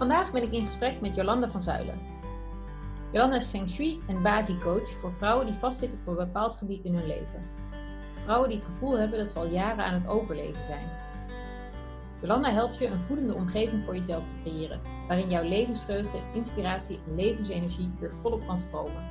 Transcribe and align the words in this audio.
Vandaag 0.00 0.32
ben 0.32 0.42
ik 0.42 0.52
in 0.52 0.64
gesprek 0.64 1.00
met 1.00 1.16
Jolanda 1.16 1.50
van 1.50 1.62
Zuilen. 1.62 2.00
Jolanda 3.12 3.36
is 3.36 3.48
Feng 3.48 3.68
Shui 3.68 4.00
en 4.06 4.22
Bazi-coach 4.22 4.92
voor 4.92 5.12
vrouwen 5.12 5.46
die 5.46 5.54
vastzitten 5.54 5.98
op 5.98 6.06
een 6.06 6.26
bepaald 6.26 6.56
gebied 6.56 6.84
in 6.84 6.94
hun 6.94 7.06
leven. 7.06 7.44
Vrouwen 8.22 8.48
die 8.48 8.58
het 8.58 8.66
gevoel 8.66 8.98
hebben 8.98 9.18
dat 9.18 9.30
ze 9.30 9.38
al 9.38 9.46
jaren 9.46 9.84
aan 9.84 9.94
het 9.94 10.06
overleven 10.06 10.64
zijn. 10.64 10.88
Jolanda 12.20 12.50
helpt 12.50 12.78
je 12.78 12.86
een 12.86 13.04
voedende 13.04 13.34
omgeving 13.34 13.84
voor 13.84 13.94
jezelf 13.94 14.26
te 14.26 14.34
creëren, 14.42 14.80
waarin 15.08 15.28
jouw 15.28 15.44
levensvreugde, 15.44 16.18
inspiratie 16.34 17.00
en 17.06 17.14
levensenergie 17.14 17.90
weer 18.00 18.16
volop 18.16 18.46
kan 18.46 18.58
stromen. 18.58 19.08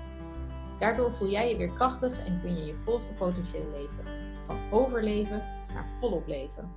Daardoor 0.79 1.13
voel 1.13 1.29
jij 1.29 1.49
je 1.49 1.57
weer 1.57 1.73
krachtig 1.73 2.25
en 2.25 2.41
kun 2.41 2.55
je 2.55 2.65
je 2.65 2.75
volste 2.75 3.13
potentieel 3.13 3.69
leven. 3.69 4.13
Van 4.45 4.57
overleven 4.71 5.43
naar 5.73 5.87
volop 5.99 6.27
leven. 6.27 6.69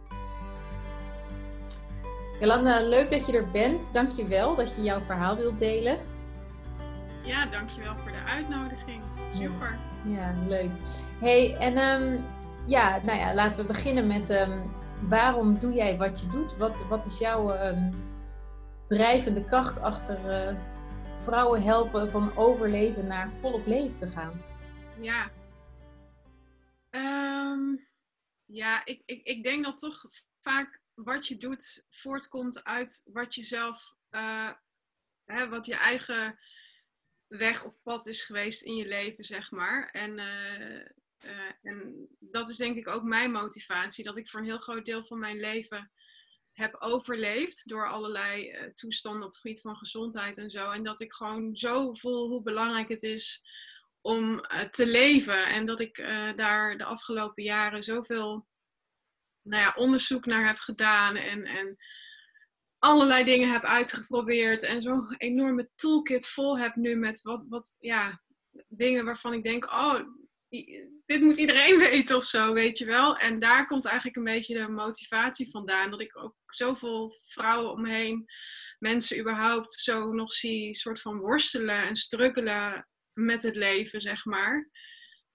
Jolanda, 2.40 2.80
leuk 2.80 3.10
dat 3.10 3.26
je 3.26 3.32
er 3.32 3.48
bent. 3.48 3.92
Dank 3.92 4.10
je 4.10 4.26
wel 4.26 4.54
dat 4.54 4.74
je 4.74 4.82
jouw 4.82 5.00
verhaal 5.00 5.36
wilt 5.36 5.58
delen. 5.58 5.98
Ja, 7.22 7.46
dankjewel 7.46 7.96
voor 7.96 8.10
de 8.10 8.22
uitnodiging. 8.26 9.02
Super. 9.30 9.78
Ja, 10.04 10.34
leuk. 10.48 10.70
Hey, 11.20 11.56
en 11.56 11.78
um, 11.78 12.24
ja, 12.66 13.00
nou 13.02 13.18
ja, 13.18 13.34
laten 13.34 13.60
we 13.60 13.66
beginnen 13.66 14.06
met 14.06 14.30
um, 14.30 14.70
waarom 15.00 15.58
doe 15.58 15.72
jij 15.72 15.96
wat 15.96 16.20
je 16.20 16.26
doet? 16.26 16.56
Wat, 16.56 16.86
wat 16.88 17.06
is 17.06 17.18
jouw 17.18 17.66
um, 17.66 17.94
drijvende 18.86 19.44
kracht 19.44 19.80
achter 19.80 20.48
uh, 20.48 20.56
vrouwen 21.22 21.62
helpen 21.62 22.10
van 22.10 22.36
overleven 22.36 23.06
naar 23.06 23.30
volop 23.40 23.66
leven 23.66 23.98
te 23.98 24.10
gaan? 24.10 24.42
Ja. 25.00 25.30
Ja, 28.52 28.84
ik, 28.84 29.02
ik, 29.04 29.26
ik 29.26 29.42
denk 29.42 29.64
dat 29.64 29.78
toch 29.78 30.04
vaak 30.40 30.80
wat 30.94 31.28
je 31.28 31.36
doet 31.36 31.84
voortkomt 31.88 32.64
uit 32.64 33.02
wat 33.04 33.34
je 33.34 33.42
zelf, 33.42 33.94
uh, 34.10 34.52
hè, 35.24 35.48
wat 35.48 35.66
je 35.66 35.74
eigen 35.74 36.38
weg 37.28 37.64
of 37.64 37.82
pad 37.82 38.06
is 38.06 38.22
geweest 38.22 38.62
in 38.62 38.76
je 38.76 38.86
leven, 38.86 39.24
zeg 39.24 39.50
maar. 39.50 39.90
En, 39.90 40.18
uh, 40.18 40.84
uh, 41.24 41.52
en 41.62 42.08
dat 42.18 42.48
is 42.48 42.56
denk 42.56 42.76
ik 42.76 42.88
ook 42.88 43.02
mijn 43.02 43.30
motivatie, 43.30 44.04
dat 44.04 44.16
ik 44.16 44.28
voor 44.28 44.40
een 44.40 44.46
heel 44.46 44.58
groot 44.58 44.84
deel 44.84 45.04
van 45.04 45.18
mijn 45.18 45.40
leven 45.40 45.92
heb 46.52 46.74
overleefd 46.78 47.68
door 47.68 47.88
allerlei 47.88 48.70
toestanden 48.74 49.22
op 49.22 49.28
het 49.28 49.40
gebied 49.40 49.60
van 49.60 49.76
gezondheid 49.76 50.38
en 50.38 50.50
zo. 50.50 50.70
En 50.70 50.82
dat 50.82 51.00
ik 51.00 51.12
gewoon 51.12 51.56
zo 51.56 51.92
voel 51.92 52.28
hoe 52.28 52.42
belangrijk 52.42 52.88
het 52.88 53.02
is 53.02 53.44
om 54.02 54.40
te 54.70 54.86
leven. 54.86 55.46
En 55.46 55.64
dat 55.64 55.80
ik 55.80 55.96
daar 56.36 56.76
de 56.76 56.84
afgelopen 56.84 57.42
jaren 57.42 57.82
zoveel 57.82 58.46
nou 59.42 59.62
ja, 59.62 59.72
onderzoek 59.76 60.26
naar 60.26 60.46
heb 60.46 60.58
gedaan 60.58 61.16
en, 61.16 61.44
en 61.44 61.76
allerlei 62.78 63.24
dingen 63.24 63.52
heb 63.52 63.62
uitgeprobeerd 63.62 64.62
en 64.62 64.82
zo'n 64.82 65.14
enorme 65.16 65.70
toolkit 65.74 66.28
vol 66.28 66.58
heb 66.58 66.74
nu 66.74 66.96
met 66.96 67.22
wat, 67.22 67.46
wat 67.48 67.76
ja, 67.80 68.22
dingen 68.68 69.04
waarvan 69.04 69.32
ik 69.32 69.42
denk, 69.42 69.64
oh, 69.64 70.00
dit 71.06 71.20
moet 71.20 71.36
iedereen 71.36 71.78
weten 71.90 72.16
of 72.16 72.24
zo, 72.24 72.52
weet 72.52 72.78
je 72.78 72.84
wel. 72.84 73.16
En 73.16 73.38
daar 73.38 73.66
komt 73.66 73.86
eigenlijk 73.86 74.16
een 74.16 74.24
beetje 74.24 74.54
de 74.54 74.68
motivatie 74.68 75.50
vandaan, 75.50 75.90
dat 75.90 76.00
ik 76.00 76.16
ook 76.16 76.34
zoveel 76.46 77.12
vrouwen 77.26 77.72
omheen, 77.72 78.24
mensen 78.78 79.18
überhaupt 79.18 79.72
zo 79.72 80.12
nog 80.12 80.32
zie, 80.32 80.74
soort 80.74 81.00
van 81.00 81.18
worstelen 81.18 81.86
en 81.86 81.96
struggelen 81.96 82.88
met 83.14 83.42
het 83.42 83.56
leven, 83.56 84.00
zeg 84.00 84.24
maar. 84.24 84.70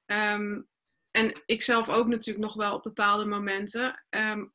Ehm, 0.05 0.61
en 1.11 1.41
ik 1.45 1.61
zelf 1.61 1.89
ook 1.89 2.07
natuurlijk 2.07 2.45
nog 2.45 2.55
wel 2.55 2.75
op 2.75 2.83
bepaalde 2.83 3.25
momenten. 3.25 4.05
Ehm, 4.09 4.45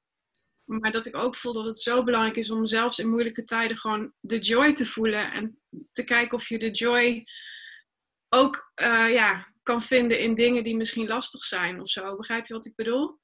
maar 0.67 0.93
dat 0.93 1.07
ik 1.07 1.17
ook 1.17 1.37
voel 1.37 1.53
dat 1.53 1.65
het 1.65 1.79
zo 1.79 2.05
belangrijk 2.05 2.37
is 2.37 2.51
om 2.51 2.67
zelfs 2.67 2.99
in 2.99 3.11
moeilijke 3.11 3.45
tijden 3.45 3.77
gewoon 3.77 4.13
de 4.21 4.39
joy 4.39 4.73
te 4.73 4.87
voelen. 4.87 5.33
En 5.33 5.61
te 5.93 6.05
kijken 6.05 6.39
of 6.39 6.49
je 6.49 6.59
de 6.59 6.71
joy 6.71 7.25
ook 8.29 8.73
uh, 8.83 9.13
ja, 9.13 9.53
kan 9.63 9.83
vinden 9.83 10.21
in 10.21 10.35
dingen 10.35 10.65
die 10.65 10.77
misschien 10.77 11.07
lastig 11.07 11.45
zijn 11.45 11.81
of 11.81 11.89
zo. 11.89 12.17
Begrijp 12.17 12.47
je 12.47 12.55
wat 12.55 12.67
ik 12.67 12.75
bedoel? 12.75 13.21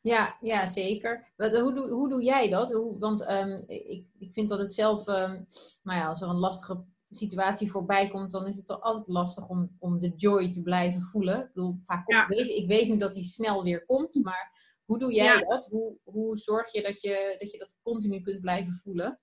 Ja, 0.00 0.36
ja 0.40 0.66
zeker. 0.66 1.32
Wat, 1.36 1.56
hoe, 1.56 1.74
doe, 1.74 1.90
hoe 1.90 2.08
doe 2.08 2.22
jij 2.22 2.48
dat? 2.48 2.72
Hoe, 2.72 2.98
want 2.98 3.30
um, 3.30 3.64
ik, 3.66 4.06
ik 4.18 4.32
vind 4.32 4.48
dat 4.48 4.58
het 4.58 4.74
zelf, 4.74 5.06
um, 5.06 5.46
nou 5.82 5.98
ja, 5.98 6.06
als 6.06 6.22
er 6.22 6.28
een 6.28 6.38
lastige 6.38 6.84
situatie 7.14 7.70
voorbij 7.70 8.08
komt, 8.08 8.30
dan 8.30 8.46
is 8.46 8.56
het 8.56 8.66
toch 8.66 8.80
altijd 8.80 9.06
lastig 9.06 9.48
om, 9.48 9.76
om 9.78 9.98
de 9.98 10.12
joy 10.16 10.50
te 10.50 10.62
blijven 10.62 11.02
voelen. 11.02 11.40
Ik 11.40 11.52
bedoel, 11.52 11.80
vaak 11.84 12.10
ja. 12.10 12.26
weet, 12.26 12.48
ik 12.48 12.66
weet 12.66 12.88
nu 12.88 12.98
dat 12.98 13.12
die 13.12 13.24
snel 13.24 13.62
weer 13.62 13.84
komt, 13.84 14.14
maar 14.14 14.52
hoe 14.84 14.98
doe 14.98 15.12
jij 15.12 15.24
ja. 15.24 15.40
dat? 15.40 15.66
Hoe, 15.66 15.98
hoe 16.02 16.36
zorg 16.36 16.72
je 16.72 16.82
dat, 16.82 17.00
je 17.00 17.36
dat 17.38 17.52
je 17.52 17.58
dat 17.58 17.76
continu 17.82 18.20
kunt 18.20 18.40
blijven 18.40 18.72
voelen? 18.72 19.20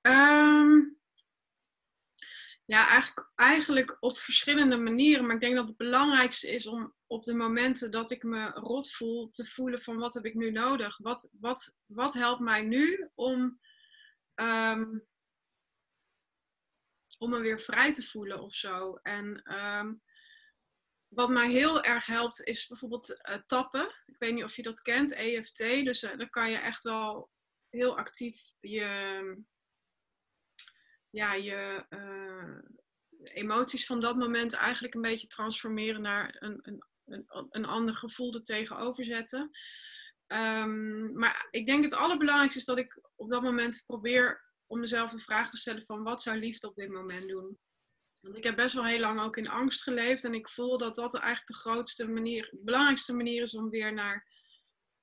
Um, 0.00 0.98
ja, 2.64 2.88
eigenlijk, 2.88 3.30
eigenlijk 3.34 3.96
op 4.00 4.18
verschillende 4.18 4.76
manieren. 4.76 5.26
Maar 5.26 5.34
ik 5.34 5.40
denk 5.40 5.54
dat 5.54 5.66
het 5.66 5.76
belangrijkste 5.76 6.50
is 6.50 6.66
om 6.66 6.94
op 7.06 7.24
de 7.24 7.34
momenten 7.34 7.90
dat 7.90 8.10
ik 8.10 8.22
me 8.22 8.50
rot 8.50 8.90
voel, 8.90 9.30
te 9.30 9.46
voelen 9.46 9.80
van 9.80 9.96
wat 9.96 10.14
heb 10.14 10.24
ik 10.24 10.34
nu 10.34 10.50
nodig? 10.50 10.98
Wat, 10.98 11.30
wat, 11.40 11.78
wat 11.86 12.14
helpt 12.14 12.40
mij 12.40 12.62
nu 12.62 13.10
om 13.14 13.60
um, 14.34 15.06
om 17.24 17.30
me 17.30 17.40
weer 17.40 17.60
vrij 17.60 17.92
te 17.92 18.02
voelen 18.02 18.42
of 18.42 18.54
zo. 18.54 18.94
En 19.02 19.54
um, 19.54 20.02
wat 21.08 21.28
mij 21.28 21.50
heel 21.50 21.82
erg 21.82 22.06
helpt 22.06 22.42
is 22.42 22.66
bijvoorbeeld 22.66 23.08
uh, 23.10 23.36
tappen. 23.46 23.94
Ik 24.06 24.18
weet 24.18 24.34
niet 24.34 24.44
of 24.44 24.56
je 24.56 24.62
dat 24.62 24.82
kent, 24.82 25.14
EFT. 25.14 25.58
Dus 25.58 26.02
uh, 26.02 26.16
dan 26.16 26.30
kan 26.30 26.50
je 26.50 26.56
echt 26.56 26.82
wel 26.82 27.30
heel 27.68 27.96
actief 27.96 28.40
je, 28.60 29.44
ja, 31.10 31.34
je 31.34 31.86
uh, 31.90 32.58
emoties 33.34 33.86
van 33.86 34.00
dat 34.00 34.16
moment 34.16 34.54
eigenlijk 34.54 34.94
een 34.94 35.00
beetje 35.00 35.26
transformeren 35.26 36.02
naar 36.02 36.36
een, 36.38 36.58
een, 36.62 36.84
een, 37.04 37.46
een 37.50 37.64
ander 37.64 37.94
gevoel 37.94 38.34
er 38.34 38.44
tegenover 38.44 39.04
zetten. 39.04 39.50
Um, 40.26 41.12
maar 41.18 41.48
ik 41.50 41.66
denk 41.66 41.84
het 41.84 41.94
allerbelangrijkste 41.94 42.58
is 42.58 42.64
dat 42.64 42.78
ik 42.78 43.00
op 43.14 43.30
dat 43.30 43.42
moment 43.42 43.82
probeer 43.86 44.44
om 44.66 44.80
mezelf 44.80 45.12
een 45.12 45.20
vraag 45.20 45.50
te 45.50 45.56
stellen 45.56 45.84
van 45.84 46.02
wat 46.02 46.22
zou 46.22 46.38
liefde 46.38 46.68
op 46.68 46.74
dit 46.74 46.90
moment 46.90 47.28
doen? 47.28 47.58
Want 48.20 48.36
ik 48.36 48.44
heb 48.44 48.56
best 48.56 48.74
wel 48.74 48.84
heel 48.84 49.00
lang 49.00 49.20
ook 49.20 49.36
in 49.36 49.48
angst 49.48 49.82
geleefd 49.82 50.24
en 50.24 50.34
ik 50.34 50.48
voel 50.48 50.78
dat 50.78 50.94
dat 50.94 51.14
eigenlijk 51.14 51.46
de 51.46 51.54
grootste 51.54 52.08
manier, 52.08 52.48
de 52.50 52.64
belangrijkste 52.64 53.14
manier 53.14 53.42
is 53.42 53.54
om 53.54 53.70
weer 53.70 53.92
naar 53.92 54.26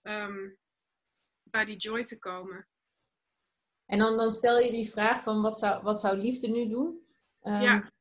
um, 0.01 0.57
bij 1.43 1.65
die 1.65 1.77
joy 1.77 2.05
te 2.05 2.19
komen. 2.19 2.67
En 3.85 3.99
dan, 3.99 4.17
dan 4.17 4.31
stel 4.31 4.59
je 4.59 4.71
die 4.71 4.89
vraag 4.89 5.23
van 5.23 5.41
wat 5.41 5.59
zou, 5.59 5.83
wat 5.83 5.99
zou 5.99 6.17
liefde 6.17 6.47
nu 6.47 6.69
doen? 6.69 6.99
Um, 7.43 7.61
ja. 7.61 7.91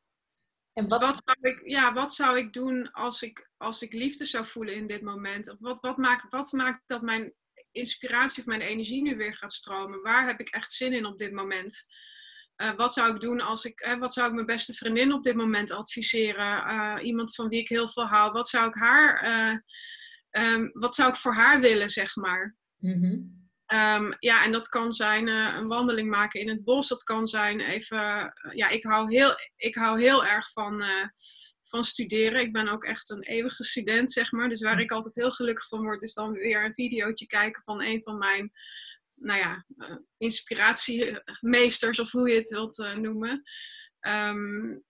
En 0.73 0.89
wat... 0.89 1.01
Wat, 1.01 1.23
zou 1.25 1.55
ik, 1.55 1.69
ja, 1.69 1.93
wat 1.93 2.15
zou 2.15 2.39
ik 2.39 2.53
doen 2.53 2.93
als 2.93 3.23
ik, 3.23 3.51
als 3.57 3.83
ik 3.83 3.93
liefde 3.93 4.25
zou 4.25 4.47
voelen 4.47 4.75
in 4.75 4.87
dit 4.87 5.03
moment? 5.03 5.51
Of 5.51 5.59
wat, 5.59 5.81
wat, 5.81 5.97
maakt, 5.97 6.31
wat 6.31 6.53
maakt 6.53 6.83
dat 6.87 7.03
mijn 7.03 7.35
inspiratie 7.73 8.41
of 8.41 8.47
mijn 8.47 8.61
energie 8.61 9.03
nu 9.03 9.17
weer 9.17 9.37
gaat 9.37 9.53
stromen? 9.53 10.03
Waar 10.03 10.27
heb 10.27 10.41
ik 10.41 10.49
echt 10.49 10.73
zin 10.73 10.93
in 10.93 11.07
op 11.07 11.19
dit 11.19 11.33
moment? 11.33 11.87
Uh, 12.57 12.75
wat 12.75 12.93
zou 12.93 13.15
ik 13.15 13.21
doen 13.21 13.41
als 13.41 13.65
ik, 13.65 13.87
uh, 13.87 13.99
wat 13.99 14.13
zou 14.13 14.29
ik 14.29 14.35
mijn 14.35 14.47
beste 14.47 14.75
vriendin 14.75 15.13
op 15.13 15.23
dit 15.23 15.35
moment 15.35 15.71
adviseren? 15.71 16.71
Uh, 16.71 16.97
iemand 17.01 17.35
van 17.35 17.49
wie 17.49 17.61
ik 17.61 17.69
heel 17.69 17.89
veel 17.89 18.07
hou. 18.07 18.33
Wat 18.33 18.49
zou 18.49 18.69
ik 18.69 18.75
haar, 18.75 19.25
um, 20.31 20.71
wat 20.73 20.95
zou 20.95 21.09
ik 21.09 21.17
voor 21.17 21.35
haar 21.35 21.61
willen, 21.61 21.91
zeg 21.91 22.17
maar? 22.17 22.57
Mm 22.77 23.03
-hmm. 23.03 23.49
um, 23.79 24.17
ja, 24.19 24.45
en 24.45 24.53
dat 24.53 24.69
kan 24.69 24.93
zijn 24.93 25.29
een 25.29 25.67
wandeling 25.67 26.11
maken 26.11 26.41
in 26.41 26.49
het 26.49 26.65
bos. 26.65 26.89
Dat 26.89 27.03
kan 27.03 27.27
zijn 27.27 27.61
even, 27.61 28.33
ja, 28.53 28.69
ik 28.69 28.85
hou 28.85 29.15
heel, 29.15 29.35
ik 29.57 29.75
hou 29.75 30.01
heel 30.01 30.27
erg 30.27 30.53
van 30.53 30.85
van 31.71 31.85
studeren. 31.85 32.41
Ik 32.41 32.53
ben 32.53 32.69
ook 32.69 32.85
echt 32.85 33.11
een 33.11 33.23
eeuwige 33.23 33.65
student, 33.65 34.13
zeg 34.13 34.33
maar. 34.33 34.49
Dus 34.49 34.63
waar 34.63 34.81
ik 34.81 34.91
altijd 34.91 35.15
heel 35.15 35.33
gelukkig 35.33 35.69
van 35.69 35.83
word, 35.83 36.03
is 36.03 36.15
dan 36.15 36.33
weer 36.33 36.65
een 36.65 36.75
videootje 36.75 37.27
kijken 37.27 37.63
van 37.63 37.83
een 37.83 38.03
van 38.03 38.19
mijn, 38.19 38.53
nou 39.15 39.39
ja, 39.39 39.65
uh, 39.77 39.97
inspiratiemeesters, 40.17 42.01
of 42.01 42.11
hoe 42.11 42.31
je 42.31 42.37
het 42.37 42.49
wilt 42.49 42.79
uh, 42.79 42.95
noemen. 42.95 43.43
Um, 44.01 44.85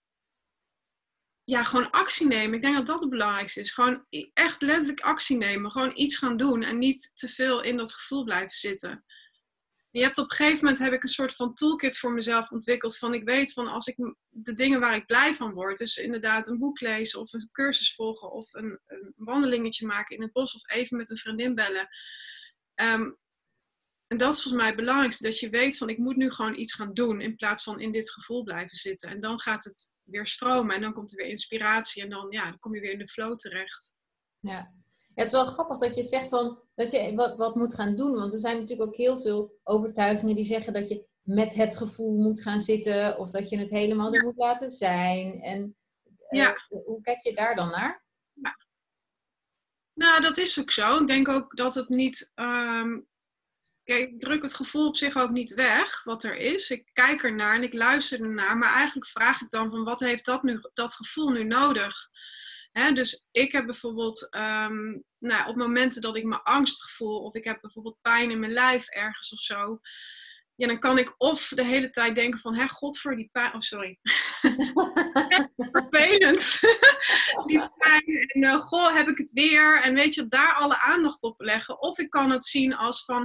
ja, 1.45 1.65
gewoon 1.65 1.91
actie 1.91 2.27
nemen. 2.27 2.55
Ik 2.55 2.63
denk 2.63 2.77
dat 2.77 2.87
dat 2.87 3.01
het 3.01 3.11
belangrijkste 3.11 3.61
is. 3.61 3.73
Gewoon 3.73 4.07
echt 4.33 4.63
letterlijk 4.63 5.01
actie 5.01 5.37
nemen. 5.37 5.71
Gewoon 5.71 5.93
iets 5.95 6.17
gaan 6.17 6.37
doen 6.37 6.63
en 6.63 6.79
niet 6.79 7.11
te 7.15 7.29
veel 7.29 7.63
in 7.63 7.77
dat 7.77 7.95
gevoel 7.95 8.25
blijven 8.25 8.55
zitten. 8.55 9.05
Je 9.91 10.03
hebt 10.03 10.19
op 10.19 10.31
een 10.31 10.37
gegeven 10.37 10.65
moment 10.65 10.83
heb 10.83 10.93
ik 10.93 11.03
een 11.03 11.09
soort 11.09 11.35
van 11.35 11.55
toolkit 11.55 11.99
voor 11.99 12.13
mezelf 12.13 12.51
ontwikkeld. 12.51 12.99
Van 12.99 13.15
ik 13.15 13.25
weet 13.25 13.53
van 13.53 13.69
als 13.69 13.87
ik 13.87 14.15
de 14.29 14.53
dingen 14.53 14.81
waar 14.81 14.97
ik 14.97 15.07
blij 15.07 15.35
van 15.35 15.53
word. 15.53 15.79
Dus 15.79 15.97
inderdaad 15.97 16.49
een 16.49 16.59
boek 16.59 16.81
lezen 16.81 17.21
of 17.21 17.33
een 17.33 17.49
cursus 17.53 17.95
volgen 17.95 18.33
of 18.33 18.55
een, 18.55 18.81
een 18.87 19.13
wandelingetje 19.17 19.87
maken 19.87 20.17
in 20.17 20.23
het 20.23 20.33
bos 20.33 20.55
of 20.55 20.71
even 20.71 20.97
met 20.97 21.11
een 21.11 21.17
vriendin 21.17 21.55
bellen. 21.55 21.89
Ehm, 22.75 23.11
en 24.07 24.17
dat 24.17 24.35
is 24.35 24.43
volgens 24.43 24.63
mij 24.63 24.67
het 24.67 24.77
belangrijkste. 24.77 25.25
Dat 25.25 25.39
je 25.39 25.51
weet 25.51 25.77
van 25.77 25.89
ik 25.89 25.99
moet 25.99 26.17
nu 26.17 26.33
gewoon 26.33 26.59
iets 26.59 26.75
gaan 26.75 26.95
doen 26.95 27.21
in 27.21 27.37
plaats 27.37 27.63
van 27.63 27.81
in 27.81 27.93
dit 27.93 28.11
gevoel 28.11 28.43
blijven 28.43 28.77
zitten. 28.77 29.11
En 29.11 29.21
dan 29.21 29.41
gaat 29.41 29.65
het 29.65 29.93
weer 30.03 30.27
stromen 30.27 30.75
en 30.75 30.81
dan 30.81 30.93
komt 30.93 31.11
er 31.11 31.17
weer 31.17 31.31
inspiratie 31.31 32.03
en 32.03 32.11
dan, 32.11 32.27
ja, 32.31 32.45
dan 32.45 32.59
kom 32.59 32.75
je 32.75 32.81
weer 32.81 32.93
in 32.93 32.99
de 32.99 33.09
flow 33.09 33.37
terecht. 33.37 33.99
Ja, 34.39 34.67
het 35.15 35.27
is 35.27 35.33
wel 35.33 35.47
grappig 35.47 35.79
dat 35.79 35.97
je 35.97 36.03
zegt 36.03 36.29
van, 36.29 36.59
dat 36.75 36.93
je 36.93 37.15
wat, 37.15 37.37
wat 37.37 37.55
moet 37.55 37.75
gaan 37.75 37.97
doen. 37.97 38.15
Want 38.15 38.33
er 38.33 38.41
zijn 38.41 38.59
natuurlijk 38.59 38.89
ook 38.89 38.97
heel 38.97 39.19
veel 39.19 39.59
overtuigingen 39.63 40.35
die 40.35 40.45
zeggen 40.45 40.73
dat 40.73 40.89
je 40.89 41.09
met 41.23 41.55
het 41.55 41.77
gevoel 41.77 42.19
moet 42.19 42.43
gaan 42.43 42.61
zitten. 42.61 43.19
Of 43.19 43.31
dat 43.31 43.49
je 43.49 43.59
het 43.59 43.71
helemaal 43.71 44.15
er 44.15 44.25
moet 44.25 44.37
laten 44.37 44.71
zijn. 44.71 45.41
En 45.41 45.77
uh, 46.31 46.41
ja. 46.41 46.57
hoe 46.69 47.01
kijk 47.03 47.23
je 47.23 47.35
daar 47.35 47.55
dan 47.55 47.71
naar? 47.71 48.03
Ja. 48.33 48.59
Nou, 49.95 50.21
dat 50.21 50.39
is 50.39 50.61
ook 50.61 50.71
zo. 50.71 51.01
Ik 51.01 51.07
denk 51.07 51.29
ook 51.29 51.57
dat 51.57 51.75
het 51.75 51.89
niet... 51.89 52.33
Um, 52.35 53.09
kijk, 53.85 54.11
ik 54.11 54.21
druk 54.21 54.43
het 54.43 54.55
gevoel 54.55 54.87
op 54.87 54.97
zich 54.97 55.17
ook 55.17 55.31
niet 55.31 55.55
weg, 55.55 56.05
wat 56.05 56.23
er 56.23 56.37
is. 56.37 56.71
Ik 56.71 56.91
kijk 56.93 57.23
ernaar 57.23 57.55
en 57.55 57.63
ik 57.63 57.73
luister 57.73 58.21
ernaar. 58.21 58.59
Maar 58.59 58.75
eigenlijk 58.75 59.07
vraag 59.07 59.41
ik 59.41 59.51
dan 59.51 59.71
van, 59.71 59.85
wat 59.85 60.01
heeft 60.01 60.25
dat, 60.25 60.43
nu, 60.43 60.61
dat 60.75 60.95
gevoel 60.95 61.29
nu 61.29 61.45
nodig? 61.45 62.09
Dus 62.73 63.27
ik 63.31 63.53
heb 63.53 63.67
bijvoorbeeld 63.67 64.29
um, 64.31 65.05
nou, 65.19 65.49
op 65.49 65.57
momenten 65.57 66.03
dat 66.03 66.17
ik 66.17 66.25
me 66.25 66.43
angstig 66.43 66.91
voel 66.91 67.23
of 67.23 67.35
ik 67.35 67.45
heb 67.45 67.61
bijvoorbeeld 67.61 67.99
pijn 68.03 68.31
in 68.31 68.41
mijn 68.41 68.53
lijf 68.53 68.89
ergens 68.89 69.33
of 69.33 69.39
zo. 69.39 69.81
Ja, 70.55 70.67
dan 70.67 70.79
kan 70.79 70.99
ik 70.99 71.15
of 71.17 71.49
de 71.49 71.65
hele 71.65 71.91
tijd 71.91 72.15
denken 72.15 72.41
van, 72.41 72.55
hè, 72.55 72.69
god 72.69 72.99
voor 72.99 73.17
die 73.17 73.29
pijn. 73.33 73.55
Oh, 73.55 73.61
sorry. 73.61 73.99
Vervelend. 75.73 76.61
die 77.47 77.69
pijn. 77.79 78.03
En 78.27 78.43
uh, 78.43 78.61
goh, 78.61 78.95
heb 78.95 79.09
ik 79.09 79.19
het 79.19 79.33
weer. 79.33 79.83
En 79.83 79.95
weet 79.95 80.15
je, 80.15 80.29
daar 80.29 80.55
alle 80.55 80.79
aandacht 80.79 81.23
op 81.23 81.41
leggen. 81.41 81.81
Of 81.81 81.99
ik 81.99 82.11
kan 82.11 82.31
het 82.31 82.45
zien 82.45 82.75
als 82.75 83.05
van, 83.05 83.19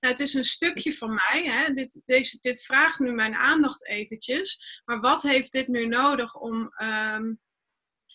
nou, 0.00 0.12
het 0.12 0.20
is 0.20 0.34
een 0.34 0.44
stukje 0.44 0.92
van 0.92 1.14
mij. 1.14 1.42
Hè? 1.44 1.72
Dit, 1.72 2.02
deze, 2.04 2.38
dit 2.40 2.64
vraagt 2.64 2.98
nu 2.98 3.12
mijn 3.12 3.34
aandacht 3.34 3.86
eventjes. 3.86 4.80
Maar 4.84 5.00
wat 5.00 5.22
heeft 5.22 5.52
dit 5.52 5.68
nu 5.68 5.86
nodig 5.86 6.34
om... 6.34 6.72
Um, 6.82 7.40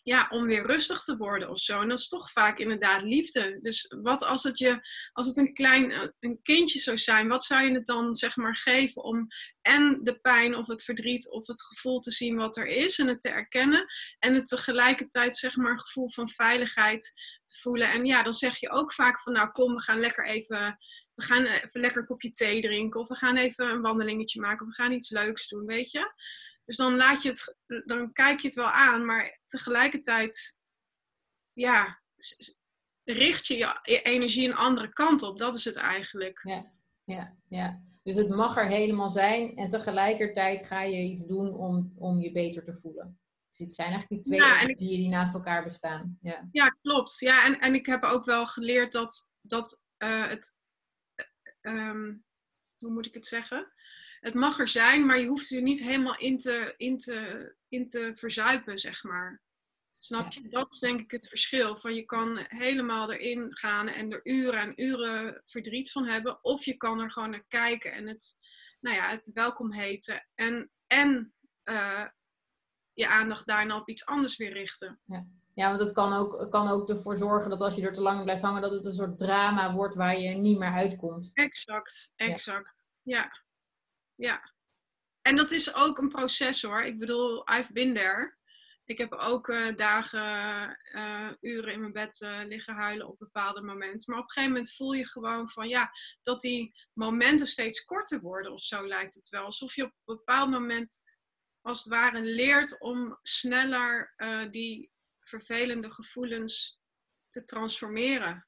ja, 0.08 0.28
om 0.30 0.46
weer 0.46 0.66
rustig 0.66 1.04
te 1.04 1.18
worden 1.18 1.50
of 1.50 1.58
zo. 1.58 1.82
En 1.82 1.88
dat 1.88 2.00
is 2.00 2.08
toch 2.08 2.32
vaak 2.32 2.58
inderdaad 2.58 3.02
liefde. 3.02 3.60
Dus 3.62 3.94
wat 4.02 4.24
als 4.24 4.44
het, 4.44 4.58
je, 4.58 4.80
als 5.12 5.28
het 5.28 5.38
een 5.38 5.54
klein 5.54 5.92
eh, 5.92 6.08
een 6.20 6.40
kindje 6.44 6.80
zou 6.80 6.98
zijn, 6.98 7.28
wat 7.28 7.44
zou 7.44 7.64
je 7.64 7.74
het 7.74 7.86
dan 7.86 8.16
zeg 8.16 8.36
maar 8.36 8.58
geven 8.58 9.04
om 9.04 9.28
en 9.62 10.00
de 10.04 10.20
pijn 10.20 10.56
of 10.56 10.68
het 10.68 10.84
verdriet 10.84 11.30
of 11.30 11.48
het 11.48 11.64
gevoel 11.64 12.00
te 12.00 12.12
zien 12.12 12.36
wat 12.36 12.58
er 12.58 12.68
is 12.68 13.00
en 13.00 13.08
het 13.08 13.22
te 13.22 13.30
erkennen 13.30 13.86
en 14.20 14.34
het 14.34 14.48
tegelijkertijd 14.48 15.38
zeg 15.38 15.56
maar 15.56 15.72
een 15.72 15.80
gevoel 15.80 16.10
van 16.10 16.30
veiligheid 16.30 17.14
te 17.46 17.60
voelen. 17.60 17.92
En 17.92 18.06
ja, 18.06 18.24
dan 18.24 18.34
zeg 18.34 18.60
je 18.60 18.70
ook 18.70 18.94
vaak 18.94 19.22
van 19.22 19.34
nou 19.34 19.50
kom, 19.50 19.76
we 19.76 19.82
gaan 19.82 20.00
lekker 20.00 20.26
even 20.26 20.78
we 21.16 21.24
gaan 21.24 21.46
even 21.46 21.82
lekker 21.82 22.02
een 22.02 22.08
kopje 22.08 22.34
thee 22.34 22.62
drinken 22.62 23.00
of 23.00 23.08
we 23.08 23.16
gaan 23.16 23.38
even 23.38 23.70
een 23.70 23.82
wandelingetje 23.82 24.42
maken 24.42 24.68
of 24.68 24.76
we 24.76 24.82
gaan 24.82 24.92
iets 24.92 25.10
leuks 25.10 25.48
doen, 25.48 25.66
weet 25.66 25.92
je. 25.92 26.14
Dus 26.68 26.78
dan, 26.78 26.96
laat 26.96 27.22
je 27.22 27.30
het, 27.30 27.56
dan 27.86 28.12
kijk 28.12 28.40
je 28.40 28.48
het 28.48 28.56
wel 28.56 28.70
aan, 28.70 29.06
maar 29.06 29.40
tegelijkertijd 29.48 30.58
ja, 31.54 32.02
richt 33.04 33.48
je 33.48 33.58
je 33.84 34.02
energie 34.02 34.48
een 34.48 34.56
andere 34.56 34.90
kant 34.90 35.22
op. 35.22 35.38
Dat 35.38 35.56
is 35.56 35.66
het 35.66 35.76
eigenlijk. 35.76 36.40
Ja, 36.44 36.72
ja, 37.04 37.38
ja. 37.50 37.82
Dus 38.04 38.16
het 38.16 38.30
mag 38.30 38.58
er 38.58 38.68
helemaal 38.68 39.10
zijn 39.10 39.56
en 39.56 39.70
tegelijkertijd 39.70 40.66
ga 40.66 40.82
je 40.82 41.04
iets 41.04 41.28
doen 41.28 41.54
om, 41.54 41.94
om 41.98 42.20
je 42.20 42.32
beter 42.32 42.64
te 42.64 42.76
voelen. 42.76 43.20
Dus 43.50 43.58
het 43.58 43.74
zijn 43.74 43.92
eigenlijk 43.92 44.24
die 44.24 44.34
twee 44.34 44.50
ja, 44.50 44.76
die 44.76 45.10
naast 45.10 45.34
elkaar 45.34 45.64
bestaan. 45.64 46.18
Ja, 46.22 46.48
ja 46.52 46.68
klopt. 46.68 47.20
Ja, 47.20 47.46
en, 47.46 47.60
en 47.60 47.74
ik 47.74 47.86
heb 47.86 48.04
ook 48.04 48.26
wel 48.26 48.48
geleerd 48.48 48.92
dat, 48.92 49.32
dat 49.42 49.84
uh, 49.98 50.28
het... 50.28 50.56
Uh, 51.62 52.14
hoe 52.78 52.92
moet 52.92 53.06
ik 53.06 53.14
het 53.14 53.28
zeggen? 53.28 53.74
Het 54.20 54.34
mag 54.34 54.60
er 54.60 54.68
zijn, 54.68 55.06
maar 55.06 55.20
je 55.20 55.28
hoeft 55.28 55.52
er 55.52 55.62
niet 55.62 55.80
helemaal 55.80 56.18
in 56.18 56.38
te, 56.38 56.74
in 56.78 56.98
te, 56.98 57.56
in 57.68 57.88
te 57.88 58.12
verzuipen, 58.16 58.80
zeg 58.80 59.04
maar. 59.04 59.42
Snap 59.90 60.32
je? 60.32 60.50
Dat 60.50 60.74
is 60.74 60.80
denk 60.80 61.00
ik 61.00 61.12
het 61.12 61.28
verschil. 61.28 61.80
Van 61.80 61.96
je 61.96 62.06
kan 62.06 62.46
helemaal 62.48 63.12
erin 63.12 63.58
gaan 63.58 63.88
en 63.88 64.12
er 64.12 64.20
uren 64.24 64.60
en 64.60 64.82
uren 64.84 65.44
verdriet 65.46 65.92
van 65.92 66.06
hebben. 66.06 66.44
Of 66.44 66.66
je 66.66 66.78
kan 66.78 67.00
er 67.00 67.12
gewoon 67.12 67.30
naar 67.30 67.46
kijken 67.48 67.92
en 67.92 68.08
het, 68.08 68.38
nou 68.80 68.96
ja, 68.96 69.10
het 69.10 69.32
welkom 69.34 69.74
heten. 69.74 70.28
En, 70.36 70.72
en 70.88 71.34
uh, 71.64 72.06
je 72.94 73.08
aandacht 73.08 73.48
daarna 73.48 73.78
op 73.78 73.90
iets 73.90 74.06
anders 74.06 74.38
weer 74.38 74.54
richten. 74.54 75.00
Ja. 75.06 75.28
Ja, 75.54 75.68
want 75.68 75.80
dat 75.80 75.92
kan 75.92 76.14
ook, 76.14 76.48
kan 76.50 76.68
ook 76.68 76.90
ervoor 76.90 77.18
zorgen 77.18 77.50
dat 77.50 77.62
als 77.62 77.76
je 77.76 77.82
er 77.82 77.94
te 77.94 78.02
lang 78.02 78.24
blijft 78.24 78.42
hangen, 78.42 78.62
dat 78.62 78.72
het 78.72 78.86
een 78.86 78.94
soort 78.94 79.18
drama 79.18 79.74
wordt 79.74 79.96
waar 79.96 80.20
je 80.20 80.30
niet 80.30 80.58
meer 80.58 80.72
uitkomt. 80.72 81.32
Exact, 81.34 82.12
exact. 82.16 82.92
ja 83.04 83.18
ja. 83.18 83.46
En 85.22 85.36
dat 85.36 85.52
is 85.52 85.76
ook 85.76 85.98
een 85.98 86.10
proces 86.10 86.62
hoor. 86.62 86.82
Ik 86.82 87.00
bedoel, 87.00 87.50
I've 87.50 87.74
been 87.74 87.94
there. 87.94 88.38
Ik 88.86 88.98
heb 88.98 89.14
ook 89.14 89.48
uh, 89.48 89.76
dagen, 89.76 90.80
uh, 90.92 91.32
uren 91.42 91.74
in 91.74 91.80
mijn 91.80 91.92
bed 91.92 92.22
uh, 92.22 92.42
liggen 92.46 92.76
huilen 92.76 93.08
op 93.08 93.20
bepaalde 93.20 93.62
momenten. 93.62 94.12
Maar 94.12 94.20
op 94.20 94.24
een 94.24 94.32
gegeven 94.32 94.54
moment 94.54 94.74
voel 94.74 94.94
je 94.94 95.08
gewoon 95.08 95.50
van 95.50 95.68
ja, 95.68 95.92
dat 96.24 96.42
die 96.42 96.76
momenten 96.94 97.48
steeds 97.48 97.86
korter 97.86 98.20
worden 98.20 98.52
of 98.52 98.62
zo 98.62 98.88
lijkt 98.88 99.14
het 99.14 99.30
wel. 99.30 99.44
Alsof 99.44 99.76
je 99.76 99.84
op 99.84 99.90
een 99.90 100.16
bepaald 100.16 100.50
moment 100.50 101.02
als 101.62 101.84
het 101.84 101.94
ware 101.94 102.22
leert 102.22 102.80
om 102.80 103.20
sneller 103.22 104.14
die 104.52 104.92
vervelende 105.20 105.92
gevoelens 105.92 106.80
te 107.30 107.46
transformeren. 107.46 108.48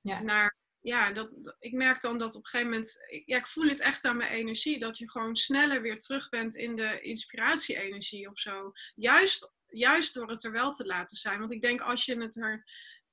Ja. 0.00 0.22
Naar 0.22 0.56
ja, 0.86 1.12
dat, 1.12 1.30
ik 1.58 1.72
merk 1.72 2.00
dan 2.00 2.18
dat 2.18 2.34
op 2.34 2.44
een 2.44 2.48
gegeven 2.48 2.72
moment, 2.72 2.98
ja, 3.24 3.36
ik 3.36 3.46
voel 3.46 3.68
het 3.68 3.80
echt 3.80 4.04
aan 4.04 4.16
mijn 4.16 4.30
energie, 4.30 4.78
dat 4.78 4.98
je 4.98 5.10
gewoon 5.10 5.36
sneller 5.36 5.82
weer 5.82 5.98
terug 5.98 6.28
bent 6.28 6.56
in 6.56 6.76
de 6.76 7.00
inspiratie-energie 7.00 8.30
of 8.30 8.38
zo. 8.38 8.72
Juist, 8.94 9.54
juist 9.66 10.14
door 10.14 10.30
het 10.30 10.44
er 10.44 10.52
wel 10.52 10.72
te 10.72 10.86
laten 10.86 11.16
zijn. 11.16 11.38
Want 11.38 11.52
ik 11.52 11.60
denk 11.60 11.80
als 11.80 12.04
je 12.04 12.20
het 12.20 12.36
er, 12.36 12.64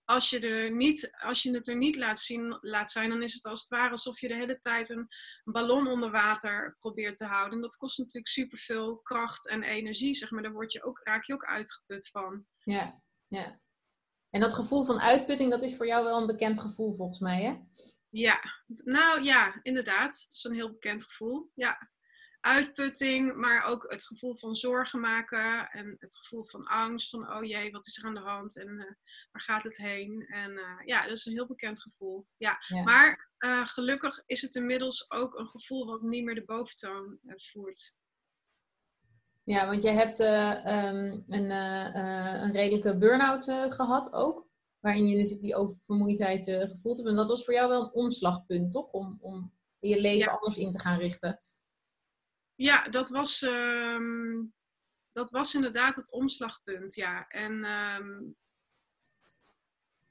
als 0.05 0.29
je 0.29 0.39
er 0.39 0.71
niet, 0.71 1.11
als 1.19 1.43
je 1.43 1.53
het 1.53 1.67
er 1.67 1.75
niet 1.75 1.95
laat, 1.95 2.19
zien, 2.19 2.57
laat 2.61 2.91
zijn, 2.91 3.09
dan 3.09 3.23
is 3.23 3.33
het 3.33 3.45
als 3.45 3.61
het 3.61 3.69
ware 3.69 3.91
alsof 3.91 4.19
je 4.19 4.27
de 4.27 4.35
hele 4.35 4.59
tijd 4.59 4.89
een 4.89 5.07
ballon 5.43 5.87
onder 5.87 6.11
water 6.11 6.75
probeert 6.79 7.17
te 7.17 7.25
houden. 7.25 7.53
En 7.53 7.61
dat 7.61 7.77
kost 7.77 7.97
natuurlijk 7.97 8.27
superveel 8.27 8.97
kracht 8.97 9.47
en 9.49 9.63
energie, 9.63 10.15
zeg 10.15 10.31
maar. 10.31 10.43
Daar 10.43 10.51
word 10.51 10.71
je 10.71 10.83
ook, 10.83 10.99
raak 11.03 11.23
je 11.23 11.33
ook 11.33 11.45
uitgeput 11.45 12.09
van. 12.09 12.45
Ja, 12.63 13.01
ja. 13.27 13.59
En 14.33 14.39
dat 14.39 14.53
gevoel 14.53 14.83
van 14.83 14.99
uitputting, 14.99 15.51
dat 15.51 15.63
is 15.63 15.75
voor 15.75 15.87
jou 15.87 16.03
wel 16.03 16.21
een 16.21 16.27
bekend 16.27 16.59
gevoel 16.59 16.93
volgens 16.93 17.19
mij, 17.19 17.41
hè? 17.41 17.53
Ja, 18.09 18.39
nou 18.67 19.23
ja, 19.23 19.59
inderdaad. 19.61 20.21
Het 20.23 20.33
is 20.33 20.43
een 20.43 20.53
heel 20.53 20.71
bekend 20.71 21.03
gevoel. 21.03 21.51
Ja, 21.55 21.89
uitputting, 22.39 23.35
maar 23.35 23.65
ook 23.65 23.85
het 23.91 24.05
gevoel 24.05 24.35
van 24.35 24.55
zorgen 24.55 24.99
maken 24.99 25.69
en 25.69 25.95
het 25.99 26.17
gevoel 26.17 26.45
van 26.45 26.65
angst. 26.65 27.09
Van 27.09 27.33
oh 27.33 27.43
jee, 27.43 27.71
wat 27.71 27.87
is 27.87 27.97
er 27.97 28.05
aan 28.05 28.13
de 28.13 28.19
hand 28.19 28.57
en 28.57 28.67
uh, 28.67 28.83
waar 29.31 29.41
gaat 29.41 29.63
het 29.63 29.77
heen? 29.77 30.25
En 30.27 30.51
uh, 30.51 30.85
ja, 30.85 31.01
dat 31.07 31.17
is 31.17 31.25
een 31.25 31.33
heel 31.33 31.47
bekend 31.47 31.81
gevoel. 31.81 32.27
Ja, 32.37 32.57
maar 32.83 33.31
uh, 33.39 33.67
gelukkig 33.67 34.23
is 34.25 34.41
het 34.41 34.55
inmiddels 34.55 35.11
ook 35.11 35.39
een 35.39 35.49
gevoel 35.49 35.85
wat 35.85 36.01
niet 36.01 36.23
meer 36.23 36.35
de 36.35 36.45
boventoon 36.45 37.19
voert. 37.35 37.95
Ja, 39.43 39.65
want 39.65 39.83
je 39.83 39.89
hebt 39.89 40.19
uh, 40.19 40.87
um, 40.87 41.23
een, 41.27 41.45
uh, 41.45 42.41
een 42.43 42.51
redelijke 42.51 42.97
burn-out 42.97 43.43
gehad 43.69 44.13
ook. 44.13 44.47
Waarin 44.79 45.05
je 45.05 45.15
natuurlijk 45.15 45.41
die 45.41 45.55
oververmoeidheid 45.55 46.45
gevoeld 46.45 46.97
hebt. 46.97 47.09
En 47.09 47.15
dat 47.15 47.29
was 47.29 47.45
voor 47.45 47.53
jou 47.53 47.69
wel 47.69 47.83
een 47.83 47.93
omslagpunt, 47.93 48.71
toch? 48.71 48.91
Om, 48.91 49.17
om 49.21 49.53
je 49.79 50.01
leven 50.01 50.31
anders 50.31 50.57
in 50.57 50.71
te 50.71 50.79
gaan 50.79 50.99
richten. 50.99 51.37
Ja, 52.55 52.89
dat 52.89 53.09
was, 53.09 53.41
um, 53.41 54.53
dat 55.11 55.29
was 55.29 55.53
inderdaad 55.55 55.95
het 55.95 56.11
omslagpunt, 56.11 56.95
ja. 56.95 57.27
En 57.27 57.65
um, 57.65 58.35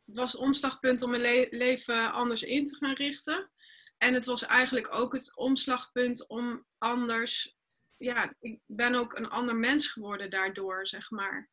het 0.05 0.17
was 0.17 0.33
het 0.33 0.41
omslagpunt 0.41 1.03
om 1.03 1.11
mijn 1.11 1.23
le 1.23 1.47
leven 1.51 2.12
anders 2.12 2.43
in 2.43 2.67
te 2.67 2.77
gaan 2.77 2.95
richten. 2.95 3.51
En 3.99 4.15
het 4.15 4.27
was 4.27 4.43
eigenlijk 4.43 4.95
ook 4.95 5.12
het 5.12 5.37
omslagpunt 5.37 6.29
om 6.29 6.67
anders 6.79 7.57
ja, 8.03 8.35
ik 8.41 8.61
ben 8.67 8.95
ook 8.95 9.17
een 9.17 9.29
ander 9.29 9.57
mens 9.57 9.89
geworden 9.89 10.31
daardoor, 10.31 10.87
zeg 10.89 11.11
maar. 11.11 11.51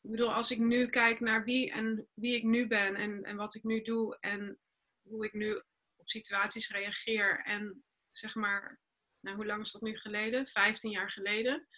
Ik 0.00 0.10
bedoel, 0.10 0.32
als 0.34 0.50
ik 0.50 0.58
nu 0.58 0.86
kijk 0.86 1.20
naar 1.20 1.44
wie 1.44 1.70
en 1.72 2.08
wie 2.14 2.36
ik 2.36 2.42
nu 2.42 2.66
ben 2.66 2.94
en, 2.94 3.22
en 3.22 3.36
wat 3.36 3.54
ik 3.54 3.62
nu 3.62 3.82
doe 3.82 4.16
en 4.20 4.58
hoe 5.02 5.24
ik 5.24 5.32
nu 5.32 5.54
op 5.96 6.08
situaties 6.08 6.70
reageer 6.70 7.40
en 7.44 7.84
zeg 8.10 8.34
maar, 8.34 8.80
nou 9.20 9.36
hoe 9.36 9.46
lang 9.46 9.64
is 9.64 9.72
dat 9.72 9.82
nu 9.82 9.96
geleden? 9.96 10.46
15 10.46 10.90
jaar 10.90 11.10
geleden. 11.10 11.68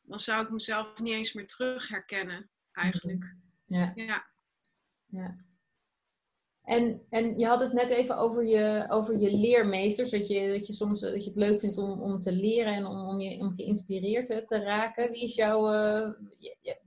Dan 0.00 0.18
zou 0.18 0.44
ik 0.44 0.50
mezelf 0.50 0.98
niet 0.98 1.12
eens 1.12 1.32
meer 1.32 1.46
terug 1.46 1.88
herkennen, 1.88 2.50
eigenlijk. 2.72 3.34
Ja. 3.66 3.92
ja. 3.94 4.30
ja. 5.06 5.36
En, 6.70 7.00
en 7.08 7.38
je 7.38 7.46
had 7.46 7.60
het 7.60 7.72
net 7.72 7.90
even 7.90 8.16
over 8.16 8.44
je, 8.44 8.86
over 8.88 9.18
je 9.18 9.36
leermeesters, 9.36 10.10
dat 10.10 10.28
je, 10.28 10.48
dat 10.48 10.66
je 10.66 10.72
soms 10.72 11.00
dat 11.00 11.24
je 11.24 11.30
het 11.30 11.36
leuk 11.36 11.60
vindt 11.60 11.78
om, 11.78 12.00
om 12.00 12.18
te 12.18 12.32
leren 12.32 12.74
en 12.74 12.86
om, 12.86 13.08
om, 13.08 13.20
je, 13.20 13.38
om 13.38 13.54
geïnspireerd 13.56 14.46
te 14.46 14.58
raken. 14.58 15.10
Wie, 15.10 15.22
is 15.22 15.34
jouw, 15.34 15.84
uh, 15.84 16.10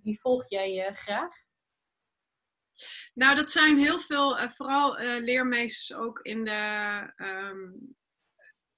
wie 0.03 0.19
volg 0.19 0.49
jij 0.49 0.89
uh, 0.89 0.95
graag? 0.95 1.35
Nou, 3.13 3.35
dat 3.35 3.51
zijn 3.51 3.77
heel 3.77 3.99
veel, 3.99 4.39
uh, 4.39 4.49
vooral 4.49 4.97
leermeesters 5.19 5.93
ook 5.93 6.19
in 6.19 6.43
de, 6.43 7.13
um, 7.17 7.95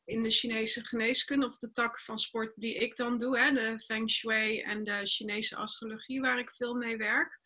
in 0.03 0.23
de 0.23 0.31
Chinese 0.31 0.85
geneeskunde, 0.85 1.45
of 1.45 1.57
de 1.57 1.71
tak 1.71 1.99
van 1.99 2.19
sport 2.19 2.55
die 2.55 2.75
ik 2.75 2.95
dan 2.95 3.17
doe, 3.17 3.39
hè, 3.39 3.51
de 3.51 3.79
Feng 3.79 4.11
Shui 4.11 4.59
en 4.59 4.83
de 4.83 4.99
Chinese 5.03 5.55
astrologie, 5.55 6.21
waar 6.21 6.39
ik 6.39 6.49
veel 6.49 6.73
mee 6.73 6.97
werk. 6.97 7.39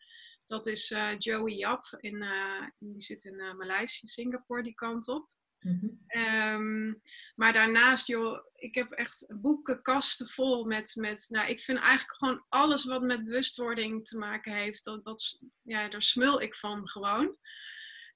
Dat 0.50 0.66
is 0.66 0.90
uh, 0.90 1.10
Joey 1.18 1.52
Yap, 1.52 1.86
in, 2.00 2.22
uh, 2.22 2.66
die 2.78 3.02
zit 3.02 3.24
in 3.24 3.34
uh, 3.34 3.54
Maleisië, 3.54 4.06
Singapore, 4.06 4.62
die 4.62 4.74
kant 4.74 5.08
op. 5.08 5.28
Mm 5.60 5.78
-hmm. 5.80 6.22
um, 6.22 7.02
maar 7.34 7.52
daarnaast, 7.52 8.06
joh, 8.06 8.44
ik 8.54 8.74
heb 8.74 8.90
echt 8.90 9.26
boekenkasten 9.40 10.28
vol 10.28 10.64
met, 10.64 10.94
met, 10.94 11.26
nou, 11.28 11.48
ik 11.48 11.60
vind 11.60 11.78
eigenlijk 11.78 12.18
gewoon 12.18 12.44
alles 12.48 12.84
wat 12.84 13.02
met 13.02 13.24
bewustwording 13.24 14.06
te 14.06 14.18
maken 14.18 14.52
heeft, 14.52 14.84
dat, 14.84 15.04
dat, 15.04 15.42
ja, 15.62 15.88
daar 15.88 16.02
smul 16.02 16.40
ik 16.40 16.54
van 16.54 16.88
gewoon. 16.88 17.36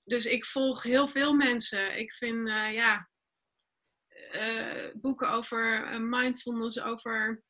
Dus 0.05 0.27
ik 0.27 0.45
volg 0.45 0.83
heel 0.83 1.09
veel 1.09 1.35
mensen. 1.35 1.99
Ik 1.99 2.13
vind, 2.13 2.49
ja, 2.49 3.09
boeken 4.95 5.31
over 5.31 6.01
mindfulness, 6.03 6.81
over 6.81 7.43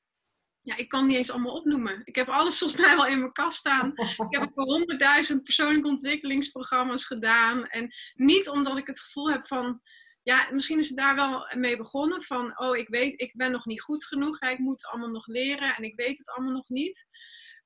ja, 0.65 0.77
ik 0.77 0.89
kan 0.89 1.07
niet 1.07 1.17
eens 1.17 1.31
allemaal 1.31 1.55
opnoemen. 1.55 2.01
Ik 2.05 2.15
heb 2.15 2.29
alles 2.29 2.59
volgens 2.59 2.81
mij 2.81 2.97
al 2.97 3.07
in 3.07 3.19
mijn 3.19 3.33
kast 3.33 3.59
staan. 3.59 3.93
Ik 3.97 4.39
heb 4.39 4.51
voor 4.55 4.65
honderdduizend 4.65 5.43
persoonlijke 5.43 5.89
ontwikkelingsprogramma's 5.89 7.07
gedaan. 7.07 7.67
En 7.67 7.95
niet 8.15 8.49
omdat 8.49 8.79
ik 8.79 8.87
het 8.87 9.01
gevoel 9.01 9.31
heb 9.31 9.47
van, 9.47 9.81
ja, 10.23 10.49
misschien 10.51 10.79
is 10.79 10.89
het 10.89 10.97
daar 10.97 11.15
wel 11.15 11.47
mee 11.57 11.77
begonnen. 11.77 12.23
Van, 12.23 12.59
oh, 12.59 12.77
ik 12.77 12.89
weet, 12.89 13.21
ik 13.21 13.37
ben 13.37 13.51
nog 13.51 13.65
niet 13.65 13.83
goed 13.83 14.05
genoeg. 14.05 14.41
Ik 14.41 14.59
moet 14.59 14.83
het 14.83 14.91
allemaal 14.91 15.11
nog 15.11 15.27
leren 15.27 15.77
en 15.77 15.85
ik 15.85 15.97
weet 15.97 16.19
het 16.19 16.31
allemaal 16.31 16.55
nog 16.55 16.69
niet. 16.69 17.07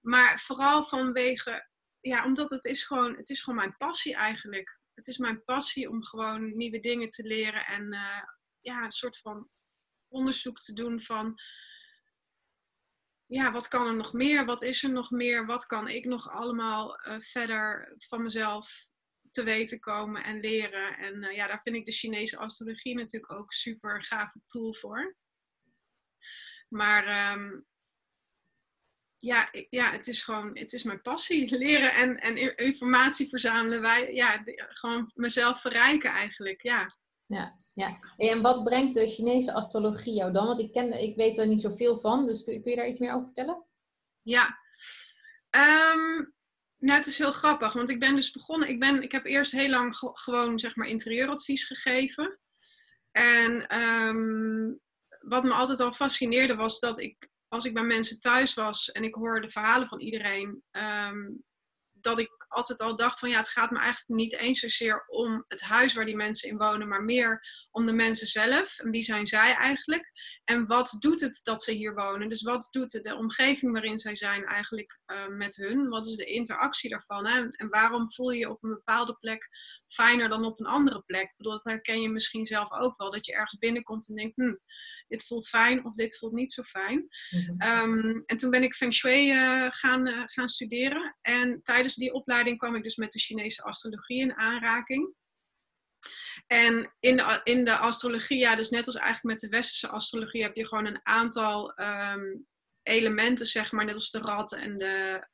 Maar 0.01 0.41
vooral 0.41 0.85
vanwege, 0.85 1.69
ja, 2.01 2.25
omdat 2.25 2.51
het 2.51 2.65
is 2.65 2.85
gewoon, 2.85 3.17
het 3.17 3.29
is 3.29 3.43
gewoon 3.43 3.59
mijn 3.59 3.77
passie 3.77 4.15
eigenlijk. 4.15 4.81
Het 4.95 5.07
is 5.07 5.19
mijn 5.19 5.45
passie 5.45 5.91
om 5.91 6.05
gewoon 6.05 6.57
nieuwe 6.57 6.81
dingen 6.81 7.09
te 7.09 7.27
leren 7.27 7.67
en 7.67 7.93
uh, 7.93 8.23
ja, 8.61 8.85
een 8.85 8.93
soort 8.93 9.19
van 9.19 9.49
onderzoek 10.09 10.61
te 10.61 10.73
doen 10.73 11.01
van 11.01 11.41
ja, 13.29 13.53
wat 13.53 13.69
kan 13.69 13.87
er 13.87 13.97
nog 13.97 14.13
meer? 14.13 14.45
Wat 14.45 14.63
is 14.63 14.83
er 14.83 14.91
nog 14.91 15.11
meer? 15.11 15.47
Wat 15.47 15.67
kan 15.67 15.89
ik 15.89 16.05
nog 16.05 16.31
allemaal 16.31 17.01
uh, 17.07 17.21
verder 17.21 17.95
van 17.99 18.23
mezelf 18.23 18.89
te 19.31 19.43
weten 19.43 19.81
komen 19.81 20.25
en 20.25 20.41
leren? 20.41 20.97
En 20.99 21.15
uh, 21.15 21.35
ja, 21.35 21.47
daar 21.47 21.61
vind 21.63 21.77
ik 21.77 21.85
de 21.85 21.93
Chinese 21.93 22.39
astrologie 22.39 22.95
natuurlijk 22.95 23.33
ook 23.33 23.53
super 23.53 24.05
gave 24.05 24.41
tool 24.47 24.75
voor. 24.75 25.17
Maar 26.69 27.33
um, 27.33 27.67
ja, 29.17 29.49
ja, 29.71 29.93
het 29.93 30.09
is 30.09 30.23
gewoon, 30.23 30.59
het 30.59 30.73
is 30.73 30.83
mijn 30.83 31.03
passie. 31.03 31.57
Leren 31.59 31.95
en, 31.95 32.21
en 32.21 32.57
informatie 32.57 33.29
verzamelen. 33.29 33.81
Wij, 33.81 34.15
ja, 34.15 34.45
gewoon 34.55 35.11
mezelf 35.15 35.61
verrijken 35.61 36.11
eigenlijk, 36.11 36.63
ja. 36.63 36.91
Ja, 37.29 37.55
ja. 37.75 37.97
En 38.17 38.43
wat 38.43 38.65
brengt 38.65 38.95
de 38.95 39.09
Chinese 39.09 39.53
astrologie 39.53 40.15
jou 40.15 40.33
dan? 40.33 40.47
Want 40.47 40.61
ik, 40.61 40.73
ken, 40.73 41.03
ik 41.03 41.17
weet 41.17 41.39
er 41.39 41.47
niet 41.47 41.61
zoveel 41.61 41.99
van, 41.99 42.27
dus 42.27 42.45
kun, 42.45 42.63
kun 42.63 42.71
je 42.71 42.77
daar 42.77 42.89
iets 42.89 42.99
meer 42.99 43.13
over 43.13 43.27
vertellen? 43.27 43.63
Ja, 44.23 44.59
um, 45.51 46.35
nou 46.79 46.99
het 46.99 47.07
is 47.07 47.19
heel 47.19 47.33
grappig, 47.33 47.73
want 47.73 47.91
ik 47.91 48.01
ben 48.01 48.15
dus 48.15 48.31
begonnen, 48.31 48.69
ik, 48.69 48.81
ben, 48.81 49.03
ik 49.03 49.13
heb 49.13 49.25
eerst 49.25 49.53
heel 49.53 49.69
lang 49.69 49.97
gewoon 49.97 50.59
zeg 50.59 50.77
maar 50.77 50.87
interieuradvies 50.87 51.67
gegeven. 51.67 52.39
En 53.11 53.79
um, 53.79 54.81
wat 55.21 55.45
me 55.45 55.51
altijd 55.51 55.81
al 55.81 55.93
fascineerde 55.93 56.55
was 56.55 56.81
dat 56.81 57.01
ik, 57.01 57.29
als 57.49 57.65
ik 57.65 57.75
bij 57.75 57.83
mensen 57.83 58.21
thuis 58.21 58.55
was 58.55 58.93
en 58.93 59.05
ik 59.05 59.15
hoorde 59.15 59.51
verhalen 59.51 59.89
van 59.89 60.01
iedereen, 60.01 60.63
um, 60.71 61.45
dat 61.93 62.19
ik 62.19 62.38
altijd 62.49 62.81
al 62.81 62.97
dacht 62.97 63.19
van 63.19 63.29
ja, 63.29 63.37
het 63.37 63.49
gaat 63.49 63.71
me 63.71 63.79
eigenlijk 63.79 64.21
niet 64.21 64.35
eens 64.35 64.61
zozeer 64.61 65.05
om 65.07 65.45
het 65.49 65.61
huis 65.61 65.95
waar 65.95 66.05
die 66.05 66.17
mensen 66.17 66.49
in 66.49 66.59
wonen, 66.59 66.89
maar 66.89 67.05
meer 67.05 67.43
om 67.71 67.87
de 67.87 67.93
mensen 67.93 68.27
zelf. 68.27 68.79
En 68.79 68.91
wie 68.91 69.03
zijn 69.03 69.27
zij 69.27 69.55
eigenlijk? 69.55 70.11
En 70.45 70.67
wat 70.67 70.97
doet 70.99 71.21
het 71.21 71.41
dat 71.43 71.63
ze 71.63 71.73
hier 71.73 71.95
wonen? 71.95 72.29
Dus 72.29 72.43
wat 72.43 72.69
doet 72.71 73.03
de 73.03 73.17
omgeving 73.17 73.73
waarin 73.73 73.99
zij 73.99 74.17
zijn 74.17 74.45
eigenlijk 74.45 75.01
uh, 75.07 75.29
met 75.29 75.57
hun? 75.57 75.89
Wat 75.89 76.07
is 76.07 76.17
de 76.17 76.25
interactie 76.25 76.91
daarvan? 76.91 77.27
En 77.27 77.69
waarom 77.69 78.13
voel 78.13 78.31
je 78.31 78.39
je 78.39 78.51
op 78.51 78.63
een 78.63 78.71
bepaalde 78.71 79.17
plek 79.21 79.49
fijner 79.89 80.29
dan 80.29 80.45
op 80.45 80.61
een 80.61 80.67
andere 80.67 81.03
plek? 81.07 81.35
Bedoel, 81.37 81.53
dat 81.53 81.65
herken 81.65 82.01
je 82.01 82.09
misschien 82.09 82.47
zelf 82.47 82.73
ook 82.73 82.99
wel. 82.99 83.11
Dat 83.11 83.27
je 83.27 83.33
ergens 83.33 83.59
binnenkomt 83.59 84.09
en 84.09 84.15
denkt, 84.15 84.37
hm, 84.37 84.55
dit 85.09 85.27
voelt 85.27 85.49
fijn 85.49 85.85
of 85.85 85.95
dit 85.95 86.19
voelt 86.19 86.33
niet 86.33 86.53
zo 86.53 86.63
fijn. 86.63 87.09
Mm 87.31 87.57
um, 87.63 88.23
en 88.27 88.37
toen 88.37 88.51
ben 88.51 88.63
ik 88.63 88.75
Feng 88.75 88.95
Shui 88.95 89.33
uh, 89.33 89.67
gaan, 89.71 90.09
uh, 90.09 90.23
gaan 90.27 90.49
studeren. 90.49 91.17
En 91.21 91.63
tijdens 91.63 91.95
die 91.95 92.13
opleiding 92.13 92.59
kwam 92.59 92.75
ik 92.75 92.83
dus 92.83 92.97
met 92.97 93.13
de 93.13 93.19
Chinese 93.19 93.63
astrologie 93.63 94.21
in 94.21 94.37
aanraking. 94.37 95.15
En 96.47 96.95
in 97.01 97.17
de, 97.17 97.41
in 97.45 97.65
de 97.65 97.77
astrologie, 97.77 98.39
ja, 98.39 98.57
dus 98.57 98.71
net 98.71 98.87
als 98.87 98.97
eigenlijk 98.97 99.25
met 99.25 99.51
de 99.51 99.57
westerse 99.57 99.89
astrologie, 99.89 100.43
heb 100.43 100.55
je 100.55 100.67
gewoon 100.67 100.87
een 100.87 101.01
aantal 101.03 101.81
um, 101.81 102.47
elementen, 102.83 103.47
zeg 103.47 103.73
maar, 103.73 103.85
net 103.85 103.95
als 103.95 104.11
de 104.11 104.19
rat 104.19 104.53
en 104.53 104.79
de. 104.79 105.27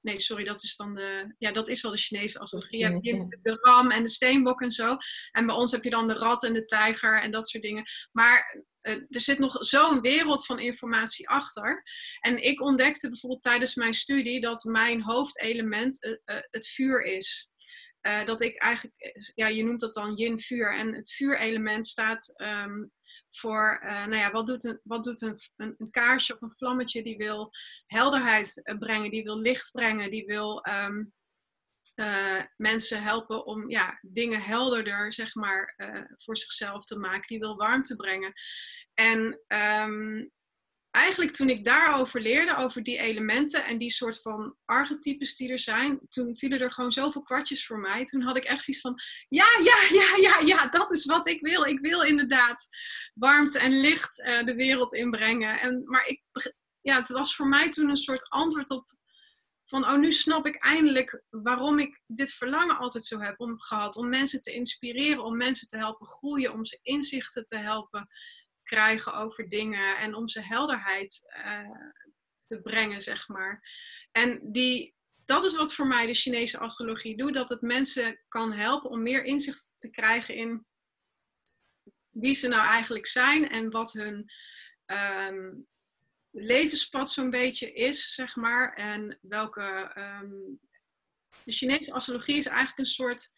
Nee, 0.00 0.20
sorry, 0.20 0.44
dat 0.44 0.62
is 0.62 0.76
dan 0.76 0.94
de. 0.94 1.34
Ja, 1.38 1.52
dat 1.52 1.68
is 1.68 1.82
wel 1.82 1.90
de 1.90 1.98
Chinese 1.98 2.38
astrologie. 2.38 2.78
Je 2.78 3.16
hebt 3.16 3.38
de 3.42 3.58
ram 3.60 3.90
en 3.90 4.02
de 4.02 4.08
steenbok 4.08 4.60
en 4.60 4.70
zo. 4.70 4.96
En 5.30 5.46
bij 5.46 5.54
ons 5.54 5.72
heb 5.72 5.84
je 5.84 5.90
dan 5.90 6.08
de 6.08 6.14
rat 6.14 6.44
en 6.44 6.52
de 6.52 6.64
tijger 6.64 7.22
en 7.22 7.30
dat 7.30 7.48
soort 7.48 7.62
dingen. 7.62 7.84
Maar 8.12 8.64
uh, 8.82 8.94
er 8.94 9.20
zit 9.20 9.38
nog 9.38 9.56
zo'n 9.60 10.00
wereld 10.00 10.46
van 10.46 10.58
informatie 10.58 11.28
achter. 11.28 11.82
En 12.20 12.42
ik 12.42 12.60
ontdekte 12.60 13.08
bijvoorbeeld 13.08 13.42
tijdens 13.42 13.74
mijn 13.74 13.94
studie 13.94 14.40
dat 14.40 14.64
mijn 14.64 15.02
hoofdelement 15.02 16.04
uh, 16.04 16.10
uh, 16.10 16.40
het 16.50 16.68
vuur 16.68 17.02
is. 17.02 17.48
Dat 18.24 18.40
ik 18.40 18.56
eigenlijk, 18.56 18.96
ja, 19.34 19.46
je 19.46 19.64
noemt 19.64 19.80
dat 19.80 19.94
dan 19.94 20.14
yin-vuur. 20.14 20.78
En 20.78 20.94
het 20.94 21.12
vuurelement 21.12 21.86
staat 21.86 22.34
um, 22.36 22.92
voor, 23.30 23.80
uh, 23.84 23.90
nou 23.90 24.16
ja, 24.16 24.30
wat 24.30 24.46
doet, 24.46 24.64
een, 24.64 24.80
wat 24.82 25.04
doet 25.04 25.22
een, 25.22 25.38
een, 25.56 25.90
kaarsje 25.90 26.34
of 26.34 26.42
een 26.42 26.56
vlammetje? 26.56 27.02
Die 27.02 27.16
wil 27.16 27.50
helderheid 27.86 28.60
uh, 28.64 28.78
brengen, 28.78 29.10
die 29.10 29.24
wil 29.24 29.38
licht 29.38 29.70
brengen, 29.72 30.10
die 30.10 30.26
wil 30.26 30.66
um, 30.68 31.12
mensen 32.56 33.02
helpen 33.02 33.46
om 33.46 33.70
ja, 33.70 33.98
dingen 34.02 34.42
helderder, 34.42 35.12
zeg 35.12 35.34
maar, 35.34 35.74
voor 36.16 36.36
zichzelf 36.36 36.84
te 36.84 36.98
maken. 36.98 37.26
Die 37.26 37.38
wil 37.38 37.56
warmte 37.56 37.96
brengen. 37.96 38.32
En 38.94 39.40
um, 39.46 40.30
eigenlijk 40.90 41.32
toen 41.32 41.48
ik 41.48 41.64
daarover 41.64 42.20
leerde, 42.20 42.56
over 42.56 42.82
die 42.82 42.98
elementen 42.98 43.64
en 43.64 43.78
die 43.78 43.90
soort 43.90 44.20
van 44.20 44.56
archetypes 44.64 45.36
die 45.36 45.50
er 45.50 45.60
zijn, 45.60 46.00
toen 46.08 46.36
vielen 46.36 46.60
er 46.60 46.72
gewoon 46.72 46.92
zoveel 46.92 47.22
kwartjes 47.22 47.66
voor 47.66 47.78
mij. 47.78 48.04
Toen 48.04 48.22
had 48.22 48.36
ik 48.36 48.44
echt 48.44 48.62
zoiets 48.62 48.82
van, 48.82 49.00
ja, 49.28 49.46
ja, 49.62 49.98
ja, 50.00 50.16
ja, 50.20 50.40
ja, 50.46 50.68
dat 50.68 50.92
is 50.92 51.04
wat 51.04 51.26
ik 51.28 51.40
wil. 51.40 51.64
Ik 51.64 51.80
wil 51.80 52.02
inderdaad 52.02 52.68
warmte 53.14 53.58
en 53.58 53.80
licht 53.80 54.18
uh, 54.18 54.44
de 54.44 54.54
wereld 54.54 54.94
inbrengen. 54.94 55.60
En, 55.60 55.82
maar 55.84 56.06
ik, 56.06 56.22
ja, 56.80 56.96
het 56.96 57.08
was 57.08 57.36
voor 57.36 57.48
mij 57.48 57.70
toen 57.70 57.90
een 57.90 57.96
soort 57.96 58.28
antwoord 58.28 58.70
op 58.70 58.96
van, 59.64 59.84
oh, 59.84 59.98
nu 59.98 60.12
snap 60.12 60.46
ik 60.46 60.64
eindelijk 60.64 61.22
waarom 61.30 61.78
ik 61.78 62.00
dit 62.06 62.32
verlangen 62.32 62.78
altijd 62.78 63.04
zo 63.04 63.20
heb 63.20 63.40
om, 63.40 63.60
gehad. 63.60 63.96
Om 63.96 64.08
mensen 64.08 64.40
te 64.40 64.52
inspireren, 64.52 65.24
om 65.24 65.36
mensen 65.36 65.68
te 65.68 65.76
helpen 65.76 66.06
groeien, 66.06 66.52
om 66.52 66.64
ze 66.64 66.78
inzichten 66.82 67.46
te 67.46 67.58
helpen 67.58 68.08
krijgen 68.68 69.14
over 69.14 69.48
dingen 69.48 69.98
en 69.98 70.14
om 70.14 70.28
ze 70.28 70.40
helderheid 70.40 71.24
uh, 71.36 71.70
te 72.46 72.60
brengen, 72.60 73.00
zeg 73.00 73.28
maar. 73.28 73.62
En 74.12 74.52
die, 74.52 74.94
dat 75.24 75.44
is 75.44 75.56
wat 75.56 75.74
voor 75.74 75.86
mij 75.86 76.06
de 76.06 76.14
Chinese 76.14 76.58
astrologie 76.58 77.16
doet, 77.16 77.34
dat 77.34 77.48
het 77.48 77.60
mensen 77.60 78.20
kan 78.28 78.52
helpen 78.52 78.90
om 78.90 79.02
meer 79.02 79.24
inzicht 79.24 79.74
te 79.78 79.90
krijgen 79.90 80.34
in 80.34 80.66
wie 82.10 82.34
ze 82.34 82.48
nou 82.48 82.66
eigenlijk 82.66 83.06
zijn 83.06 83.48
en 83.48 83.70
wat 83.70 83.92
hun 83.92 84.30
um, 84.86 85.66
levenspad 86.30 87.10
zo'n 87.10 87.30
beetje 87.30 87.72
is, 87.72 88.14
zeg 88.14 88.36
maar. 88.36 88.74
En 88.74 89.18
welke. 89.22 89.92
Um, 89.96 90.60
de 91.44 91.52
Chinese 91.52 91.92
astrologie 91.92 92.36
is 92.36 92.46
eigenlijk 92.46 92.78
een 92.78 92.86
soort 92.86 93.32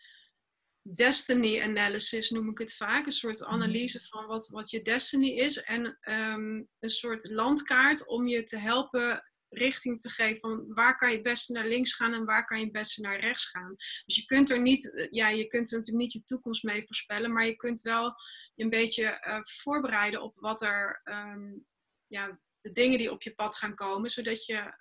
destiny 0.83 1.61
analysis 1.61 2.31
noem 2.31 2.51
ik 2.51 2.59
het 2.59 2.75
vaak. 2.75 3.07
Een 3.07 3.13
soort 3.13 3.41
mhm. 3.41 3.51
analyse 3.51 4.01
van 4.09 4.27
wat, 4.27 4.49
wat 4.49 4.71
je 4.71 4.83
destiny 4.83 5.29
is. 5.29 5.63
En 5.63 5.99
um, 6.01 6.69
een 6.79 6.91
soort 6.91 7.31
landkaart 7.31 8.07
om 8.07 8.29
je 8.29 8.43
te 8.43 8.59
helpen 8.59 9.25
richting 9.51 10.01
te 10.01 10.11
geven 10.11 10.41
van 10.41 10.75
waar 10.75 10.97
kan 10.97 11.09
je 11.09 11.15
het 11.15 11.25
beste 11.25 11.53
naar 11.53 11.67
links 11.67 11.95
gaan 11.95 12.13
en 12.13 12.25
waar 12.25 12.45
kan 12.45 12.59
je 12.59 12.65
het 12.65 12.73
beste 12.73 13.01
naar 13.01 13.21
rechts 13.21 13.47
gaan. 13.47 13.71
Dus 14.07 14.17
je 14.17 14.25
kunt 14.25 14.51
er 14.51 14.61
niet, 14.61 14.95
eh, 14.95 15.07
ja, 15.11 15.29
je 15.29 15.47
kunt 15.47 15.71
er 15.71 15.77
natuurlijk 15.77 16.05
niet 16.05 16.13
je 16.13 16.25
toekomst 16.25 16.63
mee 16.63 16.85
voorspellen, 16.87 17.33
maar 17.33 17.47
je 17.47 17.57
kunt 17.57 17.81
wel 17.81 18.15
je 18.55 18.65
een 18.65 18.71
beetje 18.71 19.25
uh, 19.27 19.39
voorbereiden 19.43 20.23
op 20.23 20.37
wat 20.37 20.63
er, 20.63 21.01
um, 21.05 21.67
ja, 22.07 22.41
de 22.61 22.73
dingen 22.73 22.99
die 22.99 23.11
op 23.11 23.23
je 23.23 23.35
pad 23.35 23.57
gaan 23.57 23.75
komen, 23.75 24.11
zodat 24.11 24.45
je 24.45 24.75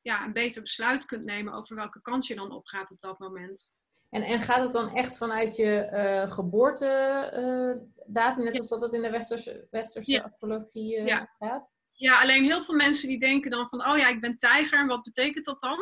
ja, 0.00 0.24
een 0.24 0.32
beter 0.32 0.62
besluit 0.62 1.04
kunt 1.04 1.24
nemen 1.24 1.52
over 1.52 1.76
welke 1.76 2.00
kant 2.00 2.26
je 2.26 2.34
dan 2.34 2.52
opgaat 2.52 2.90
op 2.90 3.00
dat 3.00 3.18
moment. 3.18 3.70
En, 4.12 4.22
en 4.22 4.40
gaat 4.40 4.62
het 4.62 4.72
dan 4.72 4.94
echt 4.94 5.18
vanuit 5.18 5.56
je 5.56 5.88
uh, 5.92 6.32
geboortedatum, 6.32 8.44
net 8.44 8.58
als 8.58 8.68
dat 8.68 8.82
het 8.82 8.92
in 8.92 9.02
de 9.02 9.10
westerse, 9.10 9.66
westerse 9.70 10.22
astrologie 10.22 11.26
gaat? 11.38 11.74
Ja, 11.92 12.20
alleen 12.20 12.44
heel 12.44 12.62
veel 12.62 12.74
mensen 12.74 13.08
die 13.08 13.18
denken 13.18 13.50
dan 13.50 13.68
van, 13.68 13.88
oh 13.88 13.98
ja, 13.98 14.08
ik 14.08 14.20
ben 14.20 14.38
tijger, 14.38 14.78
en 14.78 14.86
wat 14.86 15.02
betekent 15.02 15.44
dat 15.44 15.60
dan? 15.60 15.78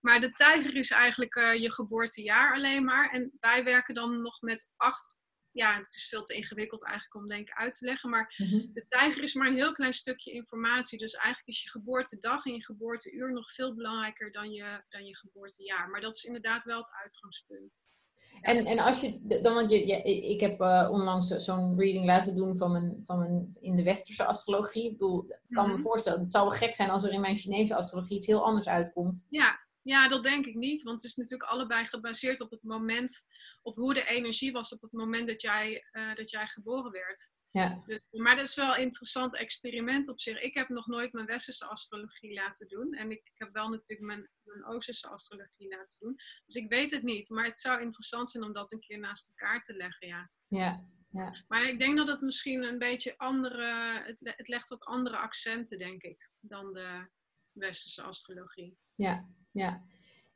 Maar 0.00 0.20
de 0.20 0.30
tijger 0.30 0.74
is 0.74 0.90
eigenlijk 0.90 1.34
je 1.58 1.72
geboortejaar 1.72 2.54
alleen 2.54 2.84
maar. 2.84 3.10
En 3.10 3.32
wij 3.40 3.64
werken 3.64 3.94
dan 3.94 4.22
nog 4.22 4.40
met 4.40 4.72
acht 4.76 5.16
ja, 5.56 5.78
het 5.78 5.94
is 5.94 6.08
veel 6.08 6.22
te 6.22 6.34
ingewikkeld 6.34 6.84
eigenlijk 6.84 7.14
om 7.14 7.26
denk 7.26 7.48
ik 7.48 7.54
uit 7.54 7.78
te 7.78 7.84
leggen. 7.84 8.10
Maar 8.10 8.34
mhm. 8.36 8.72
de 8.72 8.86
tijger 8.88 9.22
is 9.22 9.34
maar 9.34 9.46
een 9.46 9.54
heel 9.54 9.72
klein 9.72 9.92
stukje 9.92 10.32
informatie. 10.32 10.98
Dus 10.98 11.12
eigenlijk 11.12 11.48
is 11.48 11.62
je 11.62 11.68
geboortedag 11.68 12.44
en 12.44 12.52
je 12.52 12.64
geboorteuur 12.64 13.32
nog 13.32 13.54
veel 13.54 13.74
belangrijker 13.74 14.32
dan 14.32 14.52
je, 14.52 14.82
dan 14.88 15.06
je 15.06 15.16
geboortejaar. 15.16 15.88
Maar 15.88 16.00
dat 16.00 16.14
is 16.14 16.24
inderdaad 16.24 16.64
wel 16.64 16.78
het 16.78 16.94
uitgangspunt. 17.02 17.82
En, 18.40 18.66
en 18.66 18.78
als 18.78 19.00
je 19.00 19.40
dan, 19.42 19.54
want 19.54 19.70
je, 19.70 20.02
ik 20.32 20.40
heb 20.40 20.60
uh, 20.60 20.88
onlangs 20.90 21.28
zo'n 21.28 21.78
reading 21.78 22.04
laten 22.04 22.36
doen 22.36 22.56
van 22.56 22.72
mijn, 22.72 23.02
van 23.04 23.18
mijn 23.18 23.56
in 23.60 23.76
de 23.76 23.82
westerse 23.82 24.24
astrologie. 24.24 24.84
Ik 24.84 24.92
bedoel, 24.92 25.24
ik 25.24 25.54
kan 25.54 25.66
me 25.66 25.72
mhm. 25.72 25.82
voorstellen, 25.82 26.20
het 26.20 26.30
zou 26.30 26.48
wel 26.48 26.58
gek 26.58 26.74
zijn 26.74 26.90
als 26.90 27.04
er 27.04 27.12
in 27.12 27.20
mijn 27.20 27.36
Chinese 27.36 27.74
astrologie 27.74 28.16
iets 28.16 28.26
heel 28.26 28.44
anders 28.44 28.68
uitkomt. 28.68 29.26
Ja, 29.28 29.64
ja, 29.86 30.08
dat 30.08 30.24
denk 30.24 30.46
ik 30.46 30.54
niet. 30.54 30.82
Want 30.82 31.02
het 31.02 31.10
is 31.10 31.16
natuurlijk 31.16 31.50
allebei 31.50 31.84
gebaseerd 31.84 32.40
op 32.40 32.50
het 32.50 32.62
moment, 32.62 33.26
op 33.66 33.76
hoe 33.76 33.94
de 33.94 34.06
energie 34.06 34.52
was 34.52 34.72
op 34.72 34.80
het 34.80 34.92
moment 34.92 35.28
dat 35.28 35.42
jij, 35.42 35.86
uh, 35.92 36.14
dat 36.14 36.30
jij 36.30 36.46
geboren 36.46 36.90
werd. 36.90 37.30
Ja. 37.50 37.82
Dus, 37.86 38.06
maar 38.10 38.36
dat 38.36 38.48
is 38.48 38.54
wel 38.54 38.74
een 38.74 38.82
interessant 38.82 39.36
experiment 39.36 40.08
op 40.08 40.20
zich. 40.20 40.40
Ik 40.40 40.54
heb 40.54 40.68
nog 40.68 40.86
nooit 40.86 41.12
mijn 41.12 41.26
westerse 41.26 41.66
astrologie 41.66 42.34
laten 42.34 42.68
doen. 42.68 42.92
En 42.92 43.10
ik 43.10 43.32
heb 43.34 43.48
wel 43.52 43.68
natuurlijk 43.68 44.08
mijn, 44.08 44.30
mijn 44.42 44.66
oosterse 44.66 45.08
astrologie 45.08 45.68
laten 45.68 45.98
doen. 45.98 46.16
Dus 46.44 46.54
ik 46.54 46.68
weet 46.68 46.90
het 46.90 47.02
niet. 47.02 47.28
Maar 47.28 47.44
het 47.44 47.58
zou 47.58 47.80
interessant 47.80 48.30
zijn 48.30 48.44
om 48.44 48.52
dat 48.52 48.72
een 48.72 48.80
keer 48.80 48.98
naast 48.98 49.28
elkaar 49.28 49.60
te 49.60 49.76
leggen, 49.76 50.08
ja. 50.08 50.30
Ja, 50.48 50.76
ja. 51.10 51.44
Maar 51.48 51.62
ik 51.62 51.78
denk 51.78 51.96
dat 51.96 52.08
het 52.08 52.20
misschien 52.20 52.62
een 52.62 52.78
beetje 52.78 53.18
andere... 53.18 54.02
Het, 54.04 54.16
het 54.20 54.48
legt 54.48 54.68
wat 54.68 54.84
andere 54.84 55.16
accenten, 55.16 55.78
denk 55.78 56.02
ik, 56.02 56.30
dan 56.40 56.72
de 56.72 57.10
westerse 57.52 58.02
astrologie. 58.02 58.78
Ja, 58.94 59.22
ja. 59.52 59.84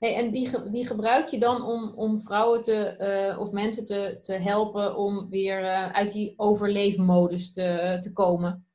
Hey, 0.00 0.14
en 0.14 0.30
die, 0.30 0.71
die 0.71 0.87
gebruik 0.87 1.28
je 1.28 1.38
dan 1.38 1.62
om, 1.62 1.92
om 1.95 2.21
vrouwen 2.21 2.62
te, 2.62 2.97
uh, 3.33 3.40
of 3.40 3.52
mensen 3.52 3.85
te, 3.85 4.19
te 4.21 4.33
helpen 4.33 4.97
om 4.97 5.30
weer 5.30 5.61
uh, 5.61 5.92
uit 5.92 6.12
die 6.12 6.35
overleefmodus 6.37 7.52
te, 7.52 7.99
te 8.00 8.12
komen? 8.12 8.66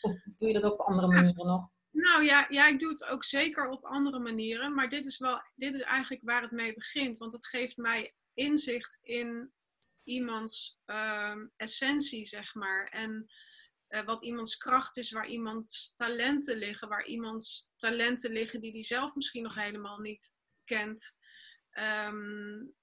Of 0.00 0.12
doe 0.38 0.48
je 0.48 0.54
dat 0.54 0.64
ook 0.64 0.80
op 0.80 0.86
andere 0.86 1.06
manieren 1.06 1.46
nog? 1.46 1.68
Nou 1.90 2.24
ja, 2.24 2.46
ja, 2.48 2.68
ik 2.68 2.80
doe 2.80 2.88
het 2.88 3.06
ook 3.06 3.24
zeker 3.24 3.68
op 3.68 3.84
andere 3.84 4.18
manieren. 4.18 4.74
Maar 4.74 4.88
dit 4.88 5.06
is, 5.06 5.18
wel, 5.18 5.40
dit 5.54 5.74
is 5.74 5.82
eigenlijk 5.82 6.22
waar 6.24 6.42
het 6.42 6.50
mee 6.50 6.74
begint. 6.74 7.18
Want 7.18 7.32
het 7.32 7.46
geeft 7.46 7.76
mij 7.76 8.14
inzicht 8.34 8.98
in 9.02 9.52
iemands 10.04 10.78
uh, 10.86 11.36
essentie, 11.56 12.26
zeg 12.26 12.54
maar. 12.54 12.88
En 12.88 13.30
uh, 13.92 14.04
wat 14.04 14.22
iemands 14.22 14.56
kracht 14.56 14.96
is, 14.96 15.10
waar 15.10 15.28
iemands 15.28 15.94
talenten 15.96 16.56
liggen, 16.56 16.88
waar 16.88 17.06
iemands 17.06 17.70
talenten 17.76 18.32
liggen 18.32 18.60
die 18.60 18.72
hij 18.72 18.84
zelf 18.84 19.14
misschien 19.14 19.42
nog 19.42 19.54
helemaal 19.54 19.98
niet 19.98 20.32
kent. 20.64 21.18
Um, 22.08 22.74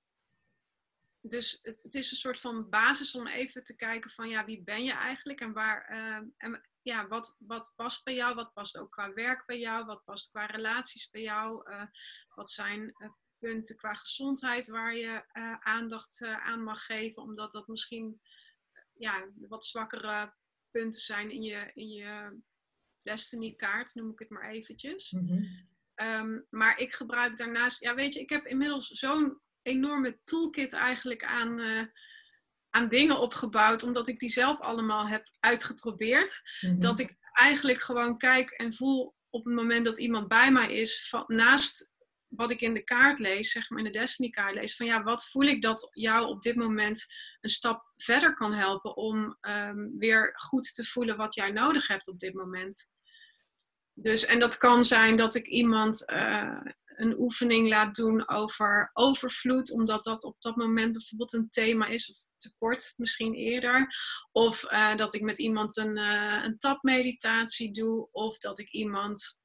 dus 1.22 1.60
het, 1.62 1.94
is 1.94 2.12
een 2.12 2.18
soort 2.18 2.40
van 2.40 2.70
basis 2.70 3.16
om 3.16 3.28
even 3.28 3.64
te 3.64 3.76
kijken 3.76 4.12
van 4.12 4.30
ja, 4.30 4.46
wie 4.46 4.64
ben 4.64 4.84
je 4.84 4.92
eigenlijk 4.92 5.42
en 5.42 5.54
waar 5.54 5.92
uh, 5.92 6.28
en 6.38 6.70
ja, 6.82 7.08
wat, 7.08 7.36
wat 7.40 7.74
past 7.76 8.04
bij 8.04 8.16
jou, 8.16 8.36
wat 8.36 8.54
past 8.54 8.78
ook 8.78 8.92
qua 8.92 9.14
werk 9.14 9.46
bij 9.46 9.60
jou, 9.60 9.86
wat 9.86 10.04
past 10.04 10.30
qua 10.30 10.46
relaties 10.46 11.10
bij 11.10 11.22
jou, 11.22 11.72
uh, 11.72 11.84
wat 12.36 12.50
zijn 12.50 12.94
punten 13.38 13.76
qua 13.76 13.94
gezondheid 13.94 14.68
waar 14.68 14.96
je 14.96 15.24
aandacht 15.60 16.22
aan 16.24 16.64
mag 16.64 16.86
geven, 16.86 17.24
omdat 17.24 17.52
dat 17.52 17.68
misschien 17.68 18.22
ja, 18.94 19.28
wat 19.36 19.66
zwakkere 19.66 20.34
punten 20.72 21.02
zijn 21.02 21.32
in 21.32 21.42
je, 21.42 21.72
in 21.74 21.90
je 21.90 22.40
Destiny 23.04 23.54
kaart, 23.56 23.96
noem 23.96 24.12
ik 24.12 24.20
het 24.20 24.30
maar 24.30 24.50
eventjes. 24.50 25.12
Mhm. 25.12 25.44
Ehm, 25.96 26.40
maar 26.50 26.78
ik 26.78 26.94
gebruik 26.94 27.38
daarnaast, 27.38 27.84
ja 27.84 27.96
weet 27.96 28.14
je, 28.14 28.20
ik 28.20 28.30
heb 28.30 28.46
inmiddels 28.46 28.88
zo'n 28.88 29.42
enorme 29.62 30.20
toolkit 30.26 30.74
eigenlijk 30.74 31.24
aan, 31.24 31.60
uh, 31.60 31.84
aan 32.70 32.90
dingen 32.90 33.20
opgebouwd, 33.20 33.84
omdat 33.84 34.08
ik 34.08 34.20
die 34.20 34.30
zelf 34.30 34.60
allemaal 34.60 35.08
heb 35.08 35.30
uitgeprobeerd. 35.40 36.42
Mhm. 36.62 36.80
Dat 36.80 37.00
ik 37.00 37.18
eigenlijk 37.32 37.82
gewoon 37.82 38.18
kijk 38.18 38.50
en 38.50 38.74
voel 38.74 39.16
op 39.30 39.46
het 39.46 39.54
moment 39.54 39.86
dat 39.86 40.00
iemand 40.00 40.28
bij 40.28 40.52
mij 40.52 40.74
is, 40.74 41.08
van, 41.10 41.24
naast 41.28 41.92
wat 42.28 42.52
ik 42.52 42.62
in 42.62 42.74
de 42.74 42.84
kaart 42.84 43.20
lees, 43.20 43.52
zeg 43.52 43.70
maar 43.70 43.80
in 43.80 43.92
de 43.92 44.00
Destiny 44.00 44.30
kaart 44.30 44.56
lees, 44.56 44.76
van 44.76 44.86
ja, 44.86 45.04
wat 45.04 45.30
voel 45.30 45.44
ik 45.44 45.62
dat 45.62 45.90
jou 45.94 46.28
op 46.28 46.42
dit 46.42 46.56
moment 46.56 47.06
een 47.42 47.50
stap 47.50 47.89
verder 48.04 48.34
kan 48.34 48.54
helpen 48.54 48.96
om 48.96 49.38
um, 49.42 49.98
weer 49.98 50.32
goed 50.36 50.74
te 50.74 50.84
voelen 50.84 51.18
wat 51.18 51.36
jij 51.36 51.52
nodig 51.52 51.88
hebt 51.88 52.08
op 52.08 52.20
dit 52.20 52.34
moment. 52.34 52.90
Dus, 53.94 54.26
en 54.26 54.40
dat 54.40 54.58
kan 54.58 54.84
zijn 54.84 55.18
dat 55.18 55.36
ik 55.36 55.48
iemand 55.48 56.12
uh, 56.12 56.62
een 56.86 57.20
oefening 57.20 57.68
laat 57.68 57.96
doen 57.96 58.30
over 58.30 58.90
overvloed, 58.94 59.72
omdat 59.72 60.04
dat 60.04 60.24
op 60.24 60.36
dat 60.40 60.56
moment 60.56 60.92
bijvoorbeeld 60.92 61.34
een 61.34 61.50
thema 61.50 61.88
is, 61.88 62.10
of 62.10 62.18
tekort 62.38 62.94
misschien 62.98 63.34
eerder. 63.34 63.96
Of 64.32 64.72
uh, 64.72 64.96
dat 64.96 65.14
ik 65.14 65.22
met 65.22 65.40
iemand 65.40 65.78
een, 65.78 65.98
uh, 65.98 66.44
een 66.44 66.60
tapmeditatie 66.60 67.72
doe, 67.72 68.08
of 68.12 68.38
dat 68.38 68.60
ik 68.60 68.70
iemand 68.70 69.39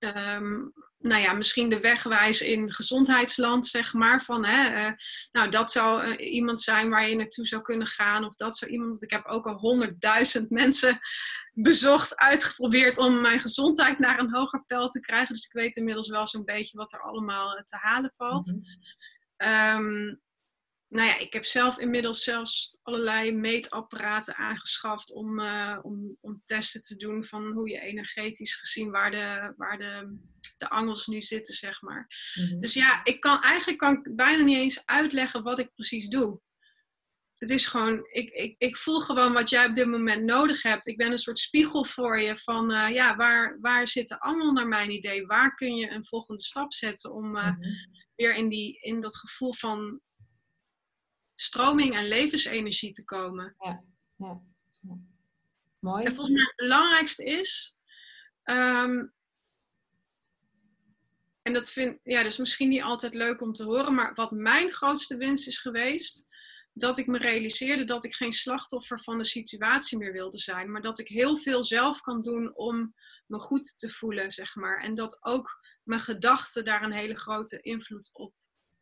um, 0.00 0.72
nou 0.98 1.22
ja, 1.22 1.32
misschien 1.32 1.68
de 1.68 1.80
wegwijs 1.80 2.40
in 2.40 2.72
gezondheidsland, 2.72 3.66
zeg 3.66 3.92
maar. 3.92 4.22
Van, 4.22 4.44
hè, 4.44 4.88
uh, 4.88 4.92
nou, 5.32 5.50
dat 5.50 5.70
zou 5.70 6.06
uh, 6.06 6.32
iemand 6.32 6.60
zijn 6.60 6.90
waar 6.90 7.08
je 7.08 7.16
naartoe 7.16 7.46
zou 7.46 7.62
kunnen 7.62 7.86
gaan. 7.86 8.24
Of 8.24 8.34
dat 8.34 8.56
zou 8.56 8.70
iemand. 8.70 9.02
Ik 9.02 9.10
heb 9.10 9.26
ook 9.26 9.46
al 9.46 9.54
honderdduizend 9.54 10.50
mensen 10.50 11.00
bezocht, 11.52 12.16
uitgeprobeerd 12.16 12.98
om 12.98 13.20
mijn 13.20 13.40
gezondheid 13.40 13.98
naar 13.98 14.18
een 14.18 14.34
hoger 14.34 14.64
peil 14.66 14.88
te 14.88 15.00
krijgen. 15.00 15.34
Dus 15.34 15.44
ik 15.44 15.52
weet 15.52 15.76
inmiddels 15.76 16.08
wel 16.08 16.26
zo'n 16.26 16.44
beetje 16.44 16.76
wat 16.76 16.92
er 16.92 17.02
allemaal 17.02 17.56
uh, 17.56 17.62
te 17.62 17.76
halen 17.76 18.12
valt. 18.16 18.46
Mm 18.46 18.64
-hmm 19.36 20.28
nou 20.90 21.08
ja, 21.08 21.18
ik 21.18 21.32
heb 21.32 21.44
zelf 21.44 21.78
inmiddels 21.78 22.22
zelfs 22.22 22.76
allerlei 22.82 23.32
meetapparaten 23.32 24.36
aangeschaft 24.36 25.12
om, 25.12 25.38
uh, 25.38 25.78
om, 25.82 26.16
om 26.20 26.42
testen 26.44 26.82
te 26.82 26.96
doen 26.96 27.24
van 27.24 27.52
hoe 27.52 27.68
je 27.70 27.80
energetisch 27.80 28.54
gezien 28.54 28.90
waar 28.90 29.10
de, 29.10 29.54
waar 29.56 29.78
de, 29.78 30.18
de 30.58 30.68
angels 30.68 31.06
nu 31.06 31.22
zitten, 31.22 31.54
zeg 31.54 31.82
maar. 31.82 32.08
Mhm. 32.34 32.60
Dus 32.60 32.74
ja, 32.74 33.00
ik 33.04 33.20
kan 33.20 33.42
eigenlijk 33.42 33.78
kan 33.78 33.94
ik 33.94 34.16
bijna 34.16 34.42
niet 34.42 34.56
eens 34.56 34.86
uitleggen 34.86 35.42
wat 35.42 35.58
ik 35.58 35.74
precies 35.74 36.08
doe. 36.08 36.40
Het 37.38 37.50
is 37.50 37.66
gewoon, 37.66 38.06
ik, 38.10 38.30
ik, 38.30 38.54
ik 38.58 38.76
voel 38.76 39.00
gewoon 39.00 39.32
wat 39.32 39.50
jij 39.50 39.66
op 39.66 39.74
dit 39.74 39.86
moment 39.86 40.24
nodig 40.24 40.62
hebt. 40.62 40.86
Ik 40.86 40.96
ben 40.96 41.12
een 41.12 41.18
soort 41.18 41.38
spiegel 41.38 41.84
voor 41.84 42.20
je 42.20 42.36
van, 42.36 42.72
uh, 42.72 42.88
ja, 42.88 43.16
waar, 43.16 43.58
waar 43.60 43.88
zit 43.88 44.08
de 44.08 44.20
angel 44.20 44.52
naar 44.52 44.68
mijn 44.68 44.90
idee? 44.90 45.26
Waar 45.26 45.54
kun 45.54 45.74
je 45.74 45.90
een 45.90 46.06
volgende 46.06 46.42
stap 46.42 46.72
zetten 46.72 47.12
om 47.12 47.36
uh, 47.36 47.52
weer 48.14 48.34
in, 48.34 48.48
die, 48.48 48.78
in 48.80 49.00
dat 49.00 49.16
gevoel 49.16 49.54
van 49.54 50.00
stroming 51.40 51.96
en 51.96 52.08
levensenergie 52.08 52.92
te 52.92 53.04
komen. 53.04 53.54
Ja, 53.58 53.84
ja, 54.16 54.40
ja. 54.80 54.98
Mooi. 55.80 56.04
En 56.04 56.14
volgens 56.14 56.36
mij 56.36 56.44
het 56.44 56.56
belangrijkste 56.56 57.24
is, 57.24 57.76
ehm, 58.42 59.06
en 61.42 61.52
dat 61.52 61.70
vind 61.70 61.98
ja, 62.02 62.22
dus 62.22 62.36
misschien 62.36 62.68
niet 62.68 62.82
altijd 62.82 63.14
leuk 63.14 63.40
om 63.40 63.52
te 63.52 63.64
horen, 63.64 63.94
maar 63.94 64.14
wat 64.14 64.30
mijn 64.30 64.72
grootste 64.72 65.16
winst 65.16 65.46
is 65.46 65.58
geweest, 65.58 66.28
dat 66.72 66.98
ik 66.98 67.06
me 67.06 67.18
realiseerde 67.18 67.84
dat 67.84 68.04
ik 68.04 68.14
geen 68.14 68.32
slachtoffer 68.32 69.02
van 69.02 69.18
de 69.18 69.24
situatie 69.24 69.98
meer 69.98 70.12
wilde 70.12 70.38
zijn, 70.38 70.70
maar 70.70 70.82
dat 70.82 70.98
ik 70.98 71.08
heel 71.08 71.36
veel 71.36 71.64
zelf 71.64 72.00
kan 72.00 72.22
doen 72.22 72.56
om 72.56 72.94
me 73.26 73.38
goed 73.38 73.78
te 73.78 73.90
voelen, 73.90 74.30
zeg 74.30 74.54
maar. 74.54 74.82
En 74.82 74.94
dat 74.94 75.18
ook 75.24 75.60
mijn 75.82 76.00
gedachten 76.00 76.64
daar 76.64 76.82
een 76.82 76.92
hele 76.92 77.18
grote 77.18 77.60
invloed 77.60 78.10
op 78.12 78.34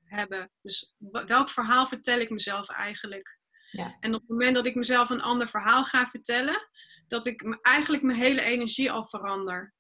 hebben. 0.08 0.50
Dus 0.62 0.94
welk 0.98 1.50
verhaal 1.50 1.86
vertel 1.86 2.18
ik 2.18 2.30
mezelf 2.30 2.68
eigenlijk? 2.68 3.38
Ja. 3.70 3.96
En 4.00 4.14
op 4.14 4.20
het 4.20 4.30
moment 4.30 4.54
dat 4.54 4.66
ik 4.66 4.74
mezelf 4.74 5.10
een 5.10 5.22
ander 5.22 5.48
verhaal 5.48 5.84
ga 5.84 6.06
vertellen, 6.06 6.68
dat 7.08 7.26
ik 7.26 7.58
eigenlijk 7.62 8.02
mijn 8.02 8.18
hele 8.18 8.40
energie 8.40 8.92
al 8.92 9.04
verander. 9.04 9.74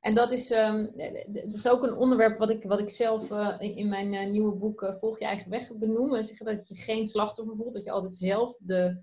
En 0.00 0.14
dat 0.14 0.32
is, 0.32 0.50
um, 0.50 0.92
dat 1.26 1.54
is 1.54 1.68
ook 1.68 1.82
een 1.82 1.94
onderwerp 1.94 2.38
wat 2.38 2.50
ik, 2.50 2.62
wat 2.62 2.80
ik 2.80 2.90
zelf 2.90 3.30
uh, 3.30 3.56
in 3.58 3.88
mijn 3.88 4.12
uh, 4.12 4.26
nieuwe 4.26 4.56
boek 4.56 4.82
uh, 4.82 4.94
Volg 4.98 5.18
je 5.18 5.24
eigen 5.24 5.50
weg 5.50 5.78
benoem. 5.78 6.14
En 6.14 6.24
zeggen 6.24 6.46
dat 6.46 6.68
je 6.68 6.76
geen 6.76 7.06
slachtoffer 7.06 7.56
voelt, 7.56 7.74
dat 7.74 7.84
je 7.84 7.90
altijd 7.90 8.14
zelf 8.14 8.58
de, 8.58 9.02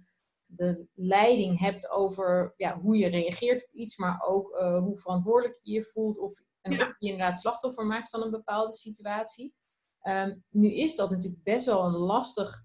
de 0.56 0.88
leiding 0.94 1.60
hebt 1.60 1.90
over 1.90 2.54
ja, 2.58 2.80
hoe 2.80 2.98
je 2.98 3.08
reageert 3.08 3.64
op 3.64 3.74
iets, 3.74 3.98
maar 3.98 4.22
ook 4.28 4.58
hoe 4.58 4.98
verantwoordelijk 4.98 5.60
je 5.64 5.72
je 5.72 5.84
voelt 5.84 6.20
of 6.20 6.42
en 6.62 6.72
ja. 6.72 6.86
of 6.86 6.96
je 6.98 7.12
inderdaad 7.12 7.40
slachtoffer 7.40 7.86
maakt 7.86 8.10
van 8.10 8.24
een 8.24 8.32
bepaalde 8.32 8.74
situatie. 8.74 9.54
Ehm, 10.02 10.38
nu 10.50 10.74
is 10.74 10.96
dat 10.96 11.10
natuurlijk 11.10 11.44
best 11.44 11.66
wel 11.66 11.86
een 11.86 12.00
lastig 12.00 12.64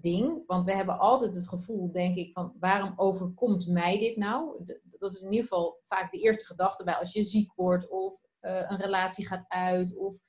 ding. 0.00 0.46
Want 0.46 0.64
we 0.64 0.72
hebben 0.72 0.98
altijd 0.98 1.34
het 1.34 1.48
gevoel, 1.48 1.92
denk 1.92 2.16
ik, 2.16 2.32
van 2.32 2.56
waarom 2.60 2.92
overkomt 2.96 3.66
mij 3.66 3.98
dit 3.98 4.16
nou? 4.16 4.64
Dat 4.98 5.14
is 5.14 5.22
in 5.22 5.30
ieder 5.30 5.46
geval 5.46 5.80
vaak 5.86 6.10
de 6.10 6.18
eerste 6.18 6.46
gedachte 6.46 6.84
bij 6.84 6.94
als 6.94 7.12
je 7.12 7.24
ziek 7.24 7.54
wordt 7.54 7.88
of 7.90 8.20
uh, 8.40 8.70
een 8.70 8.80
relatie 8.80 9.26
gaat 9.26 9.44
uit 9.48 9.96
of 9.96 10.20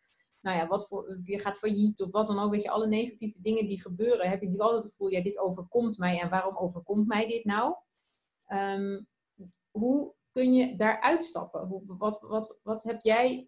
nou 0.41 0.57
ja, 0.57 0.67
wat 0.67 0.87
voor, 0.87 1.17
je 1.23 1.39
gaat 1.39 1.57
failliet 1.57 2.01
of 2.01 2.11
wat 2.11 2.27
dan 2.27 2.39
ook, 2.39 2.51
weet 2.51 2.63
je, 2.63 2.69
alle 2.69 2.87
negatieve 2.87 3.41
dingen 3.41 3.67
die 3.67 3.81
gebeuren, 3.81 4.29
heb 4.29 4.39
je 4.39 4.45
natuurlijk 4.45 4.61
altijd 4.61 4.83
het 4.83 4.91
gevoel, 4.91 5.09
ja, 5.09 5.23
dit 5.23 5.37
overkomt 5.37 5.97
mij 5.97 6.19
en 6.19 6.29
waarom 6.29 6.57
overkomt 6.57 7.07
mij 7.07 7.27
dit 7.27 7.45
nou? 7.45 7.75
Ehm, 8.45 9.03
hoe 9.71 10.15
kun 10.31 10.53
je 10.53 10.75
daar 10.75 11.01
uitstappen? 11.01 11.67
Hoe, 11.67 11.97
wat, 11.97 12.21
wat, 12.21 12.59
wat 12.63 12.83
heb 12.83 12.99
jij 12.99 13.47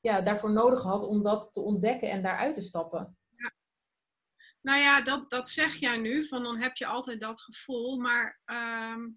ja, 0.00 0.20
daarvoor 0.20 0.52
nodig 0.52 0.80
gehad 0.80 1.06
om 1.06 1.22
dat 1.22 1.52
te 1.52 1.60
ontdekken 1.60 2.10
en 2.10 2.22
daaruit 2.22 2.54
te 2.54 2.62
stappen? 2.62 3.16
Ja. 3.36 3.52
Nou 4.60 4.78
ja, 4.78 5.02
dat, 5.02 5.30
dat 5.30 5.48
zeg 5.48 5.74
jij 5.74 5.96
nu, 5.96 6.26
van 6.26 6.42
dan 6.42 6.56
heb 6.56 6.76
je 6.76 6.86
altijd 6.86 7.20
dat 7.20 7.40
gevoel, 7.40 7.98
maar 7.98 8.40
ehm, 8.44 9.08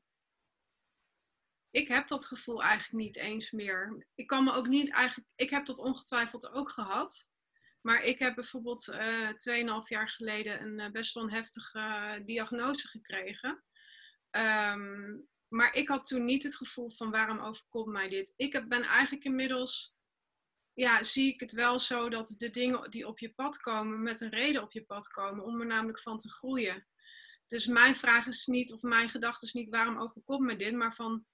ik 1.72 1.88
heb 1.88 2.08
dat 2.08 2.26
gevoel 2.26 2.64
eigenlijk 2.64 3.04
niet 3.04 3.18
eens 3.18 3.52
meer. 3.52 4.08
Ik 4.16 4.28
kan 4.28 4.44
me 4.44 4.54
ook 4.54 4.68
niet 4.68 4.92
eigenlijk, 4.92 5.30
ik 5.36 5.50
heb 5.50 5.66
dat 5.66 5.80
ongetwijfeld 5.80 6.52
ook 6.52 6.72
gehad. 6.72 7.30
Maar 7.82 8.04
ik 8.04 8.20
heb 8.20 8.36
bijvoorbeeld 8.36 8.88
uh, 8.88 9.30
eh, 9.30 9.82
2,5 9.84 9.88
jaar 9.88 10.10
geleden 10.10 10.62
een 10.62 10.80
uh, 10.80 10.92
best 10.92 11.14
wel 11.14 11.24
een 11.24 11.32
heftige 11.32 11.80
uh, 11.80 12.26
diagnose 12.26 12.88
gekregen. 12.88 13.64
Ehm, 14.30 15.18
maar 15.48 15.74
ik 15.74 15.88
had 15.88 16.06
toen 16.06 16.26
niet 16.26 16.44
het 16.44 16.56
gevoel 16.56 16.92
van 16.92 17.12
waarom 17.12 17.40
overkomt 17.40 17.92
mij 17.92 18.10
dit. 18.10 18.34
Ik 18.36 18.68
ben 18.68 18.84
eigenlijk 18.84 19.24
inmiddels, 19.24 19.96
ja, 20.74 21.04
zie 21.04 21.34
ik 21.34 21.40
het 21.40 21.52
wel 21.52 21.80
zo 21.80 22.10
dat 22.10 22.36
de 22.38 22.50
dingen 22.50 22.92
die 22.92 23.08
op 23.08 23.20
je 23.20 23.34
pad 23.34 23.58
komen, 23.58 24.04
met 24.04 24.22
een 24.22 24.30
reden 24.30 24.62
op 24.62 24.72
je 24.72 24.84
pad 24.84 25.08
komen, 25.08 25.44
om 25.44 25.60
er 25.60 25.68
namelijk 25.68 26.00
van 26.00 26.18
te 26.18 26.32
groeien. 26.32 26.88
Dus 27.48 27.66
mijn 27.66 27.96
vraag 27.96 28.26
is 28.26 28.46
niet, 28.46 28.74
of 28.74 28.82
mijn 28.82 29.10
gedachte 29.10 29.46
is 29.46 29.54
niet 29.54 29.70
waarom 29.70 30.00
overkomt 30.00 30.46
mij 30.46 30.58
dit, 30.58 30.74
maar 30.74 30.94
van, 30.96 31.26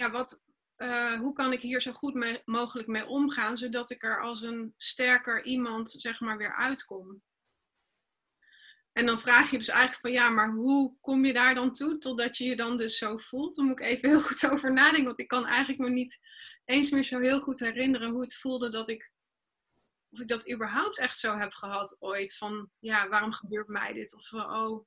ja, 0.00 0.10
wat, 0.10 0.40
uh, 0.76 1.14
hoe 1.14 1.32
kan 1.32 1.52
ik 1.52 1.60
hier 1.60 1.80
zo 1.80 1.92
goed 1.92 2.42
mogelijk 2.44 2.88
mee 2.88 3.06
omgaan, 3.06 3.58
zodat 3.58 3.90
ik 3.90 4.02
er 4.02 4.20
als 4.20 4.42
een 4.42 4.74
sterker 4.76 5.44
iemand, 5.44 5.90
zeg 5.90 6.20
maar, 6.20 6.36
weer 6.36 6.56
uitkom. 6.56 7.22
En 8.92 9.06
dan 9.06 9.20
vraag 9.20 9.50
je 9.50 9.56
dus 9.56 9.68
eigenlijk 9.68 10.00
van 10.00 10.10
ja, 10.10 10.30
maar 10.30 10.50
hoe 10.50 10.96
kom 11.00 11.24
je 11.24 11.32
daar 11.32 11.54
dan 11.54 11.72
toe 11.72 11.98
totdat 11.98 12.36
je 12.36 12.44
je 12.44 12.56
dan 12.56 12.76
dus 12.76 12.98
zo 12.98 13.16
voelt? 13.16 13.56
Dan 13.56 13.64
moet 13.64 13.80
ik 13.80 13.86
even 13.86 14.08
heel 14.08 14.22
goed 14.22 14.50
over 14.50 14.72
nadenken, 14.72 15.04
want 15.04 15.18
ik 15.18 15.28
kan 15.28 15.46
eigenlijk 15.46 15.78
me 15.78 15.90
niet 15.90 16.18
eens 16.64 16.90
meer 16.90 17.04
zo 17.04 17.18
heel 17.18 17.40
goed 17.40 17.60
herinneren 17.60 18.10
hoe 18.10 18.20
het 18.20 18.36
voelde 18.36 18.68
dat 18.68 18.88
ik, 18.88 19.12
of 20.10 20.20
ik 20.20 20.28
dat 20.28 20.50
überhaupt 20.52 20.98
echt 20.98 21.18
zo 21.18 21.36
heb 21.36 21.52
gehad 21.52 21.96
ooit. 21.98 22.36
Van 22.36 22.70
ja, 22.78 23.08
waarom 23.08 23.32
gebeurt 23.32 23.68
mij 23.68 23.92
dit? 23.92 24.14
Of 24.14 24.32
oh, 24.32 24.86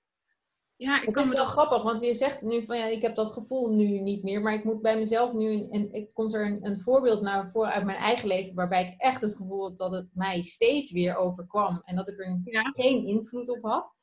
ja, 0.77 1.01
ik 1.01 1.15
het 1.15 1.25
is 1.25 1.31
wel 1.31 1.45
grappig, 1.45 1.83
want 1.83 2.01
je 2.01 2.13
zegt 2.13 2.41
nu 2.41 2.65
van 2.65 2.77
ja, 2.77 2.85
ik 2.85 3.01
heb 3.01 3.15
dat 3.15 3.31
gevoel 3.31 3.69
nu 3.69 3.99
niet 3.99 4.23
meer, 4.23 4.41
maar 4.41 4.53
ik 4.53 4.63
moet 4.63 4.81
bij 4.81 4.97
mezelf 4.97 5.33
nu, 5.33 5.69
en 5.69 5.89
het 5.91 6.13
komt 6.13 6.33
er 6.33 6.45
een, 6.45 6.65
een 6.65 6.79
voorbeeld 6.79 7.21
naar 7.21 7.51
voren 7.51 7.71
uit 7.71 7.85
mijn 7.85 7.97
eigen 7.97 8.27
leven, 8.27 8.55
waarbij 8.55 8.81
ik 8.81 8.93
echt 8.97 9.21
het 9.21 9.35
gevoel 9.35 9.61
had 9.61 9.77
dat 9.77 9.91
het 9.91 10.09
mij 10.13 10.41
steeds 10.41 10.91
weer 10.91 11.15
overkwam 11.15 11.81
en 11.83 11.95
dat 11.95 12.09
ik 12.09 12.19
er 12.19 12.39
geen 12.73 13.05
invloed 13.05 13.49
op 13.49 13.63
had. 13.63 13.95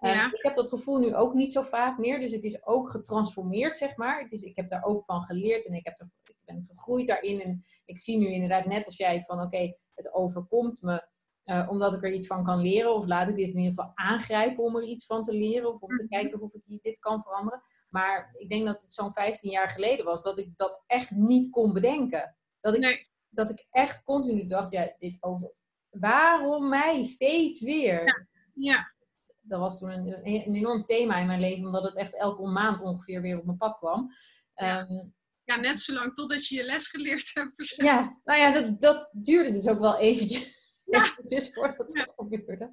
Ja. 0.00 0.32
ik 0.32 0.42
heb 0.42 0.56
dat 0.56 0.68
gevoel 0.68 0.98
nu 0.98 1.14
ook 1.14 1.34
niet 1.34 1.52
zo 1.52 1.62
vaak 1.62 1.98
meer, 1.98 2.20
dus 2.20 2.32
het 2.32 2.44
is 2.44 2.66
ook 2.66 2.90
getransformeerd, 2.90 3.76
zeg 3.76 3.96
maar. 3.96 4.28
Dus 4.28 4.42
ik 4.42 4.56
heb 4.56 4.68
daar 4.68 4.84
ook 4.84 5.04
van 5.04 5.22
geleerd 5.22 5.66
en 5.66 5.74
ik, 5.74 5.84
heb 5.84 6.00
er, 6.00 6.10
ik 6.24 6.36
ben 6.44 6.64
gegroeid 6.68 7.06
daarin. 7.06 7.40
En 7.40 7.64
ik 7.84 8.00
zie 8.00 8.18
nu 8.18 8.26
inderdaad, 8.26 8.66
net 8.66 8.86
als 8.86 8.96
jij, 8.96 9.22
van 9.22 9.40
oké, 9.40 9.74
het 9.94 10.14
overkomt 10.14 10.82
me 10.82 11.08
uh, 11.50 11.66
omdat 11.70 11.94
ik 11.94 12.02
er 12.02 12.12
iets 12.12 12.26
van 12.26 12.44
kan 12.44 12.60
leren. 12.60 12.94
Of 12.94 13.06
laat 13.06 13.28
ik 13.28 13.34
dit 13.34 13.48
in 13.48 13.58
ieder 13.58 13.74
geval 13.74 13.92
aangrijpen 13.94 14.64
om 14.64 14.76
er 14.76 14.82
iets 14.82 15.06
van 15.06 15.22
te 15.22 15.32
leren. 15.32 15.72
Of 15.72 15.80
om 15.80 15.96
te 15.96 16.04
mhm. 16.04 16.12
kijken 16.12 16.40
of 16.40 16.54
ik 16.54 16.82
dit 16.82 16.98
kan 16.98 17.22
veranderen. 17.22 17.62
Maar 17.88 18.34
ik 18.38 18.48
denk 18.48 18.66
dat 18.66 18.82
het 18.82 18.94
zo'n 18.94 19.12
15 19.12 19.50
jaar 19.50 19.68
geleden 19.68 20.04
was 20.04 20.22
dat 20.22 20.38
ik 20.38 20.56
dat 20.56 20.82
echt 20.86 21.10
niet 21.10 21.50
kon 21.50 21.72
bedenken. 21.72 22.36
Dat 22.60 22.76
ik, 22.76 23.10
dat 23.28 23.50
ik 23.50 23.66
echt 23.70 24.02
continu 24.02 24.46
dacht, 24.46 24.72
ja, 24.72 24.92
dit 24.98 25.16
over... 25.20 25.52
Waarom 25.90 26.68
mij 26.68 27.04
steeds 27.04 27.60
weer? 27.60 28.04
Ja. 28.04 28.26
ja. 28.54 28.92
Dat 29.40 29.60
was 29.60 29.78
toen 29.78 29.90
een, 29.90 30.06
een, 30.06 30.54
enorm 30.54 30.84
thema 30.84 31.16
in 31.16 31.26
mijn 31.26 31.40
leven, 31.40 31.66
omdat 31.66 31.84
het 31.84 31.96
echt 31.96 32.16
elke 32.16 32.48
maand 32.48 32.82
ongeveer 32.82 33.20
weer 33.20 33.38
op 33.38 33.44
mijn 33.44 33.58
pad 33.58 33.78
kwam. 33.78 34.10
Ja. 34.54 34.80
Ehm, 34.80 35.08
ja, 35.44 35.56
net 35.56 35.80
zo 35.80 35.92
lang 35.92 36.14
totdat 36.14 36.46
je 36.46 36.54
je 36.54 36.64
les 36.64 36.88
geleerd 36.88 37.30
hebt. 37.34 37.74
Ja, 37.76 38.20
nou 38.24 38.38
ja, 38.38 38.52
dat, 38.52 38.80
dat 38.80 39.10
duurde 39.12 39.50
dus 39.50 39.68
ook 39.68 39.78
wel 39.78 39.98
eventjes 39.98 40.59
ja. 40.90 41.18
dus 41.22 41.50
voordat 41.54 41.90
dat 41.90 42.14
gebeurde. 42.16 42.72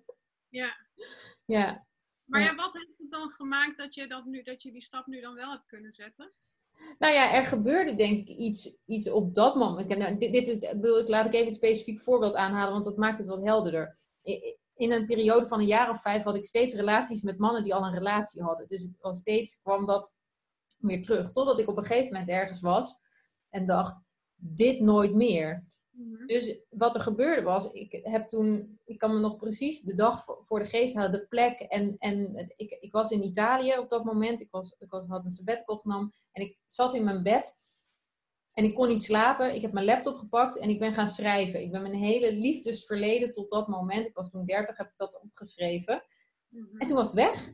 Ja. 0.49 0.75
ja. 1.45 1.85
Maar 2.25 2.41
ja, 2.41 2.55
wat 2.55 2.73
heeft 2.73 2.99
het 2.99 3.09
dan 3.09 3.29
gemaakt 3.29 3.77
dat 3.77 3.95
je, 3.95 4.07
dat, 4.07 4.25
nu, 4.25 4.43
dat 4.43 4.61
je 4.63 4.71
die 4.71 4.81
stap 4.81 5.05
nu 5.07 5.21
dan 5.21 5.35
wel 5.35 5.51
hebt 5.51 5.65
kunnen 5.65 5.91
zetten? 5.91 6.27
Nou 6.99 7.13
ja, 7.13 7.33
er 7.33 7.45
gebeurde 7.45 7.95
denk 7.95 8.27
ik 8.27 8.37
iets, 8.37 8.79
iets 8.85 9.09
op 9.09 9.33
dat 9.35 9.55
moment. 9.55 9.97
Nou, 9.97 10.17
dit, 10.17 10.31
dit, 10.31 10.49
ik, 10.49 11.07
laat 11.07 11.25
ik 11.25 11.33
even 11.33 11.47
een 11.47 11.53
specifiek 11.53 12.01
voorbeeld 12.01 12.35
aanhalen, 12.35 12.73
want 12.73 12.85
dat 12.85 12.97
maakt 12.97 13.17
het 13.17 13.27
wat 13.27 13.43
helderder. 13.43 13.97
In 14.75 14.91
een 14.91 15.05
periode 15.05 15.47
van 15.47 15.59
een 15.59 15.65
jaar 15.65 15.89
of 15.89 16.01
vijf 16.01 16.23
had 16.23 16.35
ik 16.35 16.45
steeds 16.45 16.75
relaties 16.75 17.21
met 17.21 17.37
mannen 17.37 17.63
die 17.63 17.73
al 17.75 17.83
een 17.83 17.93
relatie 17.93 18.41
hadden. 18.41 18.67
Dus 18.67 18.83
het 18.83 18.95
was 18.99 19.17
steeds 19.17 19.59
kwam 19.61 19.85
dat 19.85 20.15
weer 20.77 21.01
terug. 21.01 21.31
Totdat 21.31 21.59
ik 21.59 21.69
op 21.69 21.77
een 21.77 21.85
gegeven 21.85 22.11
moment 22.11 22.29
ergens 22.29 22.59
was 22.59 22.99
en 23.49 23.65
dacht, 23.65 24.03
dit 24.35 24.79
nooit 24.79 25.13
meer. 25.13 25.65
Mhm. 25.97 26.25
Dus 26.25 26.59
wat 26.69 26.95
er 26.95 27.01
gebeurde 27.01 27.41
was, 27.41 27.71
ik 27.71 27.99
heb 28.03 28.27
toen, 28.27 28.79
ik 28.85 28.97
kan 28.97 29.13
me 29.13 29.19
nog 29.19 29.37
precies 29.37 29.81
de 29.81 29.95
dag 29.95 30.25
voor 30.43 30.59
de 30.59 30.69
geest 30.69 30.95
halen, 30.95 31.11
de 31.11 31.27
plek. 31.27 31.59
En, 31.59 31.95
en 31.97 32.45
ik, 32.55 32.77
ik 32.79 32.91
was 32.91 33.11
in 33.11 33.23
Italië 33.23 33.77
op 33.77 33.89
dat 33.89 34.03
moment. 34.03 34.41
Ik, 34.41 34.51
was, 34.51 34.75
ik 34.79 34.89
was, 34.89 35.07
had 35.07 35.25
een 35.25 35.31
sabbatical 35.31 35.77
genomen. 35.77 36.11
En 36.31 36.41
ik 36.43 36.57
zat 36.65 36.95
in 36.95 37.03
mijn 37.03 37.23
bed. 37.23 37.55
En 38.53 38.63
ik 38.63 38.75
kon 38.75 38.87
niet 38.87 39.03
slapen. 39.03 39.55
Ik 39.55 39.61
heb 39.61 39.71
mijn 39.71 39.85
laptop 39.85 40.17
gepakt 40.17 40.59
en 40.59 40.69
ik 40.69 40.79
ben 40.79 40.93
gaan 40.93 41.07
schrijven. 41.07 41.61
Ik 41.61 41.71
ben 41.71 41.81
mijn 41.81 41.93
hele 41.93 42.33
liefdesverleden 42.33 43.33
tot 43.33 43.49
dat 43.49 43.67
moment, 43.67 44.07
ik 44.07 44.15
was 44.15 44.29
toen 44.29 44.45
30, 44.45 44.77
heb 44.77 44.87
ik 44.87 44.97
dat 44.97 45.21
opgeschreven. 45.21 46.03
Mhm. 46.47 46.77
En 46.77 46.87
toen 46.87 46.97
was 46.97 47.07
het 47.07 47.15
weg. 47.15 47.51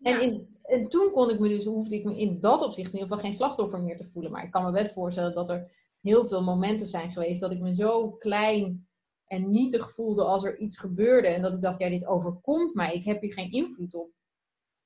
En, 0.00 0.20
in, 0.20 0.58
en 0.62 0.88
toen 0.88 1.12
kon 1.12 1.30
ik 1.30 1.38
me 1.38 1.48
dus, 1.48 1.64
hoefde 1.64 1.96
ik 1.96 2.04
me 2.04 2.18
in 2.18 2.40
dat 2.40 2.62
opzicht 2.62 2.92
in 2.92 2.98
ieder 2.98 3.08
geval 3.08 3.24
geen 3.24 3.32
slachtoffer 3.32 3.82
meer 3.82 3.96
te 3.96 4.10
voelen. 4.10 4.32
Maar 4.32 4.44
ik 4.44 4.50
kan 4.50 4.64
me 4.64 4.72
best 4.72 4.92
voorstellen 4.92 5.34
dat 5.34 5.50
er 5.50 5.83
heel 6.04 6.26
veel 6.26 6.42
momenten 6.42 6.86
zijn 6.86 7.12
geweest 7.12 7.40
dat 7.40 7.52
ik 7.52 7.60
me 7.60 7.74
zo 7.74 8.12
klein 8.12 8.88
en 9.26 9.50
nietig 9.50 9.90
voelde 9.92 10.24
als 10.24 10.44
er 10.44 10.58
iets 10.58 10.78
gebeurde. 10.78 11.28
En 11.28 11.42
dat 11.42 11.54
ik 11.54 11.62
dacht, 11.62 11.78
ja, 11.78 11.88
dit 11.88 12.06
overkomt 12.06 12.74
mij. 12.74 12.94
Ik 12.94 13.04
heb 13.04 13.20
hier 13.20 13.32
geen 13.32 13.50
invloed 13.50 13.94
op. 13.94 14.12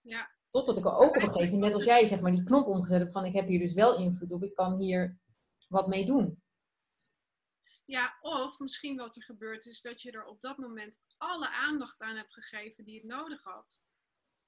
Ja. 0.01 0.31
Totdat 0.51 0.79
ik 0.79 0.85
er 0.85 0.97
ook 0.97 1.17
op 1.17 1.23
een 1.23 1.31
gegeven 1.31 1.55
moment, 1.55 1.63
net 1.63 1.75
als 1.75 1.85
jij, 1.85 2.07
zeg 2.07 2.21
maar, 2.21 2.31
die 2.31 2.43
knop 2.43 2.67
omgezet 2.67 3.01
heb 3.01 3.11
van 3.11 3.25
ik 3.25 3.35
heb 3.35 3.49
hier 3.49 3.59
dus 3.59 3.75
wel 3.75 3.99
invloed 3.99 4.33
op. 4.33 4.43
Ik 4.43 4.55
kan 4.55 4.81
hier 4.81 5.19
wat 5.69 5.89
mee 5.89 6.05
doen. 6.05 6.43
Ja, 7.85 8.19
of 8.21 8.59
misschien 8.59 8.97
wat 8.97 9.17
er 9.17 9.23
gebeurt 9.23 9.67
is 9.67 9.81
dat 9.81 10.03
je 10.03 10.11
er 10.11 10.25
op 10.25 10.41
dat 10.41 10.59
moment 10.59 11.01
alle 11.17 11.51
aandacht 11.51 12.01
aan 12.01 12.17
hebt 12.17 12.33
gegeven 12.33 12.85
die 12.85 12.95
het 12.95 13.05
nodig 13.05 13.43
had. 13.43 13.83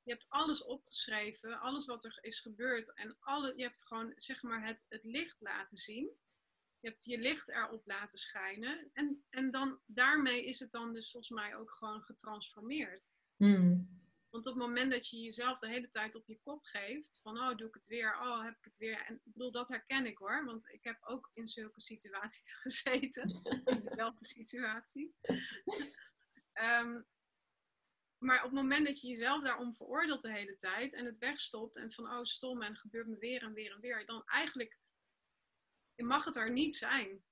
Je 0.03 0.13
hebt 0.13 0.27
alles 0.29 0.65
opgeschreven, 0.65 1.61
alles 1.61 1.87
wat 1.87 2.05
er 2.05 2.19
is 2.21 2.41
gebeurd 2.41 2.95
en 2.95 3.17
alle, 3.21 3.53
je 3.57 3.63
hebt 3.63 3.87
gewoon 3.87 4.13
zeg 4.17 4.43
maar 4.43 4.67
het, 4.67 4.85
het 4.89 5.05
licht 5.05 5.37
laten 5.41 5.77
zien. 5.77 6.11
Je 6.81 6.89
hebt 6.89 7.05
je 7.05 7.19
licht 7.19 7.49
erop 7.49 7.87
laten 7.87 8.19
schijnen. 8.19 8.89
En, 8.93 9.25
en 9.31 9.51
dan, 9.51 9.81
daarmee 9.87 10.45
is 10.45 10.59
het 10.59 10.71
dan 10.71 10.93
dus 10.93 11.11
volgens 11.11 11.33
mij 11.33 11.57
ook 11.57 11.71
gewoon 11.71 12.03
getransformeerd. 12.03 13.09
Hmm. 13.37 13.89
Want 14.31 14.47
op 14.47 14.55
het 14.55 14.63
moment 14.63 14.93
dat 14.93 15.09
je 15.09 15.21
jezelf 15.21 15.59
de 15.59 15.69
hele 15.69 15.89
tijd 15.89 16.15
op 16.15 16.27
je 16.27 16.39
kop 16.43 16.65
geeft, 16.65 17.21
van 17.23 17.39
oh, 17.39 17.57
doe 17.57 17.69
ik 17.69 17.75
het 17.75 17.87
weer, 17.87 18.21
oh, 18.21 18.45
heb 18.45 18.57
ik 18.57 18.65
het 18.65 18.77
weer. 18.77 19.05
En 19.07 19.15
ik 19.15 19.33
bedoel, 19.33 19.51
dat 19.51 19.69
herken 19.69 20.07
ik 20.07 20.19
hoor, 20.19 20.45
want 20.45 20.69
ik 20.73 20.85
heb 20.85 20.99
ook 21.03 21.31
in 21.35 21.49
zulke 21.49 21.81
situaties 21.81 22.55
gezeten. 22.63 23.41
in 23.65 23.81
dezelfde 23.81 24.25
situaties. 24.25 25.19
um, 26.83 27.07
maar 28.27 28.39
op 28.39 28.51
het 28.51 28.53
moment 28.53 28.87
dat 28.87 29.01
je 29.01 29.09
jezelf 29.09 29.43
daarom 29.43 29.75
veroordeelt 29.75 30.23
de 30.23 30.33
hele 30.33 30.57
tijd 30.57 30.95
en 30.95 31.05
het 31.05 31.19
wegstopt 31.19 31.77
en 31.77 31.93
van 31.93 32.11
oh, 32.11 32.25
stom 32.25 32.63
en 32.63 32.77
gebeurt 32.77 33.07
me 33.07 33.19
weer 33.19 33.43
en 33.43 33.53
weer 33.53 33.73
en 33.73 33.81
weer, 33.81 34.07
dan 34.07 34.23
eigenlijk 34.27 34.79
mag 36.05 36.25
het 36.25 36.37
er 36.37 36.53
niet 36.53 36.77
zijn. 36.77 37.23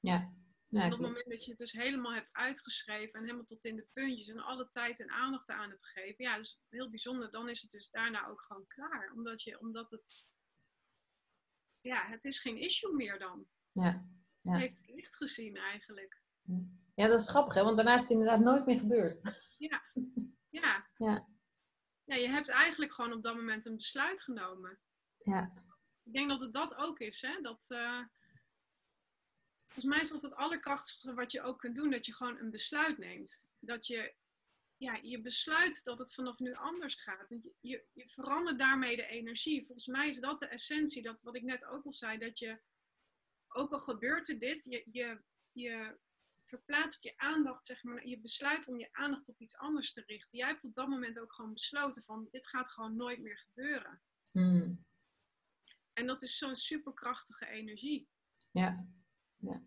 Ja. 0.00 0.30
op 0.70 0.90
het 0.90 1.00
moment 1.00 1.28
dat 1.28 1.44
je 1.44 1.50
het 1.50 1.58
dus 1.58 1.72
helemaal 1.72 2.14
hebt 2.14 2.32
uitgeschreven 2.32 3.12
en 3.12 3.24
helemaal 3.24 3.44
tot 3.44 3.64
in 3.64 3.76
de 3.76 3.90
puntjes 3.92 4.28
en 4.28 4.40
alle 4.40 4.68
tijd 4.70 5.00
en 5.00 5.10
aandacht 5.10 5.50
aan 5.50 5.70
hebt 5.70 5.86
gegeven, 5.86 6.24
ja, 6.24 6.36
dus 6.36 6.60
heel 6.68 6.90
bijzonder, 6.90 7.30
dan 7.30 7.48
is 7.48 7.62
het 7.62 7.70
dus 7.70 7.90
daarna 7.90 8.26
ook 8.26 8.42
gewoon 8.42 8.66
klaar. 8.66 9.12
Omdat, 9.14 9.42
je, 9.42 9.60
omdat 9.60 9.90
het, 9.90 10.26
ja, 11.78 12.06
het 12.06 12.24
is 12.24 12.40
geen 12.40 12.58
issue 12.58 12.94
meer 12.94 13.18
dan. 13.18 13.46
Ja. 13.72 14.04
ja. 14.42 14.52
Het 14.52 14.60
heeft 14.60 14.86
licht 14.86 15.16
gezien 15.16 15.56
eigenlijk. 15.56 16.22
Ja, 16.94 17.06
dat 17.06 17.20
is 17.20 17.28
grappig, 17.28 17.54
hè? 17.54 17.62
want 17.62 17.76
daarna 17.76 17.94
is 17.94 18.00
het 18.00 18.10
inderdaad 18.10 18.40
nooit 18.40 18.66
meer 18.66 18.78
gebeurd. 18.78 19.20
Ja. 19.58 19.82
Ja. 20.54 20.86
ja. 20.96 21.26
Ja, 22.04 22.14
je 22.14 22.28
hebt 22.28 22.48
eigenlijk 22.48 22.92
gewoon 22.92 23.12
op 23.12 23.22
dat 23.22 23.36
moment 23.36 23.66
een 23.66 23.76
besluit 23.76 24.22
genomen. 24.22 24.78
Ja 25.18 25.52
ik 26.04 26.12
denk 26.12 26.28
dat 26.28 26.40
het 26.40 26.52
dat 26.52 26.74
ook 26.74 26.98
is. 26.98 27.22
Hè? 27.22 27.40
Dat, 27.40 27.66
uh, 27.68 28.00
volgens 29.56 29.84
mij 29.84 30.00
is 30.00 30.08
dat 30.08 30.22
het 30.22 30.34
allerkrachtigste 30.34 31.14
wat 31.14 31.32
je 31.32 31.42
ook 31.42 31.58
kunt 31.58 31.76
doen. 31.76 31.90
Dat 31.90 32.06
je 32.06 32.14
gewoon 32.14 32.38
een 32.38 32.50
besluit 32.50 32.98
neemt. 32.98 33.40
Dat 33.58 33.86
je, 33.86 34.14
ja, 34.76 34.98
je 35.02 35.20
besluit 35.20 35.84
dat 35.84 35.98
het 35.98 36.14
vanaf 36.14 36.38
nu 36.38 36.52
anders 36.52 36.94
gaat. 36.94 37.28
Je, 37.28 37.52
je, 37.60 37.86
je 37.92 38.08
verandert 38.08 38.58
daarmee 38.58 38.96
de 38.96 39.06
energie. 39.06 39.64
Volgens 39.66 39.86
mij 39.86 40.08
is 40.08 40.20
dat 40.20 40.38
de 40.38 40.46
essentie. 40.46 41.02
Dat 41.02 41.22
wat 41.22 41.36
ik 41.36 41.42
net 41.42 41.66
ook 41.66 41.84
al 41.84 41.92
zei. 41.92 42.18
Dat 42.18 42.38
je, 42.38 42.60
ook 43.54 43.72
al 43.72 43.78
gebeurt 43.78 44.28
er 44.28 44.38
dit, 44.38 44.64
je, 44.64 44.82
je, 44.90 45.20
je 45.52 45.98
verplaatst 46.46 47.02
je 47.02 47.12
aandacht, 47.16 47.64
zeg 47.64 47.82
maar, 47.82 48.06
je 48.06 48.18
besluit 48.18 48.68
om 48.68 48.78
je 48.78 48.88
aandacht 48.92 49.28
op 49.28 49.40
iets 49.40 49.56
anders 49.56 49.92
te 49.92 50.02
richten. 50.06 50.38
Jij 50.38 50.48
hebt 50.48 50.64
op 50.64 50.74
dat 50.74 50.88
moment 50.88 51.18
ook 51.18 51.32
gewoon 51.32 51.52
besloten 51.52 52.02
van 52.02 52.28
dit 52.30 52.48
gaat 52.48 52.70
gewoon 52.70 52.96
nooit 52.96 53.22
meer 53.22 53.38
gebeuren. 53.38 54.00
Hmm. 54.32 54.84
En 55.94 56.06
dat 56.06 56.22
is 56.22 56.38
zo'n 56.38 56.56
superkrachtige 56.56 57.46
energie. 57.46 58.08
Ja. 58.52 58.86
ja. 59.36 59.60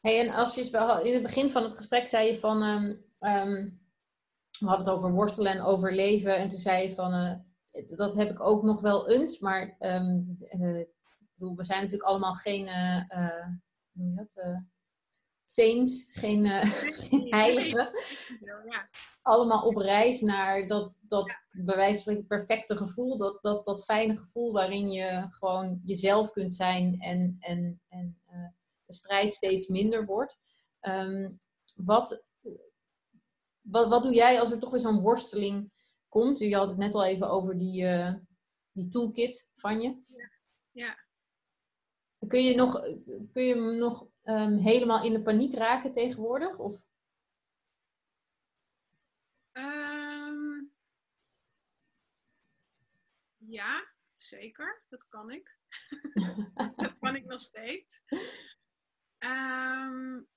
Hey, 0.00 0.20
en 0.20 0.34
als 0.34 0.54
je 0.54 1.00
in 1.04 1.14
het 1.14 1.22
begin 1.22 1.50
van 1.50 1.62
het 1.62 1.76
gesprek 1.76 2.06
zei 2.06 2.26
je 2.26 2.36
van, 2.36 2.62
ehm, 2.62 2.96
ehm, 3.18 3.68
we 4.58 4.66
hadden 4.66 4.86
het 4.86 4.94
over 4.94 5.12
worstelen 5.12 5.52
en 5.52 5.60
overleven. 5.60 6.36
En 6.36 6.48
toen 6.48 6.58
zei 6.58 6.88
je 6.88 6.94
van, 6.94 7.14
uh, 7.14 7.34
dat 7.96 8.14
heb 8.14 8.30
ik 8.30 8.40
ook 8.40 8.62
nog 8.62 8.80
wel 8.80 9.10
eens, 9.10 9.38
maar 9.38 9.76
um, 9.78 10.36
we 11.38 11.64
zijn 11.64 11.82
natuurlijk 11.82 12.08
allemaal 12.08 12.34
geen, 12.34 12.66
uh, 12.66 13.46
hoe 13.92 14.14
dat, 14.14 14.62
saints, 15.46 16.08
geen, 16.12 16.46
geen 17.08 17.26
heiligen. 17.34 17.90
Ja. 18.40 18.88
Allemaal 19.22 19.62
op 19.62 19.76
reis 19.76 20.20
naar 20.20 20.68
dat, 20.68 21.00
dat 21.02 21.36
bij 21.50 21.76
wijze 21.76 22.02
van 22.02 22.26
perfecte 22.26 22.76
gevoel, 22.76 23.16
dat, 23.16 23.38
dat, 23.42 23.64
dat 23.64 23.84
fijne 23.84 24.16
gevoel 24.16 24.52
waarin 24.52 24.90
je 24.90 25.26
gewoon 25.30 25.80
jezelf 25.84 26.32
kunt 26.32 26.54
zijn 26.54 27.00
en, 27.00 27.36
en, 27.40 27.80
en 27.88 28.18
de 28.86 28.94
strijd 28.94 29.34
steeds 29.34 29.66
minder 29.66 30.06
wordt. 30.06 30.36
Ehm, 30.80 31.30
wat, 31.76 32.24
wat, 33.60 33.88
wat 33.88 34.02
doe 34.02 34.14
jij 34.14 34.40
als 34.40 34.50
er 34.50 34.58
toch 34.58 34.70
weer 34.70 34.80
zo'n 34.80 35.00
worsteling 35.00 35.72
komt? 36.08 36.38
Je 36.38 36.56
had 36.56 36.68
het 36.68 36.78
net 36.78 36.94
al 36.94 37.04
even 37.04 37.30
over 37.30 37.58
die, 37.58 37.82
uh, 37.82 38.14
die 38.72 38.88
toolkit 38.88 39.50
van 39.54 39.80
je. 39.80 39.88
Ja. 40.04 40.30
ja. 40.72 41.04
Kun 42.28 42.44
je 42.44 42.54
nog, 42.54 42.80
kun 43.32 43.44
je 43.44 43.54
nog 43.54 44.06
um, 44.26 44.58
helemaal 44.58 45.04
in 45.04 45.12
de 45.12 45.22
paniek 45.22 45.54
raken 45.54 45.92
tegenwoordig? 45.92 46.58
Of? 46.58 46.94
Um, 49.52 50.72
ja, 53.36 53.86
zeker. 54.14 54.82
Dat 54.88 55.08
kan 55.08 55.30
ik. 55.30 55.58
dat 56.74 56.98
kan 56.98 57.16
ik 57.16 57.24
nog 57.24 57.40
steeds. 57.40 58.02
Um, 59.18 60.28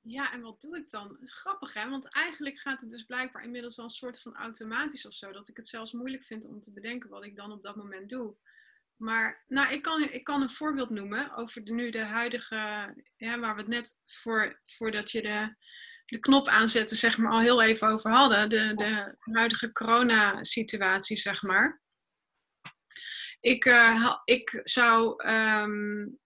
ja, 0.00 0.32
en 0.32 0.40
wat 0.40 0.60
doe 0.60 0.76
ik 0.76 0.90
dan? 0.90 1.18
Grappig 1.20 1.72
hè, 1.72 1.88
want 1.88 2.12
eigenlijk 2.12 2.58
gaat 2.58 2.80
het 2.80 2.90
dus 2.90 3.04
blijkbaar 3.04 3.44
inmiddels 3.44 3.78
al 3.78 3.84
een 3.84 3.90
soort 3.90 4.20
van 4.20 4.34
automatisch 4.34 5.06
of 5.06 5.12
zo. 5.12 5.32
Dat 5.32 5.48
ik 5.48 5.56
het 5.56 5.68
zelfs 5.68 5.92
moeilijk 5.92 6.24
vind 6.24 6.44
om 6.44 6.60
te 6.60 6.72
bedenken 6.72 7.10
wat 7.10 7.24
ik 7.24 7.36
dan 7.36 7.52
op 7.52 7.62
dat 7.62 7.76
moment 7.76 8.08
doe. 8.08 8.36
Maar 8.96 9.44
nou, 9.46 9.72
ik, 9.72 9.82
kan, 9.82 10.02
ik 10.02 10.24
kan 10.24 10.42
een 10.42 10.50
voorbeeld 10.50 10.90
noemen 10.90 11.34
over 11.34 11.64
de, 11.64 11.72
nu 11.72 11.90
de 11.90 12.04
huidige, 12.04 12.56
ja, 13.16 13.38
waar 13.38 13.54
we 13.54 13.60
het 13.60 13.70
net 13.70 14.02
voor, 14.04 14.60
voordat 14.64 15.10
je 15.10 15.22
de, 15.22 15.56
de 16.04 16.20
knop 16.20 16.48
aanzette, 16.48 16.94
zeg 16.94 17.18
maar, 17.18 17.32
al 17.32 17.40
heel 17.40 17.62
even 17.62 17.88
over 17.88 18.10
hadden. 18.10 18.48
De, 18.48 18.74
de 18.74 19.16
huidige 19.32 19.72
coronasituatie, 19.72 21.16
zeg 21.16 21.42
maar. 21.42 21.82
Ik, 23.40 23.64
uh, 23.64 24.16
ik 24.24 24.60
zou. 24.64 25.28
Um, 25.28 26.18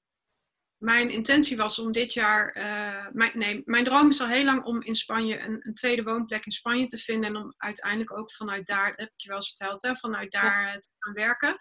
mijn 0.81 1.11
intentie 1.11 1.57
was 1.57 1.79
om 1.79 1.93
dit 1.93 2.13
jaar. 2.13 2.57
Uh, 2.57 3.09
mijn, 3.13 3.31
nee, 3.35 3.63
mijn 3.65 3.85
droom 3.85 4.09
is 4.09 4.21
al 4.21 4.29
heel 4.29 4.45
lang 4.45 4.65
om 4.65 4.83
in 4.83 4.95
Spanje 4.95 5.39
een, 5.39 5.67
een, 5.67 5.75
tweede 5.75 6.03
woonplek 6.03 6.45
in 6.45 6.53
Spanje 6.53 6.85
te 6.85 6.99
vinden. 6.99 7.29
En 7.31 7.37
om 7.37 7.55
uiteindelijk 7.57 8.19
ook 8.19 8.33
vanuit 8.33 8.67
daar, 8.67 8.89
dat 8.89 8.99
heb 8.99 9.13
ik 9.13 9.21
je 9.21 9.29
wel 9.29 9.37
eens 9.37 9.49
verteld, 9.49 9.83
hè, 9.83 9.97
vanuit 9.97 10.33
daar 10.33 10.79
te 10.79 10.89
gaan 10.99 11.15
werken. 11.15 11.57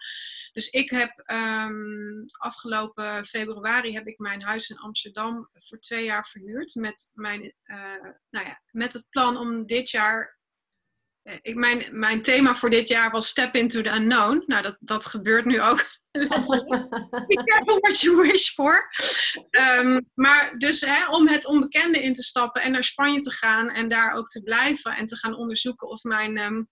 Dus 0.52 0.68
ik 0.68 0.90
heb 0.90 1.22
um, 1.30 2.24
afgelopen 2.38 3.26
februari 3.26 3.94
heb 3.94 4.06
ik 4.06 4.18
mijn 4.18 4.42
huis 4.42 4.68
in 4.68 4.78
Amsterdam 4.78 5.50
voor 5.52 5.78
twee 5.78 6.04
jaar 6.04 6.26
verhuurd. 6.26 6.74
Met, 6.74 7.10
mijn, 7.12 7.54
uh, 7.64 7.76
nou 8.30 8.46
ja, 8.46 8.62
met 8.70 8.92
het 8.92 9.06
plan 9.10 9.36
om 9.36 9.66
dit 9.66 9.90
jaar 9.90 10.20
eh, 10.22 10.39
ik, 11.22 11.54
mijn, 11.54 11.86
mijn 11.90 12.22
thema 12.22 12.54
voor 12.54 12.70
dit 12.70 12.88
jaar 12.88 13.10
was 13.10 13.28
Step 13.28 13.54
into 13.54 13.82
the 13.82 13.90
Unknown. 13.90 14.42
Nou, 14.46 14.62
dat, 14.62 14.76
dat 14.80 15.06
gebeurt 15.06 15.44
nu 15.44 15.60
ook. 15.60 15.86
Be 16.10 17.42
careful 17.44 17.78
what 17.80 18.00
you 18.00 18.16
wish 18.16 18.50
for. 18.50 18.90
Um, 19.50 20.10
maar 20.14 20.58
dus 20.58 20.80
hè, 20.80 21.08
om 21.08 21.28
het 21.28 21.46
onbekende 21.46 22.02
in 22.02 22.14
te 22.14 22.22
stappen 22.22 22.62
en 22.62 22.72
naar 22.72 22.84
Spanje 22.84 23.20
te 23.20 23.32
gaan 23.32 23.70
en 23.70 23.88
daar 23.88 24.12
ook 24.12 24.28
te 24.28 24.42
blijven 24.42 24.96
en 24.96 25.06
te 25.06 25.16
gaan 25.16 25.34
onderzoeken 25.34 25.88
of 25.88 26.02
mijn 26.02 26.38
um, 26.38 26.68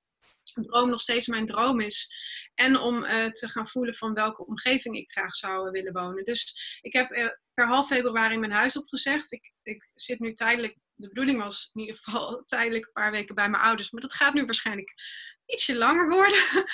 droom 0.54 0.90
nog 0.90 1.00
steeds 1.00 1.26
mijn 1.26 1.46
droom 1.46 1.80
is. 1.80 2.12
En 2.54 2.78
om 2.78 3.04
uh, 3.04 3.26
te 3.26 3.48
gaan 3.48 3.68
voelen 3.68 3.94
van 3.94 4.14
welke 4.14 4.46
omgeving 4.46 4.96
ik 4.96 5.10
graag 5.10 5.34
zou 5.34 5.70
willen 5.70 5.92
wonen. 5.92 6.24
Dus 6.24 6.78
ik 6.80 6.92
heb 6.92 7.10
uh, 7.10 7.28
per 7.54 7.66
half 7.66 7.86
februari 7.86 8.36
mijn 8.36 8.52
huis 8.52 8.76
opgezegd. 8.76 9.32
Ik, 9.32 9.52
ik 9.62 9.90
zit 9.94 10.18
nu 10.18 10.34
tijdelijk 10.34 10.76
de 10.98 11.08
bedoeling 11.08 11.42
was 11.42 11.70
in 11.74 11.80
ieder 11.80 11.96
geval 11.96 12.42
tijdelijk 12.46 12.86
een 12.86 12.92
paar 12.92 13.10
weken 13.10 13.34
bij 13.34 13.48
mijn 13.48 13.62
ouders. 13.62 13.90
Maar 13.90 14.00
dat 14.00 14.14
gaat 14.14 14.34
nu 14.34 14.44
waarschijnlijk 14.44 14.94
ietsje 15.46 15.76
langer 15.76 16.08
worden. 16.08 16.66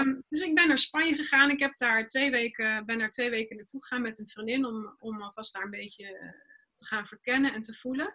um, 0.00 0.22
dus 0.28 0.40
ik 0.40 0.54
ben 0.54 0.68
naar 0.68 0.78
Spanje 0.78 1.16
gegaan. 1.16 1.50
Ik 1.50 1.60
heb 1.60 1.76
daar 1.76 2.06
twee 2.06 2.30
weken, 2.30 2.86
ben 2.86 2.98
daar 2.98 3.10
twee 3.10 3.30
weken 3.30 3.56
naartoe 3.56 3.82
gegaan 3.84 4.02
met 4.02 4.18
een 4.18 4.28
vriendin 4.28 4.64
om, 4.64 4.96
om 4.98 5.22
alvast 5.22 5.54
daar 5.54 5.64
een 5.64 5.70
beetje 5.70 6.04
eh, 6.04 6.47
te 6.78 6.86
gaan 6.86 7.06
verkennen 7.06 7.52
en 7.52 7.60
te 7.60 7.74
voelen. 7.74 8.14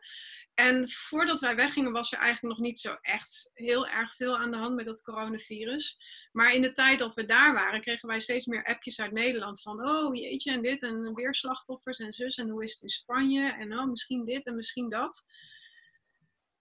En 0.53 0.89
voordat 0.89 1.39
wij 1.39 1.55
weggingen 1.55 1.91
was 1.91 2.11
er 2.11 2.19
eigenlijk 2.19 2.55
nog 2.55 2.65
niet 2.65 2.79
zo 2.79 2.97
echt 3.01 3.49
heel 3.53 3.87
erg 3.87 4.15
veel 4.15 4.37
aan 4.37 4.51
de 4.51 4.57
hand 4.57 4.75
met 4.75 4.85
dat 4.85 5.01
coronavirus. 5.01 5.97
Maar 6.31 6.53
in 6.53 6.61
de 6.61 6.71
tijd 6.71 6.99
dat 6.99 7.13
we 7.13 7.25
daar 7.25 7.53
waren, 7.53 7.81
kregen 7.81 8.07
wij 8.07 8.19
steeds 8.19 8.45
meer 8.45 8.65
appjes 8.65 9.01
uit 9.01 9.11
Nederland 9.11 9.61
van, 9.61 9.89
oh 9.89 10.15
jeetje 10.15 10.51
en 10.51 10.61
dit 10.61 10.81
en 10.81 11.13
weer 11.13 11.35
slachtoffers 11.35 11.99
en 11.99 12.11
zus 12.11 12.37
en 12.37 12.49
hoe 12.49 12.63
is 12.63 12.73
het 12.73 12.81
in 12.81 12.89
Spanje 12.89 13.51
en 13.51 13.79
oh 13.79 13.85
misschien 13.85 14.25
dit 14.25 14.45
en 14.45 14.55
misschien 14.55 14.89
dat. 14.89 15.25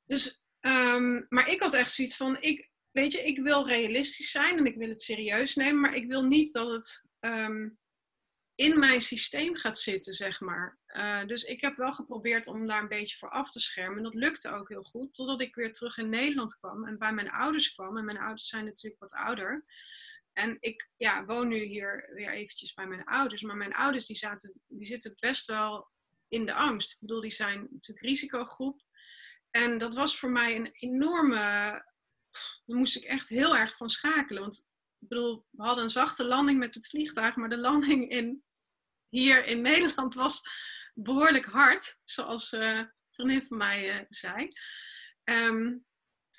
Dus, 0.07 0.47
um, 0.61 1.27
maar 1.29 1.49
ik 1.49 1.61
had 1.61 1.75
echt 1.75 1.91
zoiets 1.91 2.17
van, 2.17 2.37
ik, 2.41 2.71
weet 2.91 3.13
je, 3.13 3.25
ik 3.25 3.39
wil 3.39 3.67
realistisch 3.69 4.31
zijn 4.31 4.59
en 4.59 4.67
ik 4.67 4.77
wil 4.77 4.89
het 4.89 5.01
serieus 5.01 5.55
nemen, 5.55 5.81
maar 5.81 5.95
ik 5.95 6.07
wil 6.07 6.23
niet 6.23 6.53
dat 6.53 6.71
het 6.71 7.07
um, 7.21 7.79
in 8.55 8.79
mijn 8.79 9.01
systeem 9.01 9.57
gaat 9.57 9.79
zitten, 9.79 10.13
zeg 10.15 10.41
maar. 10.41 10.79
Uh, 10.97 11.25
dus 11.25 11.43
ik 11.43 11.61
heb 11.61 11.77
wel 11.77 11.93
geprobeerd 11.93 12.47
om 12.47 12.67
daar 12.67 12.83
een 12.83 12.89
beetje 12.89 13.17
voor 13.17 13.31
af 13.31 13.51
te 13.51 13.61
schermen. 13.61 13.97
En 13.97 14.03
dat 14.03 14.15
lukte 14.15 14.53
ook 14.55 14.69
heel 14.69 14.83
goed, 14.83 15.15
totdat 15.15 15.41
ik 15.41 15.55
weer 15.55 15.73
terug 15.73 15.99
in 15.99 16.09
Nederland 16.09 16.59
kwam 16.59 16.87
en 16.87 16.99
bij 16.99 17.13
mijn 17.13 17.31
ouders 17.31 17.73
kwam. 17.73 17.97
En 17.97 18.05
mijn 18.05 18.19
ouders 18.19 18.47
zijn 18.47 18.65
natuurlijk 18.65 19.01
wat 19.01 19.13
ouder. 19.13 19.65
En 20.33 20.57
ik 20.61 20.91
ja, 20.97 21.25
woon 21.25 21.49
nu 21.49 21.63
hier 21.63 22.11
weer 22.15 22.33
eventjes 22.33 22.75
bij 22.75 22.87
mijn 22.87 23.05
ouders. 23.05 23.43
Maar 23.43 23.57
mijn 23.57 23.75
ouders 23.75 24.07
die, 24.07 24.17
zaten, 24.17 24.53
die 24.67 24.87
zitten 24.87 25.15
best 25.21 25.47
wel 25.47 25.91
in 26.29 26.47
de 26.47 26.55
angst. 26.55 26.93
Ik 26.93 27.01
bedoel, 27.01 27.21
die 27.21 27.31
zijn 27.31 27.69
natuurlijk 27.71 28.07
risicogroep. 28.07 28.81
En 29.51 29.79
dat 29.79 29.95
was 29.95 30.19
voor 30.19 30.31
mij 30.31 30.57
een 30.57 30.71
enorme... 30.73 31.37
Daar 32.65 32.77
moest 32.77 32.97
ik 32.97 33.05
echt 33.05 33.29
heel 33.29 33.57
erg 33.57 33.77
van 33.77 33.91
schakelen. 33.91 34.43
Want 34.43 34.67
ik 34.99 35.09
bedoel, 35.09 35.47
we 35.51 35.63
hadden 35.63 35.85
een 35.85 35.91
zachte 35.91 36.25
landing 36.25 36.59
met 36.59 36.75
het 36.75 36.89
vliegtuig, 36.89 37.37
maar 37.37 37.49
de 37.49 37.59
landing 37.59 38.11
in, 38.11 38.45
hier 39.09 39.45
in 39.45 39.63
Nederland 39.71 40.15
was 40.15 40.43
behoorlijk 40.93 41.45
hard, 41.45 42.01
zoals 42.05 42.53
uh, 42.53 42.77
een 42.77 42.93
vriendin 43.11 43.45
van 43.45 43.57
mij 43.57 44.01
uh, 44.01 44.05
zei. 44.09 44.49
Ehm, 45.25 45.77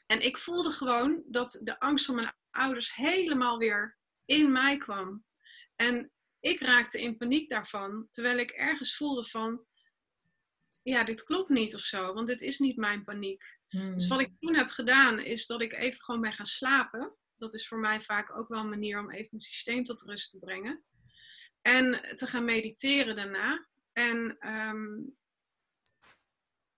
en 0.05 0.21
ik 0.21 0.37
voelde 0.37 0.71
gewoon 0.71 1.23
dat 1.25 1.59
de 1.63 1.79
angst 1.79 2.05
van 2.05 2.15
mijn 2.15 2.35
ouders 2.51 2.95
helemaal 2.95 3.57
weer 3.57 3.97
in 4.25 4.51
mij 4.51 4.77
kwam. 4.77 5.25
En 5.75 6.11
ik 6.39 6.59
raakte 6.59 7.01
in 7.01 7.17
paniek 7.17 7.49
daarvan, 7.49 8.07
terwijl 8.09 8.37
ik 8.37 8.51
ergens 8.51 8.95
voelde 8.95 9.25
van, 9.25 9.65
ja, 10.83 11.03
dit 11.03 11.23
klopt 11.23 11.49
niet 11.49 11.75
of 11.75 11.81
zo, 11.81 12.13
want 12.13 12.27
dit 12.27 12.41
is 12.41 12.59
niet 12.59 12.77
mijn 12.77 13.03
paniek. 13.03 13.43
Hmm. 13.67 13.93
Dus 13.93 14.07
wat 14.07 14.21
ik 14.21 14.37
toen 14.39 14.55
heb 14.55 14.69
gedaan, 14.69 15.19
is 15.19 15.45
dat 15.45 15.61
ik 15.61 15.73
even 15.73 16.03
gewoon 16.03 16.21
ben 16.21 16.33
gaan 16.33 16.45
slapen 16.45 17.17
dat 17.43 17.53
is 17.53 17.67
voor 17.67 17.79
mij 17.79 18.01
vaak 18.01 18.37
ook 18.37 18.47
wel 18.47 18.59
een 18.59 18.69
manier 18.69 18.99
om 18.99 19.11
even 19.11 19.27
mijn 19.29 19.41
systeem 19.41 19.83
tot 19.83 20.01
rust 20.01 20.29
te 20.29 20.39
brengen. 20.39 20.83
En 21.61 22.15
te 22.15 22.27
gaan 22.27 22.45
mediteren 22.45 23.15
daarna. 23.15 23.67
En 23.93 24.35
ehm, 24.39 25.01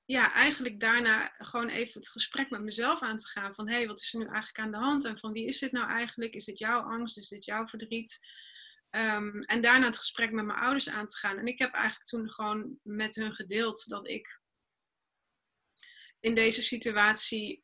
ja, 0.06 0.34
eigenlijk 0.34 0.80
daarna 0.80 1.32
gewoon 1.38 1.70
even 1.70 2.00
het 2.00 2.10
gesprek 2.10 2.50
met 2.50 2.62
mezelf 2.62 3.02
aan 3.02 3.18
te 3.18 3.28
gaan. 3.28 3.56
Van 3.56 3.68
hé, 3.68 3.76
hey, 3.76 3.88
wat 3.88 4.00
is 4.00 4.14
er 4.14 4.20
nu 4.20 4.26
eigenlijk 4.26 4.60
aan 4.60 4.72
de 4.72 4.78
hand? 4.78 5.06
En 5.06 5.20
van 5.20 5.32
wie 5.32 5.46
is 5.46 5.60
dit 5.60 5.72
nou 5.72 5.90
eigenlijk? 5.90 6.34
Is 6.34 6.46
dit 6.46 6.60
jouw 6.60 6.82
angst? 6.82 7.18
Is 7.18 7.28
dit 7.28 7.46
jouw 7.46 7.68
verdriet? 7.68 8.20
Um, 8.92 9.42
en 9.42 9.62
daarna 9.62 9.86
het 9.86 9.98
gesprek 9.98 10.32
met 10.32 10.46
mijn 10.46 10.60
ouders 10.60 10.90
aan 10.90 11.06
te 11.06 11.18
gaan. 11.18 11.38
En 11.38 11.48
ik 11.48 11.60
heb 11.60 11.74
eigenlijk 11.74 12.06
toen 12.06 12.30
gewoon 12.30 12.80
met 12.84 13.16
hun 13.16 13.34
gedeeld 13.34 13.88
dat 13.88 14.08
ik 14.08 14.42
in 16.20 16.36
deze 16.36 16.62
situatie 16.62 17.62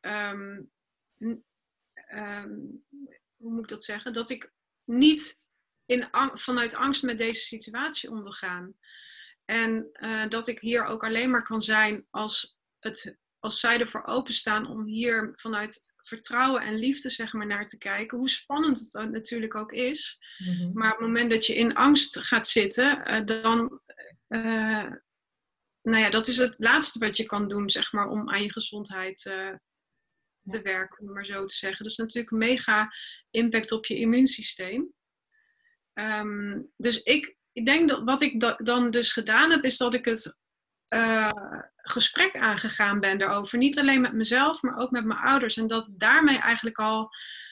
Ehm, 2.11 2.59
hoe 3.37 3.51
moet 3.51 3.63
ik 3.63 3.67
dat 3.67 3.83
zeggen? 3.83 4.13
Dat 4.13 4.29
ik 4.29 4.53
niet 4.83 5.41
in, 5.85 6.07
vanuit 6.33 6.75
angst 6.75 7.03
met 7.03 7.17
deze 7.17 7.41
situatie 7.41 8.09
om 8.09 8.23
wil 8.23 8.31
gaan. 8.31 8.75
En 9.45 9.89
uh, 9.93 10.27
dat 10.29 10.47
ik 10.47 10.59
hier 10.59 10.85
ook 10.85 11.03
alleen 11.03 11.29
maar 11.29 11.43
kan 11.43 11.61
zijn 11.61 12.05
als, 12.09 12.59
het, 12.79 13.17
als 13.39 13.59
zij 13.59 13.79
ervoor 13.79 14.05
openstaan 14.05 14.67
om 14.67 14.85
hier 14.85 15.33
vanuit 15.35 15.91
vertrouwen 16.03 16.61
en 16.61 16.75
liefde 16.75 17.09
zeg 17.09 17.33
maar, 17.33 17.45
naar 17.45 17.67
te 17.67 17.77
kijken. 17.77 18.17
Hoe 18.17 18.29
spannend 18.29 18.79
het 18.79 19.11
natuurlijk 19.11 19.55
ook 19.55 19.71
is. 19.71 20.19
Mhm. 20.37 20.77
Maar 20.77 20.91
op 20.91 20.97
het 20.97 21.07
moment 21.07 21.29
dat 21.29 21.45
je 21.45 21.55
in 21.55 21.75
angst 21.75 22.19
gaat 22.19 22.47
zitten, 22.47 23.05
eh, 23.05 23.25
dan. 23.25 23.81
eh, 24.27 24.91
nou 25.81 26.03
ja, 26.03 26.09
dat 26.09 26.27
is 26.27 26.37
het 26.37 26.55
laatste 26.57 26.99
wat 26.99 27.17
je 27.17 27.25
kan 27.25 27.47
doen, 27.47 27.69
zeg 27.69 27.91
maar, 27.91 28.09
om 28.09 28.29
aan 28.29 28.43
je 28.43 28.51
gezondheid 28.51 29.25
eh, 29.25 29.53
te 30.43 30.61
werken, 30.61 30.99
om 30.99 31.05
het 31.05 31.15
maar 31.15 31.25
zo 31.25 31.45
te 31.45 31.55
zeggen. 31.55 31.83
Dus 31.83 31.97
natuurlijk 31.97 32.35
mega 32.35 32.93
impact 33.29 33.71
op 33.71 33.85
je 33.85 33.95
immuunsysteem. 33.95 34.93
Ehm, 35.93 36.61
dus 36.77 37.03
ik, 37.03 37.35
ik 37.53 37.65
denk 37.65 37.89
dat 37.89 38.03
wat 38.03 38.21
ik 38.21 38.39
da- 38.39 38.57
dan 38.63 38.91
dus 38.91 39.13
gedaan 39.13 39.51
heb, 39.51 39.63
is 39.63 39.77
dat 39.77 39.93
ik 39.93 40.05
het 40.05 40.39
eh, 40.85 41.29
gesprek 41.75 42.35
aangegaan 42.37 42.99
ben 42.99 43.17
daarover. 43.17 43.57
Niet 43.57 43.79
alleen 43.79 44.01
met 44.01 44.13
mezelf, 44.13 44.61
maar 44.61 44.77
ook 44.77 44.91
met 44.91 45.05
mijn 45.05 45.19
ouders. 45.19 45.57
En 45.57 45.67
dat 45.67 45.87
daarmee 45.89 46.37
eigenlijk 46.37 46.77
al 46.77 47.09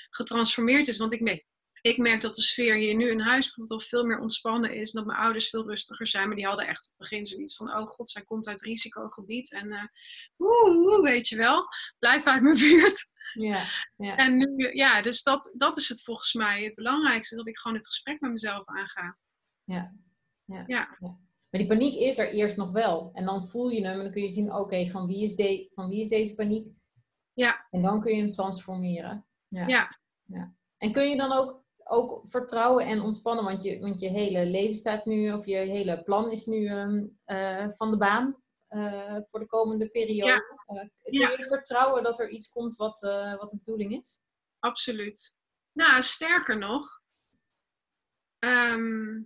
getransformeerd 0.09 0.87
is. 0.87 0.97
Want 0.97 1.13
ik, 1.13 1.21
merk- 1.21 1.45
ik 1.81 1.97
merk 1.97 2.21
dat 2.21 2.35
de 2.35 2.41
sfeer 2.41 2.75
hier 2.75 2.95
nu 2.95 3.09
in 3.09 3.19
huis 3.19 3.45
bijvoorbeeld 3.45 3.81
al 3.81 3.87
veel 3.87 4.05
meer 4.05 4.19
ontspannen 4.19 4.73
is. 4.73 4.91
Dat 4.91 5.05
mijn 5.05 5.19
ouders 5.19 5.49
veel 5.49 5.67
rustiger 5.67 6.07
zijn. 6.07 6.27
Maar 6.27 6.35
die 6.35 6.45
hadden 6.45 6.67
echt 6.67 6.85
in 6.85 6.93
het 6.97 7.09
begin 7.09 7.25
zoiets 7.25 7.55
van: 7.55 7.75
oh 7.75 7.87
god, 7.89 8.09
zij 8.09 8.23
komt 8.23 8.47
uit 8.47 8.61
risicogebied. 8.61 9.53
En 9.53 9.91
oeh, 10.37 10.75
oeh, 10.75 11.03
weet 11.03 11.27
je 11.27 11.35
wel, 11.37 11.65
blijf 11.99 12.23
uit 12.25 12.41
mijn 12.41 12.57
buurt. 12.67 13.09
Ja, 13.33 13.65
ja. 13.95 14.15
En 14.15 14.37
nu, 14.37 14.73
ja, 14.73 15.01
dus 15.01 15.23
dat, 15.23 15.53
dat 15.57 15.77
is 15.77 15.89
het 15.89 16.03
volgens 16.03 16.33
mij 16.33 16.63
het 16.63 16.75
belangrijkste. 16.75 17.35
Dat 17.35 17.47
ik 17.47 17.57
gewoon 17.57 17.77
het 17.77 17.87
gesprek 17.87 18.19
met 18.19 18.31
mezelf 18.31 18.67
aanga. 18.67 19.17
Ja. 19.69 19.91
Ja. 20.45 20.63
Ja. 20.67 20.97
Maar 21.49 21.61
die 21.61 21.67
paniek 21.67 21.95
is 21.95 22.17
er 22.17 22.29
eerst 22.29 22.57
nog 22.57 22.71
wel. 22.71 23.09
En 23.13 23.25
dan 23.25 23.47
voel 23.47 23.69
je 23.69 23.81
hem 23.81 23.91
en 23.93 24.03
dan 24.03 24.11
kun 24.11 24.21
je 24.21 24.31
zien, 24.31 24.53
oké, 24.53 24.87
van, 24.87 25.07
wie 25.07 25.23
is 25.23 25.35
de, 25.35 25.69
van 25.71 25.89
wie 25.89 26.01
is 26.01 26.09
deze 26.09 26.35
paniek? 26.35 26.67
Ja. 27.33 27.67
En 27.71 27.81
dan 27.81 28.01
kun 28.01 28.15
je 28.15 28.21
hem 28.21 28.31
transformeren. 28.31 29.25
Ja. 29.47 29.97
Ja. 30.25 30.53
En 30.77 30.91
kun 30.91 31.09
je 31.09 31.17
dan 31.17 31.31
ook, 31.31 31.63
ook 31.83 32.23
vertrouwen 32.27 32.85
en 32.85 33.01
ontspannen, 33.01 33.43
want 33.43 33.63
je, 33.63 33.79
want 33.79 33.99
je 33.99 34.09
hele 34.09 34.45
leven 34.45 34.75
staat 34.75 35.05
nu, 35.05 35.31
of 35.33 35.45
je 35.45 35.55
hele 35.55 36.03
plan 36.03 36.31
is 36.31 36.45
nu 36.45 36.67
ehm, 36.67 37.07
eh, 37.25 37.69
van 37.69 37.91
de 37.91 37.97
baan 37.97 38.35
eh, 38.67 39.17
voor 39.29 39.39
de 39.39 39.47
komende 39.47 39.89
periode. 39.89 40.31
Ja. 40.31 40.41
Eh, 40.65 40.89
kun 41.01 41.37
je 41.37 41.45
vertrouwen 41.47 42.03
dat 42.03 42.19
er 42.19 42.29
iets 42.29 42.51
komt 42.51 42.75
wat, 42.75 42.99
wat 43.39 43.49
de 43.49 43.57
bedoeling 43.57 43.99
is? 43.99 44.19
absoluut. 44.59 45.37
Nou, 45.71 46.03
sterker 46.03 46.57
nog, 46.57 47.01
ehm, 48.39 49.21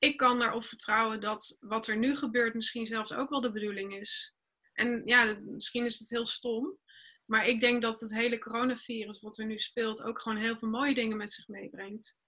ik 0.00 0.16
kan 0.16 0.42
erop 0.42 0.64
vertrouwen 0.64 1.20
dat 1.20 1.56
wat 1.60 1.86
er 1.86 1.96
nu 1.96 2.16
gebeurt 2.16 2.54
misschien 2.54 2.86
zelfs 2.86 3.12
ook 3.12 3.30
wel 3.30 3.40
de 3.40 3.52
bedoeling 3.52 3.96
is. 3.96 4.34
En 4.72 5.02
ja, 5.04 5.38
misschien 5.40 5.84
is 5.84 5.98
het 5.98 6.10
heel 6.10 6.26
stom, 6.26 6.78
maar 7.24 7.46
ik 7.46 7.60
denk 7.60 7.82
dat 7.82 8.00
het 8.00 8.14
hele 8.14 8.38
coronavirus 8.38 9.20
wat 9.20 9.38
er 9.38 9.46
nu 9.46 9.58
speelt 9.58 10.02
ook 10.02 10.20
gewoon 10.20 10.38
heel 10.38 10.58
veel 10.58 10.68
mooie 10.68 10.94
dingen 10.94 11.16
met 11.16 11.32
zich 11.32 11.48
meebrengt. 11.48 12.18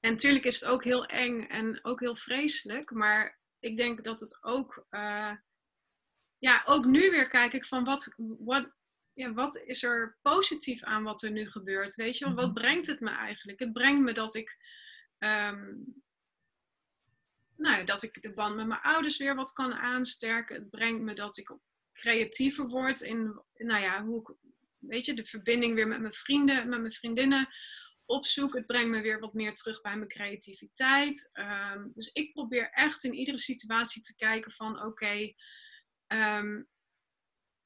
En 0.00 0.10
natuurlijk 0.10 0.44
is 0.44 0.60
het 0.60 0.68
ook 0.68 0.84
heel 0.84 1.06
eng 1.06 1.42
en 1.42 1.84
ook 1.84 2.00
heel 2.00 2.16
vreselijk, 2.16 2.90
maar 2.90 3.40
ik 3.58 3.76
denk 3.76 4.04
dat 4.04 4.20
het 4.20 4.38
ook, 4.40 4.86
eh, 4.88 5.32
ja, 6.38 6.62
ook 6.66 6.84
nu 6.84 7.10
weer 7.10 7.28
kijk 7.28 7.52
ik 7.52 7.64
van 7.64 7.84
wat, 7.84 8.14
wat, 8.38 8.70
ja, 9.12 9.32
wat 9.32 9.56
is 9.56 9.82
er 9.82 10.18
positief 10.22 10.82
aan 10.82 11.02
wat 11.02 11.22
er 11.22 11.30
nu 11.30 11.50
gebeurt? 11.50 11.94
Weet 11.94 12.18
je 12.18 12.34
wat 12.34 12.54
brengt 12.54 12.86
het 12.86 13.00
me 13.00 13.10
eigenlijk? 13.10 13.58
Het 13.58 13.72
brengt 13.72 14.02
me 14.02 14.12
dat 14.12 14.34
ik, 14.34 14.56
ehm, 15.18 15.74
nou, 17.56 17.84
dat 17.84 18.02
ik 18.02 18.22
de 18.22 18.32
band 18.32 18.56
met 18.56 18.66
mijn 18.66 18.80
ouders 18.80 19.16
weer 19.16 19.34
wat 19.34 19.52
kan 19.52 19.72
aansterken. 19.72 20.56
Het 20.56 20.70
brengt 20.70 21.02
me 21.02 21.14
dat 21.14 21.36
ik 21.38 21.56
creatiever 21.92 22.66
word 22.66 23.00
in, 23.00 23.42
nou 23.54 23.82
ja, 23.82 24.04
hoe 24.04 24.20
ik, 24.20 24.36
weet 24.78 25.04
je, 25.04 25.14
de 25.14 25.26
verbinding 25.26 25.74
weer 25.74 25.88
met 25.88 26.00
mijn 26.00 26.12
vrienden, 26.12 26.68
met 26.68 26.80
mijn 26.80 26.92
vriendinnen 26.92 27.48
opzoek. 28.06 28.54
Het 28.54 28.66
brengt 28.66 28.90
me 28.90 29.00
weer 29.00 29.20
wat 29.20 29.34
meer 29.34 29.54
terug 29.54 29.80
bij 29.80 29.96
mijn 29.96 30.08
creativiteit. 30.08 31.30
Ehm, 31.32 31.88
dus 31.94 32.10
ik 32.12 32.32
probeer 32.32 32.70
echt 32.70 33.04
in 33.04 33.14
iedere 33.14 33.38
situatie 33.38 34.02
te 34.02 34.14
kijken 34.16 34.52
van, 34.52 34.82
oké, 34.84 35.34
ehm, 36.06 36.62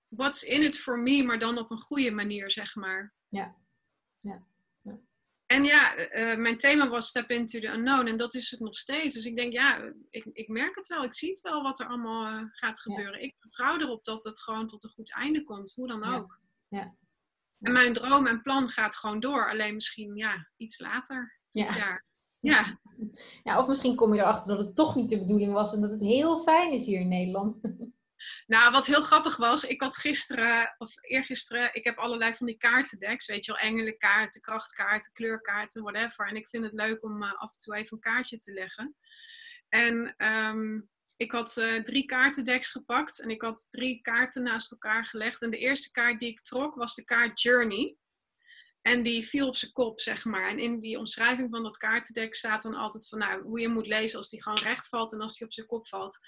what's 0.08 0.42
in 0.42 0.62
it 0.62 0.78
for 0.78 0.98
me, 0.98 1.22
maar 1.22 1.38
dan 1.38 1.58
op 1.58 1.70
een 1.70 1.80
goede 1.80 2.10
manier, 2.10 2.50
zeg 2.50 2.74
maar. 2.74 3.14
Ja. 3.28 3.56
Ja. 4.20 4.46
En 5.48 5.64
ja, 5.64 5.94
eh, 5.96 6.36
mijn 6.36 6.58
thema 6.58 6.88
was 6.88 7.08
Step 7.08 7.30
into 7.30 7.60
the 7.60 7.66
Unknown 7.66 8.06
en 8.06 8.16
dat 8.16 8.34
is 8.34 8.50
het 8.50 8.60
nog 8.60 8.74
steeds. 8.74 9.14
Dus 9.14 9.24
ik 9.24 9.36
denk, 9.36 9.52
ja, 9.52 9.92
ik, 10.10 10.24
ik 10.32 10.48
merk 10.48 10.74
het 10.74 10.86
wel. 10.86 11.04
Ik 11.04 11.14
zie 11.14 11.30
het 11.30 11.40
wel 11.40 11.62
wat 11.62 11.80
er 11.80 11.86
allemaal 11.86 12.26
eh, 12.26 12.44
gaat 12.50 12.80
gebeuren. 12.80 13.22
Ik 13.22 13.34
vertrouw 13.38 13.78
erop 13.78 14.04
dat 14.04 14.24
het 14.24 14.42
gewoon 14.42 14.66
tot 14.66 14.84
een 14.84 14.90
goed 14.90 15.12
einde 15.12 15.42
komt, 15.42 15.72
hoe 15.74 15.88
dan 15.88 16.04
ook. 16.04 16.38
Ja. 16.68 16.94
En 17.60 17.72
mijn 17.72 17.92
droom 17.92 18.26
en 18.26 18.42
plan 18.42 18.70
gaat 18.70 18.96
gewoon 18.96 19.20
door, 19.20 19.50
alleen 19.50 19.74
misschien 19.74 20.16
ja, 20.16 20.48
iets 20.56 20.80
later 20.80 21.40
Ja. 21.50 21.76
jaar. 21.76 22.06
Ja, 22.40 22.78
ja, 23.42 23.58
of 23.58 23.66
misschien 23.66 23.94
kom 23.94 24.14
je 24.14 24.20
erachter 24.20 24.56
dat 24.56 24.66
het 24.66 24.76
toch 24.76 24.96
niet 24.96 25.10
de 25.10 25.18
bedoeling 25.18 25.52
was 25.52 25.74
en 25.74 25.80
dat 25.80 25.90
het 25.90 26.00
heel 26.00 26.38
fijn 26.38 26.72
is 26.72 26.86
hier 26.86 27.00
in 27.00 27.08
Nederland. 27.08 27.60
Nou 28.48 28.72
wat 28.72 28.86
heel 28.86 29.02
grappig 29.02 29.36
was, 29.36 29.64
ik 29.64 29.80
had 29.80 29.96
gisteren, 29.96 30.74
of 30.78 30.92
eergisteren, 31.00 31.70
ik 31.72 31.84
heb 31.84 31.98
allerlei 31.98 32.34
van 32.34 32.46
die 32.46 32.56
kaartendeks, 32.56 33.26
weet 33.26 33.44
je 33.44 33.52
wel, 33.52 33.60
engelenkaarten, 33.60 34.40
krachtkaarten, 34.40 35.12
kleurkaarten, 35.12 35.82
whatever. 35.82 36.28
En 36.28 36.36
ik 36.36 36.48
vind 36.48 36.64
het 36.64 36.72
leuk 36.72 37.04
om 37.04 37.22
eh, 37.22 37.32
af 37.32 37.52
en 37.52 37.58
toe 37.58 37.74
even 37.74 37.96
een 37.96 38.12
kaartje 38.12 38.38
te 38.38 38.52
leggen. 38.52 38.96
En 39.68 40.14
ehm, 40.16 40.80
ik 41.16 41.32
had 41.32 41.56
eh, 41.56 41.82
drie 41.82 42.04
kaartendeks 42.04 42.70
gepakt 42.70 43.20
en 43.20 43.30
ik 43.30 43.42
had 43.42 43.66
drie 43.70 44.00
kaarten 44.00 44.42
naast 44.42 44.72
elkaar 44.72 45.04
gelegd. 45.04 45.42
En 45.42 45.50
de 45.50 45.58
eerste 45.58 45.90
kaart 45.90 46.18
die 46.18 46.28
ik 46.28 46.40
trok 46.40 46.74
was 46.74 46.94
de 46.94 47.04
kaart 47.04 47.42
Journey. 47.42 47.96
En 48.82 49.02
die 49.02 49.28
viel 49.28 49.48
op 49.48 49.56
zijn 49.56 49.72
kop, 49.72 50.00
zeg 50.00 50.24
maar. 50.24 50.48
En 50.48 50.58
in 50.58 50.80
die 50.80 50.98
omschrijving 50.98 51.48
van 51.50 51.62
dat 51.62 51.76
kaartendek 51.76 52.34
staat 52.34 52.62
dan 52.62 52.74
altijd 52.74 53.08
van 53.08 53.18
nou, 53.18 53.42
hoe 53.42 53.60
je 53.60 53.68
moet 53.68 53.86
lezen 53.86 54.18
als 54.18 54.30
die 54.30 54.42
gewoon 54.42 54.58
recht 54.58 54.88
valt 54.88 55.12
en 55.12 55.20
als 55.20 55.38
die 55.38 55.46
op 55.46 55.52
zijn 55.52 55.66
kop 55.66 55.88
valt. 55.88 56.18